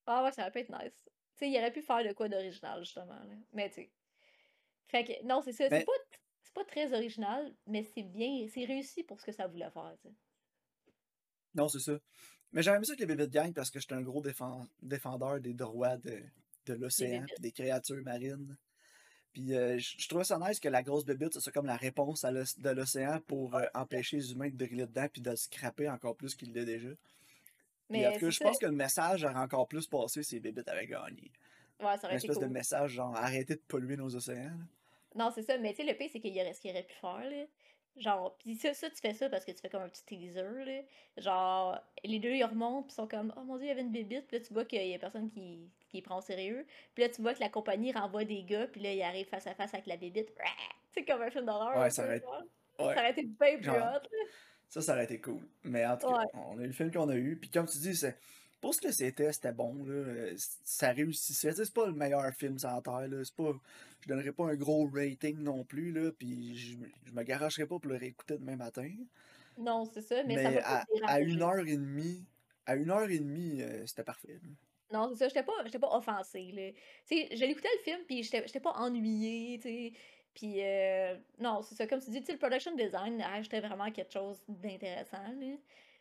Ah 0.05 0.23
ouais, 0.23 0.31
ça 0.31 0.43
aurait 0.43 0.51
pu 0.51 0.59
être 0.59 0.69
nice. 0.69 0.93
Tu 1.05 1.39
sais, 1.39 1.49
il 1.49 1.57
aurait 1.57 1.71
pu 1.71 1.81
faire 1.81 2.03
de 2.03 2.13
quoi 2.13 2.29
d'original, 2.29 2.83
justement. 2.83 3.19
Là. 3.19 3.35
Mais 3.53 3.69
tu 3.69 3.75
sais. 3.75 3.91
Fait 4.87 5.03
que, 5.03 5.25
non, 5.25 5.41
c'est 5.41 5.53
ça. 5.53 5.69
C'est 5.69 5.85
pas, 5.85 5.91
c'est 6.43 6.53
pas 6.53 6.65
très 6.65 6.93
original, 6.93 7.55
mais 7.65 7.83
c'est 7.83 8.03
bien. 8.03 8.47
C'est 8.53 8.65
réussi 8.65 9.03
pour 9.03 9.19
ce 9.19 9.25
que 9.25 9.31
ça 9.31 9.47
voulait 9.47 9.71
faire, 9.71 9.95
non, 11.55 11.67
c'est 11.67 11.79
ça. 11.79 11.99
Mais 12.51 12.61
j'aurais 12.63 12.77
aimé 12.77 12.85
ça 12.85 12.95
que 12.95 12.99
les 12.99 13.05
bébites 13.05 13.31
gagnent 13.31 13.53
parce 13.53 13.69
que 13.69 13.79
j'étais 13.79 13.93
un 13.93 14.01
gros 14.01 14.21
défend- 14.21 14.67
défendeur 14.81 15.39
des 15.39 15.53
droits 15.53 15.97
de, 15.97 16.21
de 16.65 16.73
l'océan 16.73 17.25
puis 17.25 17.35
des 17.39 17.51
créatures 17.51 18.03
marines. 18.03 18.57
Puis 19.33 19.55
euh, 19.55 19.79
je 19.79 20.07
trouvais 20.07 20.23
ça 20.23 20.37
nice 20.37 20.59
que 20.59 20.69
la 20.69 20.83
grosse 20.83 21.05
bébite, 21.05 21.39
c'est 21.39 21.51
comme 21.51 21.65
la 21.65 21.75
réponse 21.75 22.23
à 22.23 22.31
de 22.31 22.69
l'océan 22.69 23.19
pour 23.21 23.55
euh, 23.55 23.65
empêcher 23.73 24.17
les 24.17 24.31
humains 24.31 24.49
de 24.49 24.55
driller 24.55 24.85
dedans 24.85 25.07
puis 25.11 25.21
de 25.21 25.31
le 25.31 25.35
scraper 25.35 25.89
encore 25.89 26.15
plus 26.15 26.35
qu'il 26.35 26.53
l'est 26.53 26.65
déjà. 26.65 26.89
Puis 27.91 28.05
en 28.07 28.11
Mais 28.11 28.13
tout 28.13 28.19
cas, 28.19 28.29
je 28.29 28.39
pense 28.39 28.57
que 28.59 28.65
le 28.65 28.71
message 28.71 29.23
aurait 29.23 29.35
encore 29.35 29.67
plus 29.67 29.87
passé 29.87 30.23
si 30.23 30.35
les 30.35 30.41
bébites 30.41 30.67
avaient 30.67 30.87
gagné. 30.87 31.31
Ouais, 31.79 31.97
ça 31.97 32.07
Une 32.09 32.15
aurait 32.15 32.17
été 32.17 32.27
espèce 32.27 32.39
de 32.39 32.47
message 32.47 32.91
genre 32.91 33.15
arrêtez 33.15 33.55
de 33.55 33.61
polluer 33.61 33.97
nos 33.97 34.15
océans. 34.15 34.43
là. 34.57 34.65
Non, 35.15 35.31
c'est 35.33 35.43
ça. 35.43 35.57
Mais 35.57 35.71
tu 35.73 35.77
sais, 35.83 35.91
le 35.91 35.97
pire, 35.97 36.09
c'est 36.11 36.19
qu'il 36.19 36.35
y 36.35 36.41
aurait 36.41 36.53
ce 36.53 36.61
qu'il 36.61 36.71
aurait 36.71 36.83
pu 36.83 36.95
faire, 36.95 37.29
là. 37.29 37.45
Genre, 37.95 38.35
pis 38.39 38.55
ça, 38.55 38.73
ça, 38.73 38.89
tu 38.89 38.95
fais 38.97 39.13
ça 39.13 39.29
parce 39.29 39.45
que 39.45 39.51
tu 39.51 39.59
fais 39.59 39.69
comme 39.69 39.83
un 39.83 39.89
petit 39.89 40.03
teaser, 40.05 40.65
là. 40.65 40.81
Genre, 41.17 41.79
les 42.03 42.19
deux, 42.19 42.31
ils 42.31 42.43
remontent, 42.43 42.83
pis 42.87 42.93
ils 42.93 42.95
sont 42.95 43.07
comme, 43.07 43.31
oh 43.37 43.41
mon 43.43 43.57
dieu, 43.57 43.65
il 43.65 43.69
y 43.69 43.71
avait 43.71 43.81
une 43.81 43.91
bébite, 43.91 44.27
pis 44.27 44.35
là, 44.35 44.41
tu 44.41 44.53
vois 44.53 44.65
qu'il 44.65 44.85
y 44.87 44.95
a 44.95 44.99
personne 44.99 45.29
qui, 45.29 45.69
qui 45.89 46.01
prend 46.01 46.17
au 46.17 46.21
sérieux. 46.21 46.65
Puis 46.95 47.03
là, 47.03 47.09
tu 47.09 47.21
vois 47.21 47.35
que 47.35 47.39
la 47.41 47.49
compagnie 47.49 47.91
renvoie 47.91 48.25
des 48.25 48.43
gars, 48.43 48.67
puis 48.67 48.81
là, 48.81 48.93
ils 48.93 49.03
arrivent 49.03 49.27
face 49.27 49.45
à 49.45 49.53
face 49.53 49.73
avec 49.75 49.85
la 49.85 49.97
bébite. 49.97 50.33
C'est 50.91 51.05
comme 51.05 51.21
un 51.21 51.29
film 51.29 51.45
d'horreur, 51.45 51.77
Ouais, 51.77 51.89
ça 51.91 52.05
aurait, 52.05 52.23
ouais, 52.79 52.95
Ça 52.95 52.99
aurait 53.01 53.11
été 53.11 53.23
bien 53.23 53.57
plus 53.59 53.69
hot, 53.69 53.73
là. 53.73 54.01
Ça, 54.73 54.81
ça 54.81 54.93
aurait 54.93 55.03
été 55.05 55.19
cool. 55.21 55.41
Mais 55.63 55.85
en 55.85 55.97
tout 55.97 56.07
cas, 56.07 56.17
Ouais. 56.19 56.25
on 56.33 56.57
a 56.57 56.63
eu 56.63 56.67
le 56.67 56.73
film 56.73 56.91
qu'on 56.91 57.09
a 57.09 57.15
eu. 57.15 57.37
Puis 57.37 57.49
comme 57.49 57.67
tu 57.67 57.77
dis, 57.77 57.95
c'est 57.95 58.17
pour 58.59 58.73
ce 58.73 58.81
que 58.81 58.91
c'était, 58.91 59.31
c'était 59.31 59.51
bon. 59.51 59.83
Là. 59.85 60.31
Ça 60.63 60.91
réussissait. 60.91 61.51
C'est 61.53 61.73
pas 61.73 61.85
le 61.87 61.93
meilleur 61.93 62.33
film 62.33 62.57
sur 62.57 62.69
la 62.69 62.81
Terre. 62.81 63.07
Là. 63.07 63.21
Pas... 63.37 63.53
Je 64.01 64.07
donnerais 64.09 64.31
pas 64.31 64.45
un 64.49 64.55
gros 64.55 64.89
rating 64.93 65.37
non 65.39 65.63
plus. 65.63 65.91
Là. 65.91 66.11
Puis 66.17 66.55
je, 66.57 66.77
je 67.05 67.11
me 67.11 67.23
garocherais 67.23 67.65
pas 67.67 67.77
pour 67.79 67.91
le 67.91 67.97
réécouter 67.97 68.37
demain 68.37 68.55
matin. 68.55 68.89
Non, 69.57 69.85
c'est 69.85 70.01
ça, 70.01 70.23
mais 70.23 70.41
ça 70.41 70.49
m'a 70.49 70.59
à, 70.61 70.83
à 71.07 71.19
une 71.19 71.41
heure 71.43 71.59
et 71.67 71.77
demie, 71.77 72.25
à 72.65 72.75
une 72.75 72.89
heure 72.89 73.07
et 73.09 73.19
demie, 73.19 73.61
euh, 73.61 73.85
c'était 73.85 74.03
parfait. 74.03 74.39
là. 74.41 74.49
Non, 74.91 75.09
c'est 75.09 75.19
ça, 75.19 75.27
j'étais 75.27 75.43
pas, 75.43 75.53
j'étais 75.65 75.77
pas 75.79 75.95
offensée, 75.95 76.51
là. 76.51 76.71
Tu 77.07 77.15
sais, 77.17 77.35
je 77.35 77.45
l'écoutais 77.45 77.69
le 77.77 77.83
film, 77.83 77.99
puis 78.07 78.23
j'étais 78.23 78.43
j'étais 78.47 78.59
pas 78.59 78.71
ennuyée, 78.71 79.59
tu 79.59 79.67
sais. 79.69 79.93
Puis, 80.33 80.55
euh, 80.63 81.15
non, 81.39 81.61
c'est 81.61 81.75
ça, 81.75 81.85
comme 81.87 82.01
tu 82.01 82.09
dis, 82.09 82.23
le 82.27 82.37
production 82.37 82.75
design 82.75 83.21
ajoutait 83.21 83.59
vraiment 83.61 83.91
quelque 83.91 84.11
chose 84.13 84.43
d'intéressant. 84.47 85.23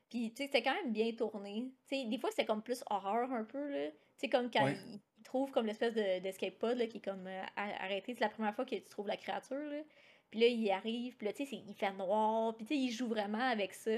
Puis, 0.08 0.30
tu 0.30 0.36
sais, 0.36 0.44
c'était 0.44 0.62
quand 0.62 0.74
même 0.74 0.92
bien 0.92 1.12
tourné. 1.12 1.70
Tu 1.88 1.96
sais, 1.96 2.04
des 2.06 2.18
fois, 2.18 2.30
c'était 2.30 2.46
comme 2.46 2.62
plus 2.62 2.82
horreur 2.90 3.30
un 3.32 3.44
peu, 3.44 3.68
là. 3.70 3.90
Tu 3.90 3.96
sais, 4.16 4.28
comme 4.28 4.50
quand 4.50 4.64
Ouais. 4.64 4.76
ils 4.92 5.00
ils 5.18 5.24
trouvent 5.24 5.52
comme 5.52 5.66
l'espèce 5.66 5.94
de- 5.94 6.18
d'escape 6.18 6.58
pod, 6.58 6.76
là, 6.76 6.86
qui 6.88 6.96
est 6.98 7.00
comme 7.00 7.26
euh, 7.28 7.42
arrêté. 7.56 8.12
C'est 8.12 8.20
la 8.20 8.28
première 8.28 8.54
fois 8.56 8.64
que 8.64 8.74
tu 8.74 8.82
trouves 8.88 9.06
la 9.06 9.16
créature, 9.16 9.56
là. 9.56 9.82
Puis 10.30 10.40
là, 10.40 10.46
il 10.48 10.70
arrive, 10.70 11.16
puis 11.16 11.26
là, 11.26 11.32
tu 11.32 11.46
sais, 11.46 11.56
il 11.56 11.74
fait 11.74 11.92
noir, 11.92 12.56
puis 12.56 12.66
tu 12.66 12.74
sais, 12.74 12.80
il 12.80 12.90
joue 12.90 13.06
vraiment 13.08 13.38
avec 13.38 13.72
ça. 13.72 13.92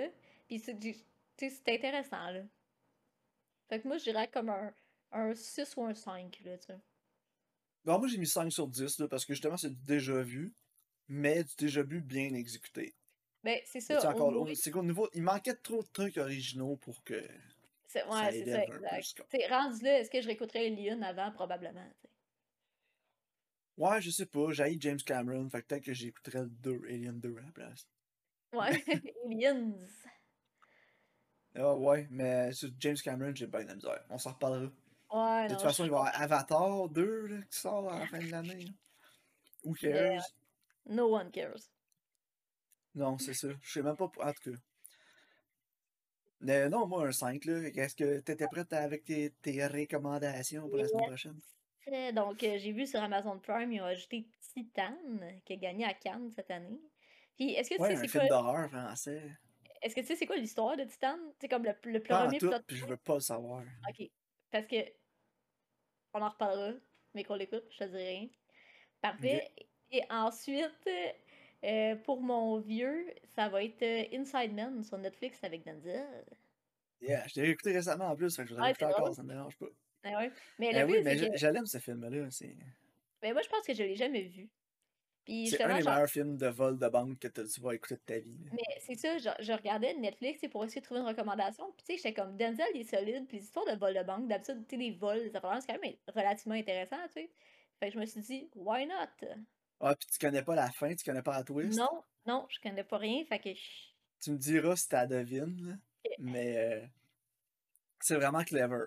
Puis, 0.47 0.61
tu 0.61 0.95
sais, 1.39 1.51
c'est 1.51 1.69
intéressant, 1.75 2.31
là. 2.31 2.43
Fait 3.69 3.81
que 3.81 3.89
moi, 3.89 3.97
je 3.99 4.05
dirais 4.05 4.29
comme 4.29 4.51
un, 4.51 4.73
un 5.13 5.35
6 5.35 5.75
ou 5.77 5.85
un 5.85 5.95
5, 5.95 6.41
là, 6.45 6.59
tu 6.59 6.67
sais. 6.67 6.79
Bon, 7.85 7.99
moi, 7.99 8.09
j'ai 8.09 8.19
mis 8.19 8.27
5 8.27 8.51
sur 8.51 8.67
10 8.69 8.99
là, 8.99 9.09
parce 9.09 9.25
que 9.25 9.35
justement, 9.35 9.57
c'est 9.57 9.71
du 9.71 9.85
déjà 9.85 10.23
vu, 10.23 10.55
mais 11.09 11.45
du 11.45 11.55
déjà 11.59 11.83
vu 11.83 12.01
bien 12.01 12.33
exécuté. 12.35 12.95
Ben, 13.43 13.61
c'est 13.67 13.81
ça, 13.81 14.01
au 14.01 14.07
encore, 14.13 14.33
niveau... 14.33 14.51
au- 14.51 14.55
c'est 14.55 14.71
qu'au 14.71 14.83
niveau, 14.83 15.09
il 15.13 15.23
manquait 15.23 15.55
trop 15.55 15.83
de 15.83 15.89
trucs 15.89 16.17
originaux 16.17 16.77
pour 16.77 17.05
que 17.05 17.21
c'est- 17.89 18.01
ça 18.01 18.07
Ouais, 18.09 18.33
c'est 18.33 18.51
ça, 18.51 18.65
exact. 18.65 19.03
ce 19.03 19.15
qu'on- 19.15 19.25
Tu 19.31 19.39
sais, 19.39 19.47
rendu 19.49 19.85
là, 19.85 19.99
est-ce 20.01 20.11
que 20.11 20.21
je 20.21 20.27
réécouterais 20.27 20.67
Alien 20.67 21.03
avant? 21.03 21.31
Probablement. 21.33 21.91
Ouais, 23.77 24.01
je 24.01 24.11
sais 24.11 24.27
pas, 24.27 24.51
j'ai 24.53 24.77
James 24.81 24.99
Cameron, 25.05 25.49
fait 25.51 25.63
que 25.63 25.67
peut-être 25.67 25.85
que 25.85 25.93
j'écouterais 25.95 26.43
le 26.43 26.49
2, 26.49 26.81
Alien 26.89 27.21
2 27.21 27.37
à 27.39 27.43
la 27.43 27.53
place. 27.53 27.89
Ouais, 28.53 28.71
Aliens. 29.27 29.75
Ah 31.57 31.75
ouais, 31.77 32.07
mais 32.11 32.53
sur 32.53 32.71
James 32.79 32.97
Cameron, 33.03 33.35
j'ai 33.35 33.47
bien 33.47 33.63
de 33.63 33.69
la 33.69 33.75
misère. 33.77 34.05
On 34.11 34.19
s'en 34.19 34.33
reparlera. 34.33 34.71
Ouais, 35.15 35.49
De 35.49 35.55
toute 35.55 35.63
non, 35.63 35.69
façon, 35.69 35.85
je 35.85 35.87
il 35.87 35.91
va 35.91 35.97
y 35.97 36.01
avoir 36.01 36.21
Avatar 36.21 36.89
2 36.91 37.27
là, 37.29 37.43
qui 37.51 37.59
sort 37.59 37.91
à 37.91 38.01
la 38.01 38.07
fin 38.07 38.23
de 38.23 38.31
l'année. 38.31 38.67
Who 39.65 39.75
Mais, 39.83 40.19
cares? 40.19 40.35
no 40.87 41.09
one 41.11 41.31
cares. 41.31 41.71
Non, 42.95 43.19
c'est 43.19 43.35
ça. 43.35 43.49
Je 43.61 43.71
sais 43.73 43.83
même 43.83 43.97
pas. 43.97 44.09
pour- 44.09 44.25
En 44.25 44.33
tout 44.33 44.51
cas. 44.53 44.59
Mais 46.41 46.69
non, 46.69 46.87
moi, 46.87 47.09
un 47.09 47.13
5, 47.13 47.45
là. 47.45 47.59
Est-ce 47.75 47.97
que 47.97 48.21
t'étais 48.21 48.47
prête 48.49 48.73
avec 48.73 49.03
tes, 49.05 49.31
tes 49.43 49.67
recommandations 49.67 50.69
pour 50.69 50.77
la 50.79 50.87
semaine 50.87 51.07
prochaine? 51.07 51.41
Donc, 52.15 52.43
euh, 52.43 52.57
j'ai 52.59 52.73
vu 52.73 52.87
sur 52.87 53.03
Amazon 53.03 53.39
Prime, 53.39 53.71
ils 53.73 53.81
ont 53.81 53.85
ajouté 53.85 54.31
Titan, 54.55 54.97
qui 55.45 55.53
a 55.53 55.57
gagné 55.57 55.85
à 55.85 55.93
Cannes 55.95 56.31
cette 56.31 56.51
année. 56.51 56.81
Puis, 57.37 57.53
est-ce 57.53 57.69
que 57.71 57.75
tu 57.75 57.81
Ouais, 57.83 57.95
sais 57.97 58.09
c'est 58.09 58.21
quoi... 58.21 58.27
d'horreur 58.29 58.71
français. 58.71 59.37
Est-ce 59.83 59.95
que 59.95 60.01
tu 60.01 60.07
sais 60.07 60.17
c'est 60.17 60.27
quoi 60.27 60.37
l'histoire 60.37 60.77
de 60.77 60.85
Titan? 60.85 61.19
C'est 61.41 61.49
comme 61.49 61.65
le, 61.65 61.75
le 61.85 62.03
Pas 62.09 62.25
en 62.25 62.25
premier 62.25 62.39
tout, 62.39 62.49
plot 62.49 62.59
puis 62.67 62.77
je 62.77 62.87
veux 62.87 62.97
pas 62.97 63.15
le 63.15 63.21
savoir. 63.21 63.65
Ok. 63.89 64.09
Parce 64.51 64.67
que 64.67 64.77
on 66.15 66.23
en 66.23 66.29
reparlera, 66.31 66.73
mais 67.15 67.25
qu'on 67.25 67.35
l'écoute, 67.35 67.65
je 67.71 67.79
te 67.79 67.85
dis 67.85 67.97
rien. 67.97 68.29
Parfait. 69.01 69.51
Et 69.91 70.03
ensuite, 70.11 70.89
euh, 71.65 71.97
pour 71.97 72.21
mon 72.23 72.59
vieux, 72.61 73.07
ça 73.35 73.49
va 73.49 73.63
être 73.63 73.83
euh, 73.83 74.05
Inside 74.19 74.55
Man 74.55 74.83
sur 74.83 74.99
Netflix 74.99 75.43
avec 75.45 75.65
Denzel. 75.65 76.25
Yeah, 77.01 77.27
je 77.29 77.41
l'ai 77.41 77.51
écouté 77.51 77.73
récemment 77.73 78.07
en 78.07 78.17
plus, 78.17 78.35
fait 78.35 78.43
que 78.43 78.49
je 78.49 78.55
voudrais 78.55 78.71
Ah, 78.71 78.75
c'est 78.79 78.85
encore, 78.87 79.01
drôle. 79.01 79.15
ça 79.15 79.23
me 79.23 79.29
dérange 79.35 79.57
pas. 79.59 79.67
Ah 80.05 80.19
ouais. 80.19 80.33
Mais 80.59 80.71
Eh 80.73 80.85
oui, 80.85 81.03
mais 81.03 81.17
que 81.17 81.47
l'aime 81.47 81.67
ce 81.67 81.79
film-là. 81.79 82.31
C'est 82.31 82.57
ben, 83.23 83.33
moi, 83.33 83.43
je 83.43 83.49
pense 83.49 83.67
que 83.67 83.73
je 83.75 83.83
l'ai 83.83 83.97
jamais 83.97 84.23
vu. 84.23 84.51
C'est 85.27 85.63
un 85.63 85.79
des 85.79 85.85
meilleurs 85.85 86.09
films 86.09 86.37
de 86.37 86.47
vol 86.49 86.79
de 86.79 86.89
banque 86.89 87.19
que 87.19 87.29
tu 87.29 87.61
vas 87.61 87.75
écouter 87.75 87.95
de 87.97 88.01
ta 88.01 88.19
vie. 88.19 88.39
mais 88.53 88.63
c'est 88.81 88.95
ça, 88.97 89.17
je, 89.19 89.31
je 89.43 89.53
regardais 89.53 89.95
Netflix 89.95 90.43
pour 90.51 90.65
essayer 90.65 90.81
de 90.81 90.85
trouver 90.85 91.01
une 91.01 91.07
recommandation. 91.07 91.73
Puis 91.73 91.85
tu 91.87 91.93
sais, 91.93 91.97
j'étais 91.97 92.15
comme 92.15 92.37
Denzel, 92.37 92.67
il 92.75 92.83
est 92.83 92.85
solide. 92.85 93.27
Puis 93.27 93.39
les 93.39 93.45
histoires 93.45 93.65
de 93.67 93.79
vol 93.79 93.95
de 93.95 94.03
banque, 94.03 94.29
d'habitude, 94.29 94.65
tu 94.69 94.77
sais, 94.77 94.83
les 94.83 94.93
vols, 94.93 95.19
les 95.19 95.35
affaires, 95.35 95.59
c'est 95.61 95.73
quand 95.73 95.81
même 95.81 95.95
relativement 96.15 96.55
intéressant, 96.55 96.97
tu 97.15 97.23
sais. 97.23 97.31
Fait 97.81 97.89
que 97.89 97.95
je 97.95 97.99
me 97.99 98.07
suis 98.07 98.21
dit, 98.21 98.51
why 98.55 98.87
not? 98.87 99.29
Ah, 99.81 99.95
puis 99.97 100.07
tu 100.11 100.19
connais 100.19 100.43
pas 100.43 100.55
la 100.55 100.71
fin, 100.71 100.95
tu 100.95 101.05
connais 101.05 101.23
pas 101.23 101.37
la 101.37 101.45
twist? 101.45 101.79
Non, 101.79 102.05
non, 102.27 102.47
je 102.49 102.61
connais 102.61 102.85
pas 102.85 102.99
rien. 102.99 103.25
Fait 103.25 103.39
que 103.39 103.51
Tu 104.21 104.31
me 104.31 104.39
diras 104.39 104.77
si 104.77 104.89
t'as 104.89 105.07
devine, 105.07 105.69
là, 105.69 105.75
mais 106.19 106.57
euh, 106.57 106.87
c'est 108.01 108.17
vraiment 108.17 108.45
clever. 108.45 108.85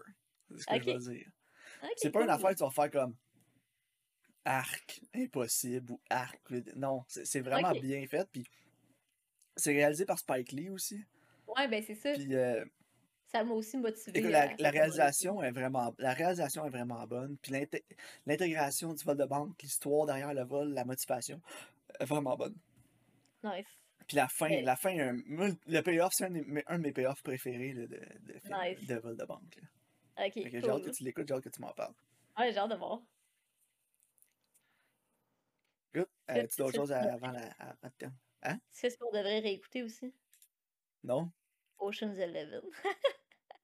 C'est 0.50 0.60
ce 0.60 0.66
que 0.66 0.84
je 0.84 0.92
veux 0.92 1.14
dire. 1.14 1.28
C'est 1.98 2.12
pas 2.12 2.24
une 2.24 2.30
affaire 2.30 2.52
que 2.52 2.56
tu 2.56 2.64
vas 2.64 2.72
faire 2.72 2.92
comme 2.92 3.16
arc, 4.48 5.02
impossible 5.14 5.92
ou 5.94 6.00
arc. 6.10 6.40
Non, 6.76 7.04
c'est 7.08 7.42
vraiment 7.42 7.72
bien 7.72 8.06
fait. 8.08 8.28
Puis 8.32 8.44
c'est 9.56 9.74
réalisé 9.74 10.06
par 10.06 10.18
Spike 10.20 10.52
Lee 10.54 10.70
aussi. 10.70 11.04
Ouais, 11.48 11.68
ben 11.68 11.84
c'est 11.86 11.96
ça. 11.96 12.14
Puis 12.14 12.34
euh, 12.36 12.64
Ça 13.32 13.44
m'a 13.44 13.54
aussi 13.54 13.78
motivé. 13.78 14.20
écoute, 14.20 14.32
la, 14.32 14.70
réalisation 14.70 15.42
est 15.44 15.52
vraiment 15.52 15.94
la 15.98 16.14
réalisation 16.14 16.66
est 16.66 16.70
vraiment 16.70 17.06
bonne. 17.08 17.38
Puis 17.38 17.52
l'inté- 17.52 17.86
l'intégration 18.26 18.94
du 18.94 19.04
vol 19.04 19.18
de 19.18 19.26
banque, 19.26 19.62
l'histoire 19.62 20.06
derrière 20.06 20.34
le 20.34 20.44
vol, 20.44 20.74
la 20.74 20.86
motivation 20.86 21.42
est 22.00 22.06
vraiment 22.06 22.36
bonne. 22.36 22.56
Nice. 23.44 23.66
Puis 24.08 24.16
la 24.16 24.28
fin, 24.30 24.62
la 24.62 24.76
fin, 24.78 24.96
le 24.96 25.82
payoff, 25.82 26.14
c'est 26.14 26.26
un, 26.26 26.30
de 26.32 26.42
mes- 26.48 26.64
un 26.68 26.78
de 26.78 26.84
mes 26.84 26.94
payoffs 26.94 27.22
préférés 27.24 27.74
là, 27.74 27.88
de, 27.88 27.98
de, 27.98 28.34
Nice. 28.46 28.88
de 28.88 28.96
vol 28.96 29.18
de 29.18 29.26
banque. 29.26 29.58
là. 29.62 30.26
Ok, 30.28 30.34
que 30.34 30.50
j'ai 30.50 30.58
hâte 30.70 30.80
que 30.80 30.84
cool. 30.86 30.92
tu 30.92 31.04
l'écoutes, 31.04 31.28
j'ai 31.28 31.34
hâte 31.34 31.44
que 31.44 31.50
tu 31.50 31.62
m'en 31.62 31.74
parles. 31.74 31.94
Ouais, 32.40 32.52
j'ai 32.52 32.58
hâte 32.58 32.72
de 32.72 32.76
voir. 32.76 33.02
Euh, 36.30 36.48
tu 36.48 36.58
d'autres 36.58 36.76
choses 36.76 36.92
avant 36.92 37.32
la 37.32 37.48
à- 37.60 37.70
avant 37.70 37.78
le 37.84 37.90
terme? 37.98 38.14
C'est 38.72 38.90
ce 38.90 38.98
qu'on 38.98 39.12
devrait 39.12 39.40
réécouter 39.40 39.84
aussi? 39.84 40.14
Non? 41.04 41.32
Ocean's 41.80 42.18
Eleven. 42.18 42.62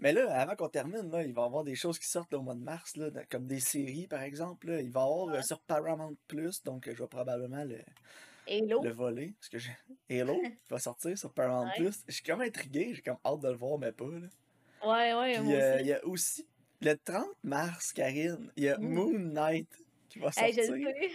Mais 0.00 0.12
là, 0.12 0.32
avant 0.40 0.54
qu'on 0.54 0.68
termine, 0.68 1.10
là, 1.10 1.24
il 1.24 1.34
va 1.34 1.42
y 1.42 1.44
avoir 1.44 1.64
des 1.64 1.74
choses 1.74 1.98
qui 1.98 2.06
sortent 2.06 2.30
là, 2.32 2.38
au 2.38 2.42
mois 2.42 2.54
de 2.54 2.60
mars, 2.62 2.96
là, 2.96 3.10
comme 3.28 3.46
des 3.48 3.58
séries, 3.58 4.06
par 4.06 4.22
exemple. 4.22 4.68
là. 4.68 4.80
Il 4.80 4.92
va 4.92 5.00
y 5.00 5.02
avoir 5.04 5.28
euh, 5.28 5.32
Ouais. 5.32 5.42
sur 5.42 5.60
Paramount 5.60 6.14
Plus, 6.28 6.62
donc 6.62 6.86
euh, 6.86 6.94
je 6.94 7.02
vais 7.02 7.08
probablement 7.08 7.64
le, 7.64 7.80
Hello. 8.46 8.80
le 8.82 8.90
voler. 8.90 9.34
Parce 9.40 9.48
que 9.48 9.56
Halo 10.10 10.40
va 10.70 10.78
sortir 10.78 11.18
sur 11.18 11.32
Paramount 11.34 11.66
Ouais. 11.66 11.76
Plus. 11.76 12.04
Je 12.06 12.12
suis 12.14 12.22
comme 12.22 12.42
intrigué, 12.42 12.94
j'ai 12.94 13.02
comme 13.02 13.18
hâte 13.24 13.40
de 13.40 13.48
le 13.48 13.56
voir, 13.56 13.76
mais 13.78 13.90
pas. 13.90 14.04
Là. 14.06 14.28
Ouais, 14.84 15.14
ouais, 15.14 15.40
Puis 15.40 15.54
euh, 15.54 15.80
il 15.80 15.86
y 15.88 15.92
a 15.92 16.04
aussi 16.06 16.46
le 16.80 16.94
30 16.94 17.26
mars, 17.42 17.92
Karine, 17.92 18.52
il 18.56 18.64
y 18.64 18.68
a 18.68 18.78
Mm. 18.78 18.82
Moon 18.88 19.18
Knight 19.18 19.68
qui 20.08 20.20
va 20.20 20.30
Hey, 20.36 20.52
je 20.52 20.62
sortir. 20.62 20.88
sais. 20.88 21.10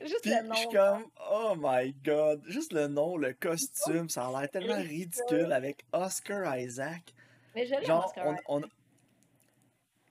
Juste 0.00 0.22
Puis 0.22 0.30
le 0.30 0.48
je 0.50 0.54
suis 0.56 0.66
nom. 0.66 0.72
comme, 0.72 1.04
oh 1.30 1.54
my 1.58 1.92
god, 2.04 2.42
juste 2.46 2.72
le 2.72 2.88
nom, 2.88 3.16
le 3.16 3.34
costume, 3.34 4.08
ça 4.08 4.26
a 4.28 4.40
l'air 4.40 4.50
tellement 4.50 4.76
ridicule 4.76 5.52
avec 5.52 5.84
Oscar 5.92 6.56
Isaac. 6.58 7.12
Mais 7.54 7.66
je 7.66 7.74
l'aime, 7.74 7.90
Oscar 7.90 8.26
on, 8.26 8.32
Isaac. 8.32 8.70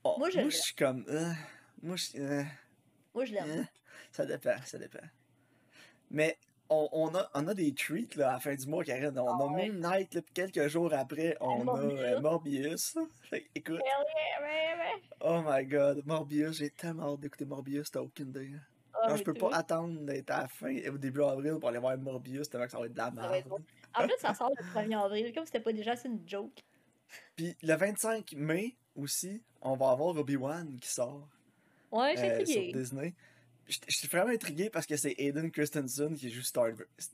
on, 0.03 0.17
Moi, 0.19 0.29
je 0.29 0.35
moi, 0.35 0.43
l'aime. 0.43 0.51
je 0.51 0.57
suis 0.57 0.75
comme, 0.75 1.05
euh, 1.09 1.31
moi, 1.81 1.95
je, 1.95 2.17
euh, 2.19 2.43
Moi, 3.15 3.25
je 3.25 3.33
l'aime. 3.33 3.49
euh, 3.49 3.63
ça 4.11 4.25
dépend, 4.25 4.55
ça 4.65 4.77
dépend. 4.77 4.99
Mais 6.11 6.37
on, 6.69 6.87
on 6.91 7.15
a, 7.15 7.29
on 7.33 7.47
a 7.47 7.53
des 7.53 7.73
treats 7.73 8.15
là, 8.15 8.29
à 8.29 8.33
la 8.33 8.39
fin 8.39 8.53
du 8.55 8.67
mois, 8.67 8.83
Karine. 8.83 9.17
On 9.17 9.27
a 9.27 9.43
Ah 9.43 9.45
ouais. 9.53 9.69
Moon 9.69 9.79
Knight, 9.79 10.13
là, 10.13 10.21
puis 10.21 10.33
quelques 10.33 10.67
jours 10.67 10.93
après, 10.93 11.35
on 11.41 11.67
a 11.67 11.79
euh, 11.81 12.21
Morbius. 12.21 12.95
Écoute, 13.55 13.81
yeah, 13.83 14.95
oh 15.21 15.41
my 15.45 15.65
god, 15.65 16.05
Morbius, 16.05 16.57
j'ai 16.57 16.69
tellement 16.69 17.13
hâte 17.13 17.21
d'écouter 17.21 17.45
Morbius, 17.45 17.89
t'as 17.91 18.01
aucune 18.01 18.29
idée. 18.29 18.51
hein. 18.55 18.61
Ah, 19.03 19.15
je 19.15 19.23
peux 19.23 19.33
pas 19.33 19.49
attendre 19.55 19.99
d'être 20.01 20.29
à 20.31 20.41
la 20.41 20.47
fin, 20.47 20.75
au 20.89 20.97
début 20.97 21.21
avril, 21.23 21.55
pour 21.59 21.69
aller 21.69 21.79
voir 21.79 21.97
Morbius, 21.97 22.49
tellement 22.49 22.65
que 22.65 22.71
ça 22.71 22.79
va 22.79 22.85
être 22.85 22.93
de 22.93 22.97
la 22.97 23.11
merde. 23.11 23.43
En 23.95 24.03
plus, 24.07 24.15
ça 24.19 24.33
sort 24.33 24.51
le 24.57 24.63
1er 24.73 24.97
avril, 25.03 25.33
comme 25.33 25.45
c'était 25.45 25.59
pas 25.59 25.73
déjà 25.73 25.93
assez 25.93 26.07
une 26.07 26.27
joke. 26.27 26.63
Puis 27.35 27.55
le 27.63 27.75
25 27.75 28.33
mai 28.33 28.75
aussi, 28.95 29.41
on 29.61 29.75
va 29.75 29.91
avoir 29.91 30.15
Obi-Wan 30.15 30.77
qui 30.79 30.89
sort 30.89 31.27
Ouais, 31.91 32.13
je 32.15 32.19
suis 32.21 32.29
euh, 32.29 32.71
sur. 32.71 32.73
Disney. 32.79 33.13
Je 33.67 33.77
je 33.87 33.95
suis 33.97 34.07
vraiment 34.07 34.31
intrigué 34.31 34.69
parce 34.71 34.85
que 34.87 34.95
c'est 34.97 35.13
Aiden 35.19 35.51
Christensen 35.51 36.15
qui 36.15 36.29
joue 36.31 36.41
Star 36.41 36.65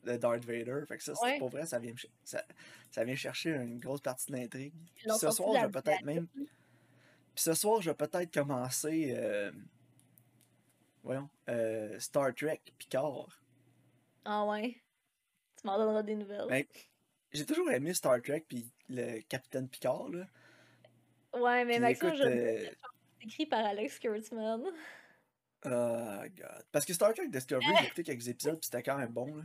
euh, 0.07 0.17
Darth 0.17 0.45
Vader. 0.45 0.83
Fait 0.87 0.97
que 0.97 1.03
ça, 1.03 1.13
c'est 1.15 1.25
Ouais. 1.25 1.37
pour 1.37 1.49
vrai, 1.49 1.65
ça 1.65 1.79
vient, 1.79 1.93
ça, 2.23 2.43
ça 2.91 3.03
vient 3.03 3.15
chercher 3.15 3.51
une 3.51 3.77
grosse 3.79 3.99
partie 4.01 4.31
de 4.31 4.37
l'intrigue. 4.37 4.73
Ce 5.19 5.31
soir, 5.31 5.53
je 5.53 5.65
vais 5.65 5.71
peut-être 5.81 6.03
même. 6.03 6.27
Puis 6.27 7.43
ce 7.43 7.53
soir, 7.53 7.81
je 7.81 7.89
vais 7.89 7.95
peut-être 7.95 8.33
commencer. 8.33 9.13
euh, 9.17 9.51
voyons. 11.05 11.29
euh, 11.49 11.97
Star 11.99 12.33
Trek 12.35 12.61
Picard. 12.77 13.41
Ah 14.25 14.45
ouais. 14.45 14.81
Tu 15.59 15.67
m'en 15.67 15.77
donneras 15.77 16.03
des 16.03 16.15
nouvelles. 16.15 16.47
Ben, 16.49 16.65
j'ai 17.31 17.45
toujours 17.45 17.69
aimé 17.71 17.93
Star 17.93 18.21
Trek 18.21 18.43
puis 18.47 18.71
le 18.89 19.21
Capitaine 19.21 19.69
Picard. 19.69 20.09
Là. 20.09 20.25
Ouais, 21.33 21.63
mais 21.65 21.73
Puis 21.73 21.81
Maxime, 21.81 22.07
écoute, 22.07 22.19
je 22.19 22.23
euh, 22.23 22.69
c'est 23.19 23.25
écrit 23.27 23.45
par 23.45 23.65
Alex 23.65 23.99
Kurtzman. 23.99 24.63
oh 25.65 25.69
god. 26.35 26.65
Parce 26.71 26.85
que 26.85 26.93
Star 26.93 27.13
Trek 27.13 27.27
Discovery, 27.29 27.65
j'ai 27.79 27.85
écouté 27.85 28.03
quelques 28.03 28.27
épisodes 28.27 28.59
puis 28.59 28.65
c'était 28.65 28.83
quand 28.83 28.97
même 28.97 29.11
bon. 29.11 29.35
Là. 29.35 29.43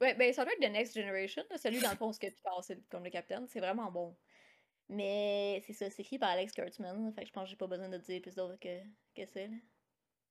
Ouais, 0.00 0.14
ben 0.14 0.32
Star 0.32 0.46
Trek 0.46 0.56
The 0.60 0.70
Next 0.70 0.94
Generation, 0.94 1.42
celui 1.56 1.80
dans 1.80 1.90
le 1.90 1.96
fond, 1.96 2.12
ce 2.12 2.20
que 2.20 2.28
Picard, 2.28 2.62
c'est 2.62 2.80
comme 2.88 3.04
le 3.04 3.10
capitaine, 3.10 3.46
c'est 3.48 3.60
vraiment 3.60 3.90
bon. 3.90 4.16
Mais 4.88 5.62
c'est 5.66 5.72
ça, 5.74 5.90
c'est 5.90 6.02
écrit 6.02 6.18
par 6.18 6.30
Alex 6.30 6.52
Kurtzman, 6.52 7.12
fait 7.12 7.22
que 7.22 7.26
je 7.26 7.32
pense 7.32 7.44
que 7.44 7.50
j'ai 7.50 7.56
pas 7.56 7.66
besoin 7.66 7.88
de 7.88 7.98
dire 7.98 8.22
plus 8.22 8.34
d'autres 8.34 8.58
que, 8.58 8.78
que 9.14 9.26
ça. 9.26 9.40
Là. 9.40 9.56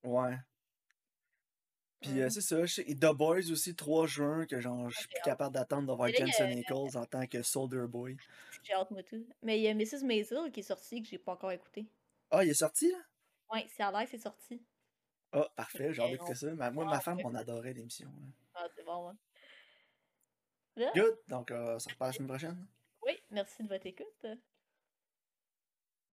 Ouais. 0.03 0.38
Puis 2.01 2.21
euh, 2.21 2.29
c'est 2.29 2.41
ça, 2.41 2.63
je 2.65 2.81
et 2.81 2.95
The 2.95 3.12
Boys 3.13 3.49
aussi, 3.51 3.75
3 3.75 4.05
juin, 4.05 4.45
que 4.45 4.60
genre, 4.62 4.89
je 4.89 4.99
suis 4.99 5.07
plus 5.07 5.19
capable 5.23 5.55
d'attendre 5.55 5.88
de 5.88 5.93
voir 5.93 6.07
Mais 6.07 6.12
là, 6.13 6.17
il 6.19 6.21
y 6.21 6.23
a- 6.23 6.25
Jensen 6.47 6.60
Ackles 6.60 6.97
en 6.97 7.05
tant 7.05 7.25
que 7.25 7.41
Soldier 7.41 7.88
Boy. 7.88 8.15
J'ai 8.63 8.73
hâte, 8.73 8.91
moi 8.91 9.01
tout. 9.03 9.27
Mais 9.41 9.57
il 9.60 9.63
y 9.63 9.67
a 9.67 9.73
Mrs. 9.73 10.05
Maisel 10.05 10.51
qui 10.51 10.60
est 10.60 10.63
sortie 10.63 11.01
que 11.01 11.07
j'ai 11.10 11.17
pas 11.17 11.31
encore 11.33 11.51
écouté. 11.51 11.88
Ah, 12.29 12.43
il 12.43 12.49
est 12.51 12.53
sorti 12.53 12.91
là? 12.91 12.99
Ouais, 13.51 13.65
c'est 13.75 13.81
à 13.81 13.91
l'air, 13.91 14.07
c'est 14.10 14.17
sorti. 14.19 14.62
Ah, 15.31 15.47
parfait, 15.55 15.91
j'ai 15.93 16.01
on- 16.01 16.33
ça. 16.36 16.53
Ma- 16.53 16.69
moi, 16.71 16.86
Ah, 16.88 16.91
ma 16.95 16.99
femme, 17.01 17.17
ouais. 17.17 17.25
on 17.25 17.33
adorait 17.36 17.73
l'émission. 17.73 18.10
là. 18.10 18.27
Ah, 18.55 18.67
c'est 18.75 18.83
bon, 18.86 19.07
ouais. 19.10 19.15
Là, 20.75 20.91
Good, 20.93 21.17
donc 21.27 21.49
euh, 21.51 21.79
ça 21.79 21.89
passe 21.97 22.10
la 22.10 22.13
semaine 22.13 22.27
prochaine. 22.27 22.67
oui, 23.05 23.13
merci 23.31 23.63
de 23.63 23.67
votre 23.69 23.86
écoute. 23.88 24.25